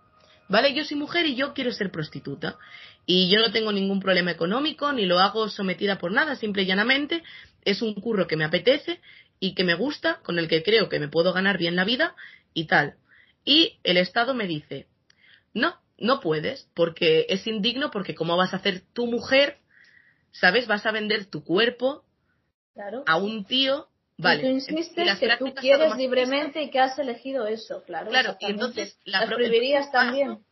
¿vale? 0.49 0.75
Yo 0.75 0.85
soy 0.85 0.97
mujer 0.97 1.27
y 1.27 1.35
yo 1.35 1.55
quiero 1.55 1.73
ser 1.73 1.91
prostituta. 1.91 2.59
Y 3.07 3.31
yo 3.31 3.41
no 3.41 3.51
tengo 3.51 3.73
ningún 3.73 4.01
problema 4.01 4.31
económico, 4.31 4.93
ni 4.93 5.07
lo 5.07 5.19
hago 5.19 5.49
sometida 5.49 5.99
por 5.99 6.13
nada, 6.13 6.37
simple 6.37 6.63
y 6.63 6.67
llanamente 6.67 7.23
es 7.65 7.83
un 7.83 7.95
curro 7.95 8.27
que 8.27 8.37
me 8.37 8.45
apetece 8.45 9.01
y 9.39 9.55
que 9.55 9.65
me 9.65 9.75
gusta, 9.75 10.21
con 10.23 10.39
el 10.39 10.49
que 10.49 10.63
creo 10.63 10.89
que 10.89 11.01
me 11.01 11.09
puedo 11.09 11.33
ganar 11.33 11.59
bien 11.59 11.77
la 11.77 11.85
vida 11.85 12.15
y 12.55 12.67
tal. 12.67 12.97
Y 13.45 13.79
el 13.85 13.97
Estado 13.97 14.35
me 14.35 14.47
dice, 14.47 14.87
no, 15.55 15.81
no 15.99 16.21
puedes, 16.21 16.69
porque 16.75 17.27
es 17.29 17.47
indigno, 17.47 17.91
porque 17.91 18.15
cómo 18.15 18.37
vas 18.37 18.53
a 18.53 18.57
hacer 18.57 18.83
tu 18.93 19.07
mujer, 19.07 19.59
¿sabes? 20.31 20.67
Vas 20.67 20.87
a 20.87 20.93
vender 20.93 21.27
tu 21.27 21.43
cuerpo 21.43 22.05
a 23.07 23.17
un 23.17 23.45
tío 23.45 23.89
Vale. 24.23 24.43
tú 24.43 24.49
insistes 24.49 25.19
que 25.19 25.37
tú 25.39 25.55
quieres 25.55 25.97
libremente 25.97 26.63
y 26.63 26.71
que 26.71 26.81
has 26.81 26.99
elegido 26.99 27.47
eso, 27.47 27.83
claro. 27.85 28.11
Claro, 28.11 28.37
y 28.41 28.47
entonces 28.47 28.99
la 29.05 29.21
las 29.21 29.31
prohibirías 29.31 29.91
también. 29.91 30.45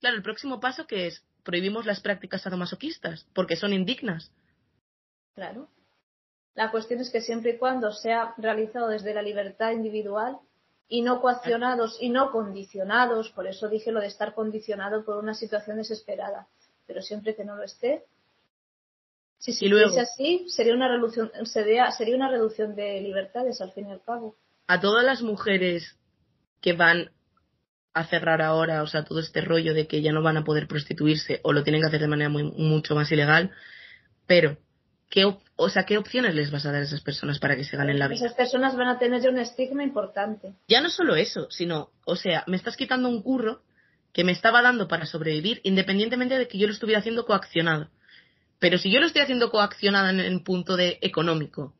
claro, 0.00 0.16
el 0.16 0.22
próximo 0.22 0.60
paso 0.60 0.86
que 0.86 1.08
es 1.08 1.22
prohibimos 1.42 1.86
las 1.86 2.00
prácticas 2.00 2.42
sadomasoquistas 2.42 3.26
porque 3.34 3.56
son 3.56 3.72
indignas. 3.72 4.32
Claro. 5.34 5.68
La 6.54 6.70
cuestión 6.70 7.00
es 7.00 7.10
que 7.10 7.20
siempre 7.20 7.52
y 7.52 7.58
cuando 7.58 7.92
sea 7.92 8.34
realizado 8.38 8.88
desde 8.88 9.12
la 9.12 9.22
libertad 9.22 9.72
individual 9.72 10.38
y 10.88 11.02
no 11.02 11.20
coaccionados 11.20 11.98
y 12.00 12.08
no 12.08 12.30
condicionados, 12.30 13.30
por 13.30 13.46
eso 13.46 13.68
dije 13.68 13.92
lo 13.92 14.00
de 14.00 14.06
estar 14.06 14.34
condicionado 14.34 15.04
por 15.04 15.18
una 15.18 15.34
situación 15.34 15.76
desesperada, 15.76 16.48
pero 16.86 17.02
siempre 17.02 17.34
que 17.34 17.44
no 17.44 17.56
lo 17.56 17.62
esté, 17.62 18.04
si 19.38 19.52
si 19.52 19.68
luego, 19.68 19.98
así, 19.98 20.46
sería 20.48 20.74
una, 20.74 20.88
reducción, 20.88 21.30
sería, 21.44 21.90
sería 21.90 22.16
una 22.16 22.30
reducción 22.30 22.74
de 22.74 23.00
libertades 23.00 23.60
al 23.60 23.72
fin 23.72 23.88
y 23.88 23.92
al 23.92 24.02
cabo. 24.02 24.36
A 24.66 24.80
todas 24.80 25.04
las 25.04 25.22
mujeres 25.22 25.96
que 26.60 26.72
van 26.72 27.10
a 27.92 28.04
cerrar 28.04 28.42
ahora, 28.42 28.82
o 28.82 28.86
sea, 28.86 29.04
todo 29.04 29.20
este 29.20 29.40
rollo 29.40 29.72
de 29.72 29.86
que 29.86 30.02
ya 30.02 30.12
no 30.12 30.22
van 30.22 30.36
a 30.36 30.44
poder 30.44 30.66
prostituirse 30.68 31.40
o 31.44 31.52
lo 31.52 31.62
tienen 31.62 31.80
que 31.80 31.88
hacer 31.88 32.00
de 32.00 32.08
manera 32.08 32.28
muy, 32.28 32.44
mucho 32.44 32.94
más 32.94 33.10
ilegal, 33.10 33.52
pero 34.26 34.58
¿qué, 35.08 35.24
o 35.24 35.68
sea, 35.68 35.84
¿qué 35.84 35.96
opciones 35.96 36.34
les 36.34 36.50
vas 36.50 36.66
a 36.66 36.72
dar 36.72 36.82
a 36.82 36.84
esas 36.84 37.00
personas 37.00 37.38
para 37.38 37.56
que 37.56 37.64
se 37.64 37.76
ganen 37.76 37.98
la 37.98 38.08
vida? 38.08 38.16
Esas 38.16 38.34
personas 38.34 38.76
van 38.76 38.88
a 38.88 38.98
tener 38.98 39.22
ya 39.22 39.30
un 39.30 39.38
estigma 39.38 39.82
importante. 39.82 40.54
Ya 40.68 40.80
no 40.80 40.90
solo 40.90 41.16
eso, 41.16 41.50
sino, 41.50 41.90
o 42.04 42.16
sea, 42.16 42.44
me 42.46 42.56
estás 42.56 42.76
quitando 42.76 43.08
un 43.08 43.22
curro 43.22 43.62
que 44.12 44.24
me 44.24 44.32
estaba 44.32 44.62
dando 44.62 44.88
para 44.88 45.06
sobrevivir, 45.06 45.60
independientemente 45.62 46.38
de 46.38 46.48
que 46.48 46.58
yo 46.58 46.66
lo 46.66 46.72
estuviera 46.72 47.00
haciendo 47.00 47.26
coaccionado. 47.26 47.88
Pero 48.58 48.78
si 48.78 48.90
yo 48.90 49.00
lo 49.00 49.06
estoy 49.06 49.22
haciendo 49.22 49.50
coaccionado 49.50 50.08
en 50.08 50.20
el 50.20 50.42
punto 50.42 50.76
de 50.76 50.98
económico, 51.02 51.74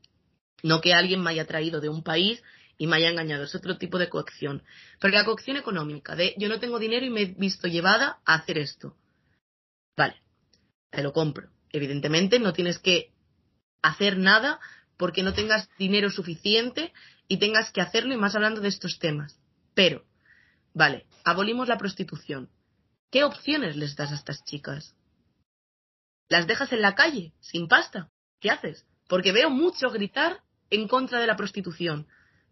no 0.63 0.81
que 0.81 0.95
alguien 0.95 1.23
me 1.23 1.31
haya 1.31 1.47
traído 1.47 1.81
de 1.81 1.89
un 1.89 2.03
país 2.03 2.43
y 2.79 2.87
me 2.87 2.97
haya 2.97 3.11
engañado, 3.11 3.45
es 3.45 3.55
otro 3.55 3.79
tipo 3.79 3.99
de 3.99 4.09
coacción. 4.09 4.63
Porque 5.01 5.17
la 5.17 5.25
coacción 5.25 5.57
económica, 5.57 6.15
de 6.15 6.35
yo 6.37 6.49
no 6.49 6.61
tengo 6.61 6.79
dinero 6.79 7.07
y 7.07 7.11
me 7.11 7.23
he 7.23 7.27
visto 7.27 7.69
llevada 7.69 8.19
a 8.25 8.35
hacer 8.35 8.59
esto. 8.59 8.97
Vale, 9.97 10.21
te 10.91 11.03
lo 11.03 11.13
compro. 11.13 11.49
Evidentemente 11.71 12.39
no 12.39 12.53
tienes 12.53 12.79
que 12.79 13.13
hacer 13.83 14.19
nada 14.19 14.61
porque 14.97 15.23
no 15.23 15.33
tengas 15.33 15.69
dinero 15.79 16.11
suficiente 16.11 16.93
y 17.29 17.39
tengas 17.39 17.71
que 17.71 17.81
hacerlo 17.81 18.15
y 18.15 18.17
más 18.17 18.35
hablando 18.35 18.61
de 18.61 18.69
estos 18.69 18.99
temas. 18.99 19.39
Pero, 19.75 20.05
vale, 20.75 21.07
abolimos 21.25 21.69
la 21.69 21.79
prostitución. 21.79 22.51
¿Qué 23.11 23.25
opciones 23.25 23.77
les 23.77 23.95
das 23.97 24.13
a 24.13 24.17
estas 24.17 24.45
chicas? 24.45 24.96
¿Las 26.29 26.47
dejas 26.47 26.73
en 26.73 26.83
la 26.83 26.95
calle, 26.95 27.33
sin 27.41 27.69
pasta? 27.69 28.11
¿Qué 28.41 28.51
haces? 28.51 28.85
Porque 29.09 29.33
veo 29.33 29.51
mucho 29.51 29.91
gritar 29.91 30.41
en 30.71 30.89
contra 30.89 31.21
de 31.21 31.27
la 31.27 31.37
prostitución, 31.37 32.09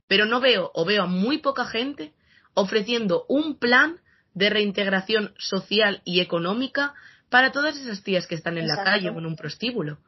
pero 0.07 0.27
no 0.27 0.41
veo 0.41 0.71
o 0.75 0.85
veo 0.85 1.03
a 1.03 1.07
muy 1.07 1.39
poca 1.39 1.65
gente 1.67 2.15
ofreciendo 2.55 3.25
un 3.29 3.59
plan 3.59 4.01
de 4.33 4.51
reintegración 4.51 5.35
social 5.39 6.03
y 6.05 6.21
económica 6.21 6.95
para 7.29 7.51
todas 7.51 7.77
esas 7.77 8.03
tías 8.05 8.27
que 8.29 8.37
están 8.37 8.59
en 8.59 8.69
la 8.69 8.85
calle 8.85 9.11
o 9.11 9.19
en 9.19 9.27
un 9.27 9.35
prostíbulo. 9.35 9.99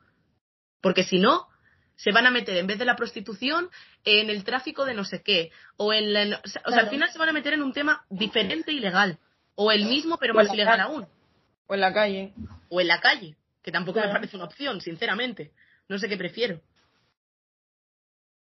Porque 0.81 1.03
si 1.03 1.19
no, 1.19 1.49
se 1.97 2.13
van 2.13 2.27
a 2.27 2.31
meter 2.31 2.57
en 2.57 2.69
vez 2.69 2.79
de 2.79 2.85
la 2.85 2.95
prostitución 2.95 3.69
en 4.05 4.31
el 4.31 4.45
tráfico 4.45 4.85
de 4.85 4.95
no 4.95 5.05
sé 5.05 5.23
qué 5.23 5.51
o 5.77 5.93
en 5.93 6.13
la, 6.13 6.41
o 6.45 6.49
sea, 6.49 6.63
al 6.65 6.91
final 6.91 7.11
se 7.11 7.19
van 7.19 7.31
a 7.31 7.33
meter 7.33 7.55
en 7.55 7.63
un 7.63 7.73
tema 7.73 8.05
diferente 8.11 8.71
y 8.71 8.79
legal. 8.79 9.19
O 9.57 9.73
el 9.73 9.87
mismo 9.87 10.19
pero 10.19 10.35
más 10.35 10.53
ilegal 10.53 10.81
aún. 10.81 11.09
O 11.67 11.75
en 11.75 11.81
la 11.81 11.93
calle. 11.93 12.33
O 12.69 12.81
en 12.81 12.89
la 12.89 13.01
calle 13.01 13.37
que 13.67 13.73
tampoco 13.73 14.01
me 14.01 14.09
parece 14.09 14.37
una 14.37 14.47
opción 14.47 14.81
sinceramente 14.81 15.53
no 15.89 15.99
sé 15.99 16.09
qué 16.09 16.17
prefiero 16.17 16.63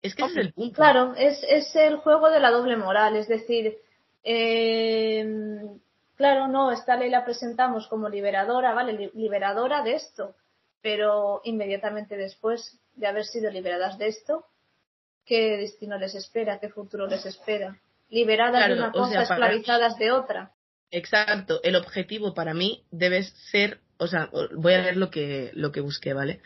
es 0.01 0.15
que 0.15 0.23
ese 0.23 0.31
es 0.31 0.45
el 0.47 0.53
punto 0.53 0.75
claro 0.75 1.13
es, 1.15 1.43
es 1.47 1.75
el 1.75 1.97
juego 1.97 2.31
de 2.31 2.39
la 2.39 2.49
doble 2.49 2.75
moral 2.75 3.15
es 3.15 3.27
decir 3.27 3.77
eh, 4.23 5.23
claro 6.15 6.47
no 6.47 6.71
esta 6.71 6.95
ley 6.95 7.11
la 7.11 7.23
presentamos 7.23 7.87
como 7.87 8.09
liberadora 8.09 8.73
vale 8.73 9.11
liberadora 9.13 9.83
de 9.83 9.93
esto 9.93 10.35
pero 10.81 11.41
inmediatamente 11.43 12.15
después 12.15 12.79
de 12.95 13.07
haber 13.07 13.25
sido 13.25 13.51
liberadas 13.51 13.97
de 13.97 14.07
esto, 14.07 14.45
¿qué 15.25 15.57
destino 15.57 15.97
les 15.97 16.15
espera? 16.15 16.59
¿Qué 16.59 16.69
futuro 16.69 17.07
les 17.07 17.25
espera? 17.25 17.77
Liberadas 18.09 18.67
de 18.67 18.73
una 18.73 18.91
cosa, 18.91 19.21
esclavizadas 19.23 19.97
de 19.97 20.11
otra. 20.11 20.51
Exacto. 20.91 21.61
El 21.63 21.75
objetivo 21.75 22.33
para 22.33 22.53
mí 22.53 22.83
debe 22.91 23.23
ser, 23.51 23.79
o 23.99 24.07
sea, 24.07 24.29
voy 24.55 24.73
a 24.73 24.81
leer 24.81 24.97
lo 24.97 25.11
que 25.11 25.51
lo 25.53 25.71
que 25.71 25.81
busqué, 25.81 26.13
¿vale? 26.13 26.41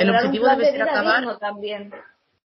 el 0.00 0.10
objetivo 0.10 0.48
debe 0.48 0.70
ser 0.70 0.82
acabar 0.82 1.38
también. 1.38 1.92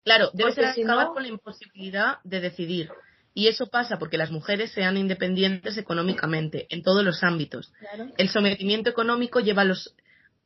Claro, 0.03 0.32
debe 0.34 0.51
ser 0.51 0.66
acabar 0.66 1.08
con 1.08 1.22
la 1.22 1.30
imposibilidad 1.30 2.18
de 2.24 2.41
decidir. 2.41 2.89
Y 3.34 3.47
eso 3.49 3.68
pasa 3.68 3.99
porque 3.99 4.18
las 4.18 4.32
mujeres 4.32 4.72
sean 4.72 4.97
independientes 4.97 5.78
económicamente 5.78 6.66
en 6.72 6.82
todos 6.82 7.03
los 7.03 7.24
ámbitos. 7.24 7.72
El 8.18 8.30
sometimiento 8.30 8.89
económico 8.89 9.39
lleva 9.39 9.62
a 9.62 9.66
los 9.66 9.93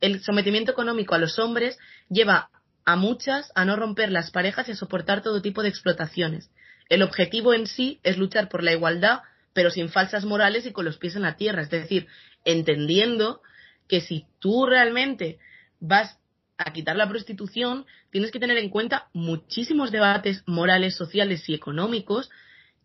el 0.02 0.22
sometimiento 0.22 0.72
económico 0.72 1.14
a 1.14 1.18
los 1.18 1.38
hombres 1.38 1.78
lleva 2.10 2.50
a 2.84 2.96
muchas 2.96 3.50
a 3.54 3.64
no 3.64 3.76
romper 3.76 4.12
las 4.12 4.30
parejas 4.30 4.68
y 4.68 4.72
a 4.72 4.76
soportar 4.76 5.22
todo 5.22 5.40
tipo 5.40 5.62
de 5.62 5.70
explotaciones. 5.70 6.50
El 6.90 7.02
objetivo 7.02 7.54
en 7.54 7.66
sí 7.66 7.98
es 8.02 8.18
luchar 8.18 8.50
por 8.50 8.62
la 8.62 8.72
igualdad, 8.72 9.20
pero 9.54 9.70
sin 9.70 9.88
falsas 9.88 10.26
morales 10.26 10.66
y 10.66 10.72
con 10.72 10.84
los 10.84 10.98
pies 10.98 11.16
en 11.16 11.22
la 11.22 11.36
tierra. 11.36 11.62
Es 11.62 11.70
decir, 11.70 12.08
entendiendo 12.44 13.40
que 13.92 14.00
si 14.00 14.24
tú 14.38 14.64
realmente 14.64 15.38
vas 15.78 16.18
a 16.56 16.72
quitar 16.72 16.96
la 16.96 17.10
prostitución, 17.10 17.84
tienes 18.10 18.30
que 18.30 18.40
tener 18.40 18.56
en 18.56 18.70
cuenta 18.70 19.10
muchísimos 19.12 19.90
debates 19.90 20.42
morales, 20.46 20.96
sociales 20.96 21.46
y 21.46 21.52
económicos 21.52 22.30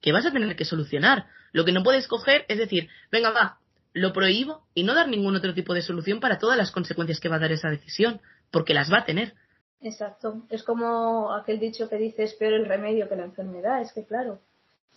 que 0.02 0.12
vas 0.12 0.26
a 0.26 0.34
tener 0.34 0.54
que 0.58 0.66
solucionar. 0.66 1.28
Lo 1.54 1.64
que 1.64 1.72
no 1.72 1.82
puedes 1.82 2.10
coger 2.10 2.44
es 2.50 2.58
decir, 2.58 2.90
venga, 3.10 3.30
va, 3.30 3.58
lo 3.94 4.12
prohíbo 4.12 4.68
y 4.74 4.84
no 4.84 4.96
dar 4.96 5.08
ningún 5.08 5.34
otro 5.34 5.54
tipo 5.54 5.74
de 5.74 5.82
solución 5.82 6.20
para 6.20 6.40
todas 6.40 6.58
las 6.58 6.72
consecuencias 6.72 7.22
que 7.22 7.30
va 7.30 7.38
a 7.38 7.40
dar 7.40 7.54
esa 7.54 7.70
decisión, 7.70 8.20
porque 8.52 8.74
las 8.74 8.92
va 8.92 8.98
a 8.98 9.06
tener. 9.06 9.34
Exacto. 9.80 10.44
Es 10.50 10.62
como 10.62 11.34
aquel 11.34 11.58
dicho 11.58 11.88
que 11.88 11.96
dice 11.96 12.24
es 12.24 12.34
peor 12.34 12.52
el 12.52 12.66
remedio 12.66 13.08
que 13.08 13.16
la 13.16 13.24
enfermedad. 13.24 13.82
Es 13.82 13.94
que, 13.94 14.04
claro, 14.04 14.42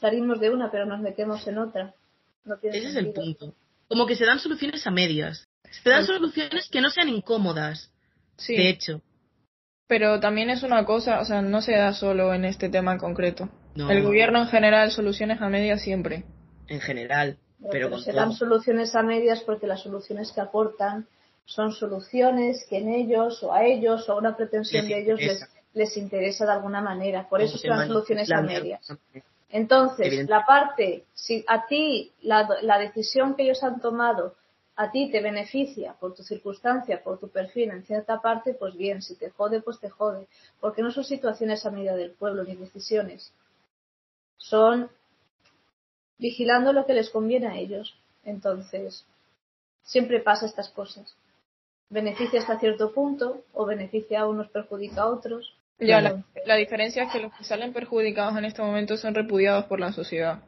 salimos 0.01 0.41
de 0.41 0.51
una 0.51 0.73
pero 0.73 0.87
nos 0.87 0.99
metemos 0.99 1.47
en 1.47 1.59
otra. 1.59 1.95
Ese 2.65 2.89
es 2.89 2.97
el 2.97 3.13
punto. 3.13 3.55
Como 3.87 4.07
que 4.09 4.17
se 4.17 4.27
dan 4.27 4.41
soluciones 4.41 4.85
a 4.89 4.91
medias. 4.91 5.47
Se 5.71 5.91
dan 5.91 6.05
soluciones 6.05 6.69
que 6.69 6.81
no 6.81 6.91
sean 6.91 7.09
incómodas. 7.09 7.91
Sí. 8.37 8.57
De 8.57 8.69
hecho. 8.69 9.03
Pero 9.87 10.21
también 10.21 10.51
es 10.51 10.63
una 10.63 10.85
cosa, 10.85 11.21
o 11.21 11.25
sea, 11.25 11.43
no 11.43 11.63
se 11.63 11.73
da 11.73 11.93
solo 11.93 12.33
en 12.33 12.45
este 12.45 12.69
tema 12.69 12.93
en 12.93 12.99
concreto. 12.99 13.49
El 13.75 14.03
gobierno 14.03 14.41
en 14.41 14.47
general, 14.49 14.91
soluciones 14.91 15.41
a 15.41 15.49
medias 15.49 15.83
siempre. 15.83 16.25
En 16.69 16.81
general. 16.81 17.39
Pero, 17.71 17.99
se 17.99 18.13
dan 18.13 18.33
soluciones 18.33 18.95
a 18.95 19.03
medias 19.03 19.41
porque 19.41 19.67
las 19.67 19.83
soluciones 19.83 20.33
que 20.33 20.41
aportan 20.41 21.07
son 21.45 21.73
soluciones 21.73 22.65
que 22.69 22.79
en 22.79 22.89
ellos 22.89 23.43
o 23.43 23.53
a 23.53 23.65
ellos 23.65 24.09
o 24.09 24.13
a 24.13 24.17
una 24.17 24.37
pretensión 24.37 24.87
de 24.87 25.01
ellos 25.01 25.21
les, 25.21 25.49
les, 25.75 25.97
interesa 25.97 26.47
de 26.47 26.53
alguna 26.53 26.81
manera. 26.81 27.29
Por 27.29 27.43
eso 27.43 27.59
son 27.59 27.87
soluciones 27.87 28.31
a 28.31 28.41
medias. 28.41 28.97
Entonces, 29.51 30.29
la 30.29 30.47
parte, 30.47 31.05
si 31.13 31.45
a 31.49 31.67
ti 31.67 32.13
la, 32.23 32.49
la 32.63 32.79
decisión 32.79 33.35
que 33.35 33.43
ellos 33.43 33.63
han 33.65 33.81
tomado 33.81 34.37
a 34.81 34.91
ti 34.91 35.11
te 35.11 35.21
beneficia 35.21 35.95
por 36.01 36.15
tu 36.15 36.23
circunstancia, 36.23 37.03
por 37.03 37.19
tu 37.19 37.29
perfil 37.29 37.71
en 37.71 37.85
cierta 37.85 38.21
parte, 38.21 38.55
pues 38.55 38.77
bien, 38.77 39.03
si 39.03 39.15
te 39.15 39.31
jode, 39.31 39.61
pues 39.61 39.79
te 39.79 39.91
jode. 39.91 40.27
Porque 40.61 40.83
no 40.83 40.91
son 40.91 41.05
situaciones 41.05 41.67
a 41.67 41.71
medida 41.71 41.97
del 41.97 42.13
pueblo 42.13 42.45
ni 42.45 42.57
decisiones. 42.57 43.33
Son 44.39 44.91
vigilando 46.19 46.73
lo 46.73 46.87
que 46.87 46.95
les 46.95 47.11
conviene 47.11 47.49
a 47.49 47.57
ellos. 47.57 47.95
Entonces, 48.25 49.05
siempre 49.83 50.21
pasa 50.21 50.47
estas 50.47 50.71
cosas 50.71 51.15
beneficia 51.91 52.41
hasta 52.41 52.59
cierto 52.59 52.95
punto 52.95 53.45
o 53.53 53.67
beneficia 53.67 54.21
a 54.21 54.29
unos, 54.29 54.49
perjudica 54.49 55.03
a 55.03 55.09
otros. 55.09 55.57
Ya, 55.79 56.01
la, 56.01 56.57
diferencia 56.57 57.05
es 57.05 57.13
que 57.13 57.21
los 57.21 57.33
que 57.35 57.45
salen 57.45 57.73
perjudicados 57.73 58.37
en 58.37 58.45
este 58.45 58.63
momento 58.63 58.97
son 58.97 59.15
repudiados 59.15 59.65
por 59.65 59.81
la 59.81 59.93
sociedad. 59.93 60.41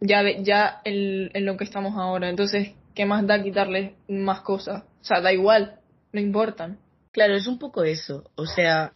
Ya, 0.00 0.22
ya 0.38 0.80
en, 0.84 1.30
en 1.32 1.46
lo 1.46 1.56
que 1.56 1.64
estamos 1.64 1.94
ahora. 1.96 2.28
Entonces, 2.28 2.74
¿qué 2.94 3.04
más 3.06 3.26
da 3.26 3.42
quitarles 3.42 3.92
más 4.08 4.40
cosas? 4.40 4.84
O 5.00 5.04
sea, 5.04 5.20
da 5.20 5.32
igual, 5.32 5.80
no 6.12 6.20
importan. 6.20 6.78
Claro, 7.12 7.34
es 7.36 7.46
un 7.46 7.58
poco 7.58 7.84
eso. 7.84 8.30
O 8.34 8.46
sea, 8.46 8.92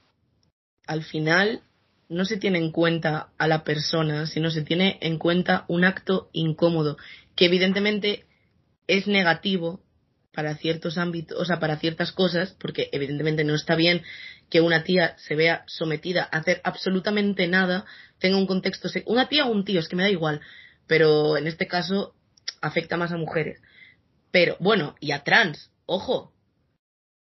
al 0.87 1.03
final 1.03 1.63
no 2.09 2.25
se 2.25 2.39
tiene 2.39 2.59
en 2.59 2.73
cuenta 2.73 3.29
a 3.39 3.49
la 3.49 3.65
persona, 3.65 4.27
sino 4.27 4.51
se 4.51 4.63
tiene 4.63 4.99
en 5.03 5.19
cuenta 5.19 5.65
un 5.69 5.85
acto 5.85 6.31
incómodo, 6.33 6.97
que 7.37 7.47
evidentemente 7.47 8.25
es 8.87 9.07
negativo 9.07 9.83
para 10.33 10.57
ciertos 10.57 10.99
ámbitos, 10.99 11.39
o 11.39 11.45
sea, 11.45 11.59
para 11.59 11.79
ciertas 11.79 12.13
cosas, 12.13 12.57
porque 12.59 12.89
evidentemente 12.93 13.45
no 13.45 13.55
está 13.55 13.75
bien 13.75 14.03
que 14.49 14.61
una 14.61 14.85
tía 14.85 15.17
se 15.19 15.35
vea 15.35 15.65
sometida 15.67 16.29
a 16.31 16.39
hacer 16.39 16.61
absolutamente 16.65 17.47
nada, 17.49 17.85
tenga 18.19 18.39
un 18.39 18.47
contexto, 18.47 18.89
una 19.07 19.29
tía 19.29 19.45
o 19.45 19.53
un 19.53 19.65
tío, 19.65 19.81
es 19.81 19.89
que 19.89 19.97
me 19.97 20.05
da 20.05 20.11
igual, 20.11 20.41
pero 20.87 21.37
en 21.37 21.47
este 21.47 21.67
caso 21.67 22.15
afecta 22.63 22.97
más 22.97 23.13
a 23.13 23.17
mujeres. 23.17 23.61
Pero 24.31 24.57
bueno, 24.61 24.95
y 25.01 25.13
a 25.13 25.25
trans, 25.25 25.71
ojo, 25.87 26.33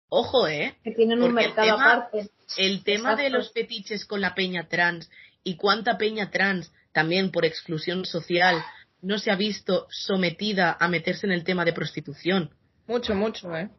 ojo, 0.10 0.48
¿eh? 0.48 0.76
Que 0.84 0.92
tienen 0.92 1.22
un 1.22 1.34
mercado 1.34 1.68
el 1.68 1.74
tema, 1.74 1.94
aparte. 1.94 2.30
El 2.58 2.84
tema 2.84 3.16
de 3.16 3.30
los 3.30 3.52
fetiches 3.52 4.06
con 4.06 4.22
la 4.22 4.36
peña 4.36 4.68
trans 4.68 5.10
y 5.44 5.56
cuánta 5.56 5.98
peña 5.98 6.32
trans 6.32 6.72
también 6.92 7.32
por 7.32 7.46
exclusión 7.46 8.06
social 8.06 8.64
no 9.02 9.20
se 9.20 9.32
ha 9.32 9.36
visto 9.36 9.88
sometida 9.90 10.76
a 10.80 10.88
meterse 10.88 11.26
en 11.26 11.32
el 11.32 11.44
tema 11.44 11.66
de 11.66 11.74
prostitución. 11.74 12.52
Mucho, 12.88 13.14
mucho, 13.16 13.56
¿eh? 13.56 13.70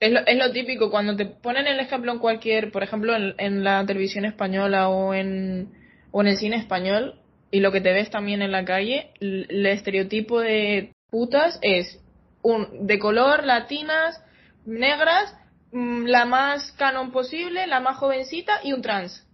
Es 0.00 0.12
lo, 0.12 0.20
es 0.26 0.36
lo 0.36 0.52
típico, 0.52 0.90
cuando 0.90 1.16
te 1.16 1.24
ponen 1.24 1.66
el 1.66 1.80
ejemplo 1.80 2.12
en 2.12 2.18
cualquier, 2.18 2.70
por 2.70 2.82
ejemplo, 2.82 3.14
en, 3.14 3.34
en 3.38 3.64
la 3.64 3.86
televisión 3.86 4.24
española 4.24 4.88
o 4.88 5.14
en, 5.14 5.72
o 6.10 6.20
en 6.20 6.28
el 6.28 6.36
cine 6.36 6.56
español, 6.56 7.20
y 7.50 7.60
lo 7.60 7.70
que 7.70 7.80
te 7.80 7.92
ves 7.92 8.10
también 8.10 8.42
en 8.42 8.50
la 8.50 8.64
calle, 8.64 9.12
el, 9.20 9.64
estereotipo 9.64 10.40
de 10.40 10.92
putas 11.08 11.58
es 11.62 12.00
un 12.44 12.86
de 12.86 12.98
color, 12.98 13.44
latinas, 13.44 14.22
negras, 14.66 15.34
mm, 15.72 16.04
la 16.04 16.26
más 16.26 16.70
canon 16.72 17.10
posible, 17.10 17.66
la 17.66 17.80
más 17.80 17.96
jovencita 17.96 18.60
y 18.62 18.72
un 18.72 18.82
trans. 18.82 19.26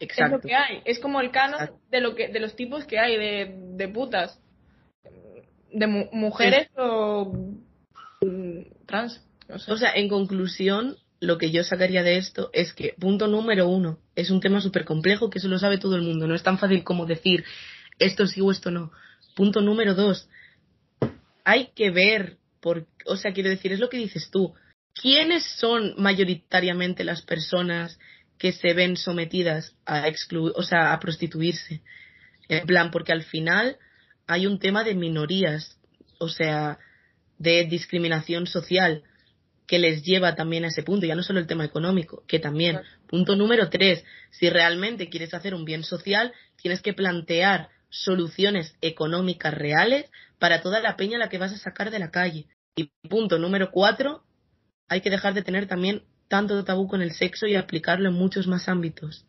Exacto. 0.00 0.38
Es 0.38 0.42
lo 0.42 0.48
que 0.48 0.54
hay. 0.54 0.82
Es 0.84 0.98
como 0.98 1.20
el 1.20 1.30
canon 1.30 1.70
de 1.90 2.00
lo 2.00 2.16
que 2.16 2.28
de 2.28 2.40
los 2.40 2.56
tipos 2.56 2.84
que 2.84 2.98
hay 2.98 3.16
de, 3.16 3.54
de 3.76 3.88
putas. 3.88 4.40
De 5.72 5.86
mujeres 5.86 6.68
o 6.76 7.32
trans. 8.86 9.22
O 9.68 9.76
sea, 9.76 9.92
en 9.94 10.08
conclusión, 10.08 10.96
lo 11.20 11.36
que 11.36 11.50
yo 11.50 11.64
sacaría 11.64 12.02
de 12.02 12.16
esto 12.16 12.48
es 12.52 12.72
que, 12.72 12.94
punto 12.98 13.28
número 13.28 13.68
uno, 13.68 13.98
es 14.14 14.30
un 14.30 14.40
tema 14.40 14.60
súper 14.60 14.84
complejo 14.84 15.30
que 15.30 15.38
eso 15.38 15.48
lo 15.48 15.58
sabe 15.58 15.78
todo 15.78 15.96
el 15.96 16.02
mundo. 16.02 16.26
No 16.26 16.34
es 16.34 16.42
tan 16.42 16.58
fácil 16.58 16.82
como 16.82 17.06
decir 17.06 17.44
esto 17.98 18.26
sí 18.26 18.40
o 18.40 18.50
esto 18.50 18.70
no. 18.70 18.90
Punto 19.36 19.60
número 19.60 19.94
dos, 19.94 20.28
hay 21.44 21.68
que 21.74 21.90
ver, 21.90 22.38
por, 22.64 22.86
o 23.04 23.18
sea, 23.18 23.34
quiero 23.34 23.50
decir, 23.50 23.74
es 23.74 23.78
lo 23.78 23.90
que 23.90 23.98
dices 23.98 24.30
tú. 24.30 24.54
¿Quiénes 24.94 25.44
son 25.44 25.92
mayoritariamente 25.98 27.04
las 27.04 27.20
personas 27.20 27.98
que 28.38 28.52
se 28.52 28.72
ven 28.72 28.96
sometidas 28.96 29.76
a 29.84 30.08
excluir, 30.08 30.54
o 30.56 30.62
sea, 30.62 30.94
a 30.94 30.98
prostituirse? 30.98 31.82
En 32.48 32.66
plan, 32.66 32.90
porque 32.90 33.12
al 33.12 33.22
final 33.22 33.76
hay 34.26 34.46
un 34.46 34.58
tema 34.58 34.82
de 34.82 34.94
minorías, 34.94 35.78
o 36.18 36.30
sea, 36.30 36.78
de 37.36 37.64
discriminación 37.64 38.46
social 38.46 39.02
que 39.66 39.78
les 39.78 40.02
lleva 40.02 40.34
también 40.34 40.64
a 40.64 40.68
ese 40.68 40.82
punto, 40.82 41.04
ya 41.04 41.14
no 41.14 41.22
solo 41.22 41.40
el 41.40 41.46
tema 41.46 41.66
económico, 41.66 42.24
que 42.26 42.38
también. 42.38 42.80
Punto 43.06 43.36
número 43.36 43.68
tres, 43.68 44.06
si 44.30 44.48
realmente 44.48 45.10
quieres 45.10 45.34
hacer 45.34 45.54
un 45.54 45.66
bien 45.66 45.84
social, 45.84 46.32
tienes 46.56 46.80
que 46.80 46.94
plantear 46.94 47.68
soluciones 47.90 48.74
económicas 48.80 49.52
reales 49.52 50.10
para 50.38 50.62
toda 50.62 50.80
la 50.80 50.96
peña 50.96 51.16
a 51.16 51.20
la 51.20 51.28
que 51.28 51.36
vas 51.36 51.52
a 51.52 51.58
sacar 51.58 51.90
de 51.90 51.98
la 51.98 52.10
calle. 52.10 52.46
Y 52.76 52.90
punto 53.08 53.38
número 53.38 53.70
cuatro, 53.70 54.24
hay 54.88 55.00
que 55.00 55.10
dejar 55.10 55.34
de 55.34 55.42
tener 55.42 55.66
también 55.66 56.02
tanto 56.28 56.64
tabú 56.64 56.88
con 56.88 57.02
el 57.02 57.12
sexo 57.12 57.46
y 57.46 57.54
aplicarlo 57.54 58.08
en 58.08 58.14
muchos 58.14 58.46
más 58.46 58.68
ámbitos. 58.68 59.26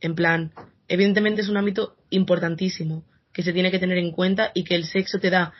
En 0.00 0.14
plan, 0.14 0.52
evidentemente 0.88 1.42
es 1.42 1.48
un 1.48 1.56
ámbito 1.56 1.96
importantísimo 2.10 3.04
que 3.32 3.42
se 3.42 3.52
tiene 3.52 3.70
que 3.70 3.78
tener 3.78 3.98
en 3.98 4.12
cuenta 4.12 4.50
y 4.54 4.64
que 4.64 4.74
el 4.74 4.84
sexo 4.84 5.18
te 5.18 5.30
da 5.30 5.52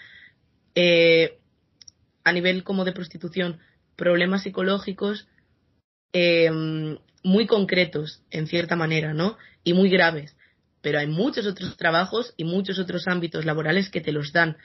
eh, 0.74 1.38
a 2.24 2.32
nivel 2.32 2.64
como 2.64 2.84
de 2.84 2.92
prostitución 2.92 3.58
problemas 3.96 4.42
psicológicos 4.42 5.28
eh, 6.12 6.50
muy 7.22 7.46
concretos, 7.46 8.22
en 8.30 8.46
cierta 8.46 8.76
manera, 8.76 9.12
¿no? 9.12 9.36
Y 9.62 9.74
muy 9.74 9.90
graves. 9.90 10.36
Pero 10.80 10.98
hay 10.98 11.06
muchos 11.06 11.46
otros 11.46 11.76
trabajos 11.76 12.32
y 12.36 12.44
muchos 12.44 12.78
otros 12.78 13.06
ámbitos 13.06 13.44
laborales 13.44 13.90
que 13.90 14.00
te 14.00 14.12
los 14.12 14.32
dan. 14.32 14.56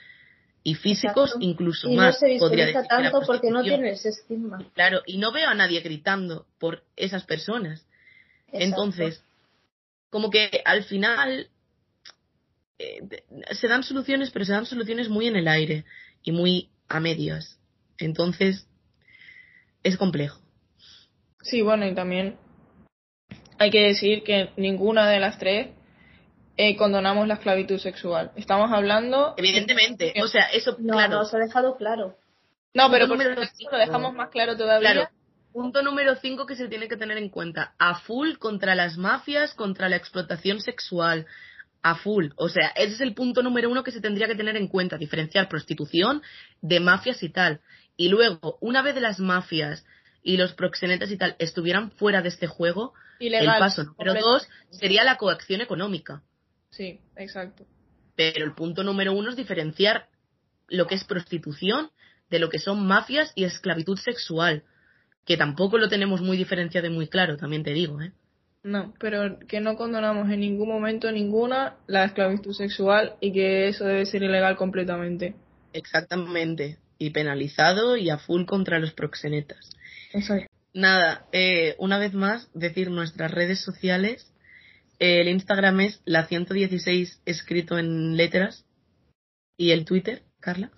Y 0.68 0.74
físicos 0.74 1.36
incluso 1.40 1.88
y 1.88 1.96
más. 1.96 2.20
No 2.20 2.28
se 2.28 2.40
podría 2.40 2.66
decir 2.66 2.82
tanto 2.90 3.22
porque 3.22 3.52
no 3.52 3.62
tienes 3.62 4.04
estigma. 4.04 4.66
Claro, 4.74 5.04
y 5.06 5.20
no 5.20 5.32
veo 5.32 5.48
a 5.48 5.54
nadie 5.54 5.80
gritando 5.82 6.48
por 6.58 6.84
esas 6.96 7.24
personas. 7.24 7.86
Entonces, 8.52 9.24
como 10.10 10.32
que 10.32 10.50
al 10.66 10.84
final 10.84 11.50
eh, 12.80 13.00
se 13.52 13.68
dan 13.68 13.84
soluciones, 13.84 14.32
pero 14.32 14.44
se 14.44 14.54
dan 14.54 14.66
soluciones 14.66 15.08
muy 15.08 15.28
en 15.28 15.36
el 15.36 15.48
aire 15.48 15.86
y 16.24 16.32
muy 16.32 16.72
a 16.88 17.00
medias. 17.00 17.60
Entonces, 18.00 18.68
es 19.84 19.98
complejo. 19.98 20.42
Sí, 21.44 21.62
bueno, 21.62 21.86
y 21.86 21.94
también 21.94 22.38
hay 23.60 23.70
que 23.70 23.82
decir 23.82 24.24
que 24.24 24.50
ninguna 24.58 25.08
de 25.08 25.20
las 25.20 25.38
tres 25.38 25.68
eh, 26.58 26.76
condonamos 26.76 27.28
la 27.28 27.36
esclavitud 27.36 27.78
sexual. 27.78 28.32
Estamos 28.36 28.72
hablando. 28.72 29.34
Evidentemente, 29.38 30.14
o 30.22 30.28
sea, 30.28 30.46
eso 30.54 30.76
no, 30.80 30.94
claro. 30.94 31.18
No, 31.18 31.26
se 31.26 31.38
ha 31.38 31.40
dejado 31.40 31.76
claro. 31.78 32.18
No, 32.74 32.92
pero 32.92 33.08
por 33.08 33.18
lo 33.18 33.78
dejamos 33.78 34.14
más 34.14 34.30
claro 34.30 34.58
todavía. 34.58 34.92
Claro. 34.92 35.10
Punto 35.54 35.82
número 35.82 36.16
5 36.16 36.46
que 36.46 36.56
se 36.56 36.68
tiene 36.68 36.90
que 36.90 36.98
tener 36.98 37.18
en 37.18 37.30
cuenta. 37.30 37.74
A 37.80 38.00
full 38.00 38.34
contra 38.38 38.76
las 38.76 38.98
mafias, 38.98 39.54
contra 39.54 39.88
la 39.88 39.96
explotación 39.96 40.60
sexual. 40.60 41.26
A 41.82 41.96
full. 41.96 42.30
O 42.36 42.50
sea, 42.50 42.70
ese 42.76 42.96
es 42.96 43.02
el 43.02 43.14
punto 43.14 43.42
número 43.42 43.70
uno 43.70 43.84
que 43.84 43.92
se 43.92 44.02
tendría 44.02 44.28
que 44.28 44.36
tener 44.36 44.58
en 44.58 44.68
cuenta. 44.68 44.98
Diferenciar 44.98 45.48
prostitución 45.48 46.22
de 46.62 46.82
mafias 46.82 47.24
y 47.24 47.30
tal 47.30 47.62
y 47.98 48.10
luego, 48.10 48.58
una 48.62 48.82
vez 48.82 48.96
las 49.00 49.20
mafias 49.20 49.86
y 50.22 50.38
los 50.38 50.54
proxenetas 50.54 51.12
y 51.12 51.18
tal 51.18 51.36
estuvieran 51.40 51.92
fuera 51.92 52.22
de 52.22 52.30
este 52.30 52.48
juego, 52.48 52.94
el 53.20 53.46
paso 53.60 53.84
número 53.84 54.14
dos 54.22 54.48
sería 54.70 55.04
la 55.04 55.18
coacción 55.18 55.62
económica. 55.62 56.22
Sí, 56.76 57.00
exacto. 57.16 57.66
Pero 58.16 58.46
el 58.46 58.54
punto 58.54 58.84
número 58.84 59.14
uno 59.14 59.30
es 59.30 59.36
diferenciar 59.36 60.08
lo 60.68 60.88
que 60.88 60.96
es 60.96 61.04
prostitución 61.04 61.90
de 62.30 62.40
lo 62.40 62.50
que 62.50 62.60
son 62.60 62.86
mafias 62.86 63.32
y 63.36 63.44
esclavitud 63.44 63.98
sexual, 63.98 64.64
que 65.26 65.38
tampoco 65.38 65.78
lo 65.78 65.90
tenemos 65.90 66.22
muy 66.22 66.38
diferenciado 66.38 66.88
y 66.88 66.92
muy 66.92 67.08
claro, 67.08 67.38
también 67.38 67.64
te 67.64 67.74
digo, 67.74 68.02
¿eh? 68.02 68.12
No, 68.64 68.96
pero 69.00 69.38
que 69.48 69.60
no 69.60 69.76
condonamos 69.76 70.30
en 70.32 70.40
ningún 70.40 70.68
momento 70.68 71.12
ninguna 71.12 71.76
la 71.86 72.06
esclavitud 72.06 72.52
sexual 72.52 73.16
y 73.22 73.32
que 73.32 73.68
eso 73.68 73.86
debe 73.86 74.08
ser 74.08 74.24
ilegal 74.24 74.56
completamente. 74.58 75.36
Exactamente 75.72 76.80
y 76.98 77.12
penalizado 77.12 77.98
y 77.98 78.10
a 78.10 78.18
full 78.18 78.46
contra 78.46 78.80
los 78.80 78.94
proxenetas. 78.94 79.70
Eso 80.14 80.36
Nada, 80.74 81.26
eh, 81.32 81.76
una 81.80 81.98
vez 82.00 82.14
más, 82.14 82.50
decir 82.54 82.90
nuestras 82.90 83.32
redes 83.32 83.62
sociales. 83.62 84.32
El 85.00 85.28
Instagram 85.28 85.82
es 85.82 86.02
la 86.06 86.26
116 86.26 87.22
escrito 87.26 87.78
en 87.78 88.18
letras. 88.18 88.66
¿Y 89.58 89.72
el 89.72 89.86
Twitter, 89.86 90.24
Carla? 90.40 90.72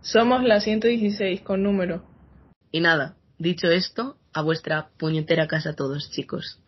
Somos 0.00 0.42
la 0.42 0.60
116 0.60 1.40
con 1.42 1.62
número. 1.62 2.04
Y 2.70 2.80
nada, 2.80 3.16
dicho 3.38 3.70
esto, 3.70 4.18
a 4.32 4.42
vuestra 4.42 4.90
puñetera 4.98 5.46
casa 5.46 5.74
todos, 5.74 6.10
chicos. 6.10 6.60